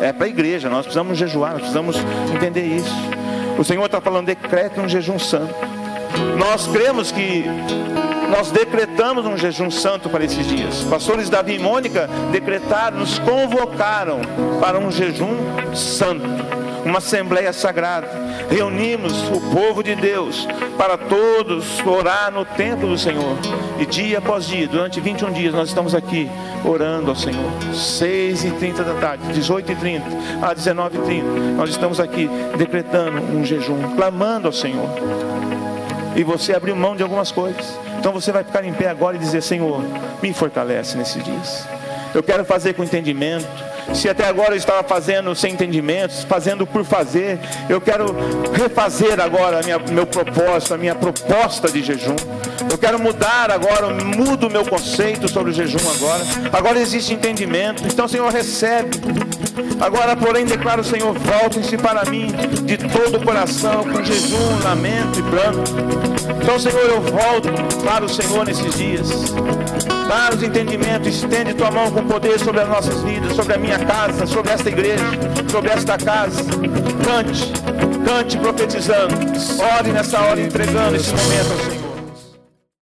é 0.00 0.12
para 0.12 0.26
a 0.26 0.28
igreja, 0.28 0.68
nós 0.68 0.82
precisamos 0.82 1.16
jejuar, 1.18 1.52
nós 1.52 1.60
precisamos 1.60 1.96
entender 2.34 2.64
isso. 2.64 2.94
O 3.58 3.64
Senhor 3.64 3.86
está 3.86 4.00
falando, 4.00 4.26
decrete 4.26 4.78
um 4.78 4.88
jejum 4.88 5.18
santo. 5.18 5.54
Nós 6.38 6.66
cremos 6.66 7.10
que 7.10 7.44
nós 8.28 8.50
decretamos 8.50 9.24
um 9.26 9.36
jejum 9.36 9.70
santo 9.70 10.08
para 10.08 10.24
esses 10.24 10.46
dias. 10.46 10.84
Pastores 10.84 11.28
Davi 11.28 11.54
e 11.54 11.58
Mônica 11.58 12.08
decretaram, 12.30 12.98
nos 12.98 13.18
convocaram 13.18 14.20
para 14.60 14.78
um 14.78 14.90
jejum 14.90 15.36
santo, 15.74 16.24
uma 16.84 16.98
assembleia 16.98 17.52
sagrada 17.52 18.26
reunimos 18.50 19.12
o 19.28 19.40
povo 19.50 19.82
de 19.82 19.94
Deus 19.94 20.46
para 20.76 20.96
todos 20.96 21.80
orar 21.84 22.30
no 22.30 22.44
templo 22.44 22.88
do 22.88 22.98
Senhor. 22.98 23.36
E 23.78 23.86
dia 23.86 24.18
após 24.18 24.46
dia, 24.46 24.66
durante 24.66 25.00
21 25.00 25.32
dias, 25.32 25.54
nós 25.54 25.68
estamos 25.68 25.94
aqui 25.94 26.30
orando 26.64 27.10
ao 27.10 27.16
Senhor. 27.16 27.50
6 27.72 28.44
e 28.44 28.50
30 28.52 28.84
da 28.84 28.94
tarde, 28.94 29.32
18 29.32 29.72
e 29.72 29.76
30 29.76 30.06
a 30.42 30.54
19 30.54 30.98
e 30.98 31.00
30 31.02 31.26
nós 31.56 31.70
estamos 31.70 32.00
aqui 32.00 32.28
decretando 32.56 33.20
um 33.20 33.44
jejum, 33.44 33.94
clamando 33.96 34.46
ao 34.46 34.52
Senhor. 34.52 34.88
E 36.14 36.22
você 36.24 36.54
abriu 36.54 36.74
mão 36.74 36.96
de 36.96 37.02
algumas 37.02 37.30
coisas. 37.30 37.85
Então 38.06 38.14
você 38.14 38.30
vai 38.30 38.44
ficar 38.44 38.64
em 38.64 38.72
pé 38.72 38.86
agora 38.86 39.16
e 39.16 39.18
dizer: 39.18 39.42
Senhor, 39.42 39.82
me 40.22 40.32
fortalece 40.32 40.96
nesses 40.96 41.24
dias. 41.24 41.66
Eu 42.14 42.22
quero 42.22 42.44
fazer 42.44 42.72
com 42.72 42.84
entendimento 42.84 43.44
se 43.94 44.08
até 44.08 44.26
agora 44.26 44.52
eu 44.52 44.56
estava 44.56 44.82
fazendo 44.82 45.34
sem 45.34 45.52
entendimentos, 45.52 46.24
fazendo 46.24 46.66
por 46.66 46.84
fazer, 46.84 47.38
eu 47.68 47.80
quero 47.80 48.14
refazer 48.52 49.20
agora 49.20 49.62
minha, 49.62 49.78
meu 49.78 50.06
propósito, 50.06 50.74
a 50.74 50.78
minha 50.78 50.94
proposta 50.94 51.70
de 51.70 51.82
jejum. 51.82 52.16
Eu 52.70 52.76
quero 52.76 52.98
mudar 52.98 53.50
agora, 53.50 53.88
mudo 53.88 54.48
o 54.48 54.50
meu 54.50 54.64
conceito 54.64 55.28
sobre 55.28 55.50
o 55.50 55.54
jejum 55.54 55.78
agora. 55.90 56.22
Agora 56.52 56.78
existe 56.78 57.14
entendimento. 57.14 57.84
Então, 57.86 58.08
Senhor, 58.08 58.30
recebe. 58.30 58.90
Agora, 59.80 60.16
porém, 60.16 60.44
declaro, 60.44 60.82
Senhor, 60.82 61.12
voltem-se 61.14 61.76
para 61.78 62.04
mim 62.06 62.28
de 62.64 62.76
todo 62.76 63.18
o 63.18 63.24
coração, 63.24 63.84
com 63.84 64.02
jejum, 64.02 64.62
lamento 64.64 65.18
e 65.18 65.22
pranto. 65.22 66.06
Então, 66.42 66.58
Senhor, 66.58 66.80
eu 66.80 67.00
volto 67.00 67.48
para 67.84 68.04
o 68.04 68.08
Senhor 68.08 68.44
nesses 68.44 68.74
dias. 68.76 69.10
Dá-nos 70.08 70.42
entendimento, 70.42 71.08
estende 71.08 71.54
tua 71.54 71.70
mão 71.70 71.90
com 71.90 72.04
poder 72.06 72.38
sobre 72.38 72.60
as 72.60 72.68
nossas 72.68 73.02
vidas, 73.02 73.34
sobre 73.34 73.54
a 73.54 73.58
minha 73.58 73.78
casa, 73.78 74.26
sobre 74.26 74.52
esta 74.52 74.68
igreja, 74.68 75.04
sobre 75.50 75.70
esta 75.70 75.98
casa. 75.98 76.42
Cante, 77.04 77.52
cante 78.04 78.38
profetizando. 78.38 79.14
Ore 79.78 79.92
nessa 79.92 80.20
hora 80.20 80.40
entregando 80.40 80.96
esse 80.96 81.10
momento 81.10 81.52
ao 81.52 81.58
Senhor. 81.58 81.85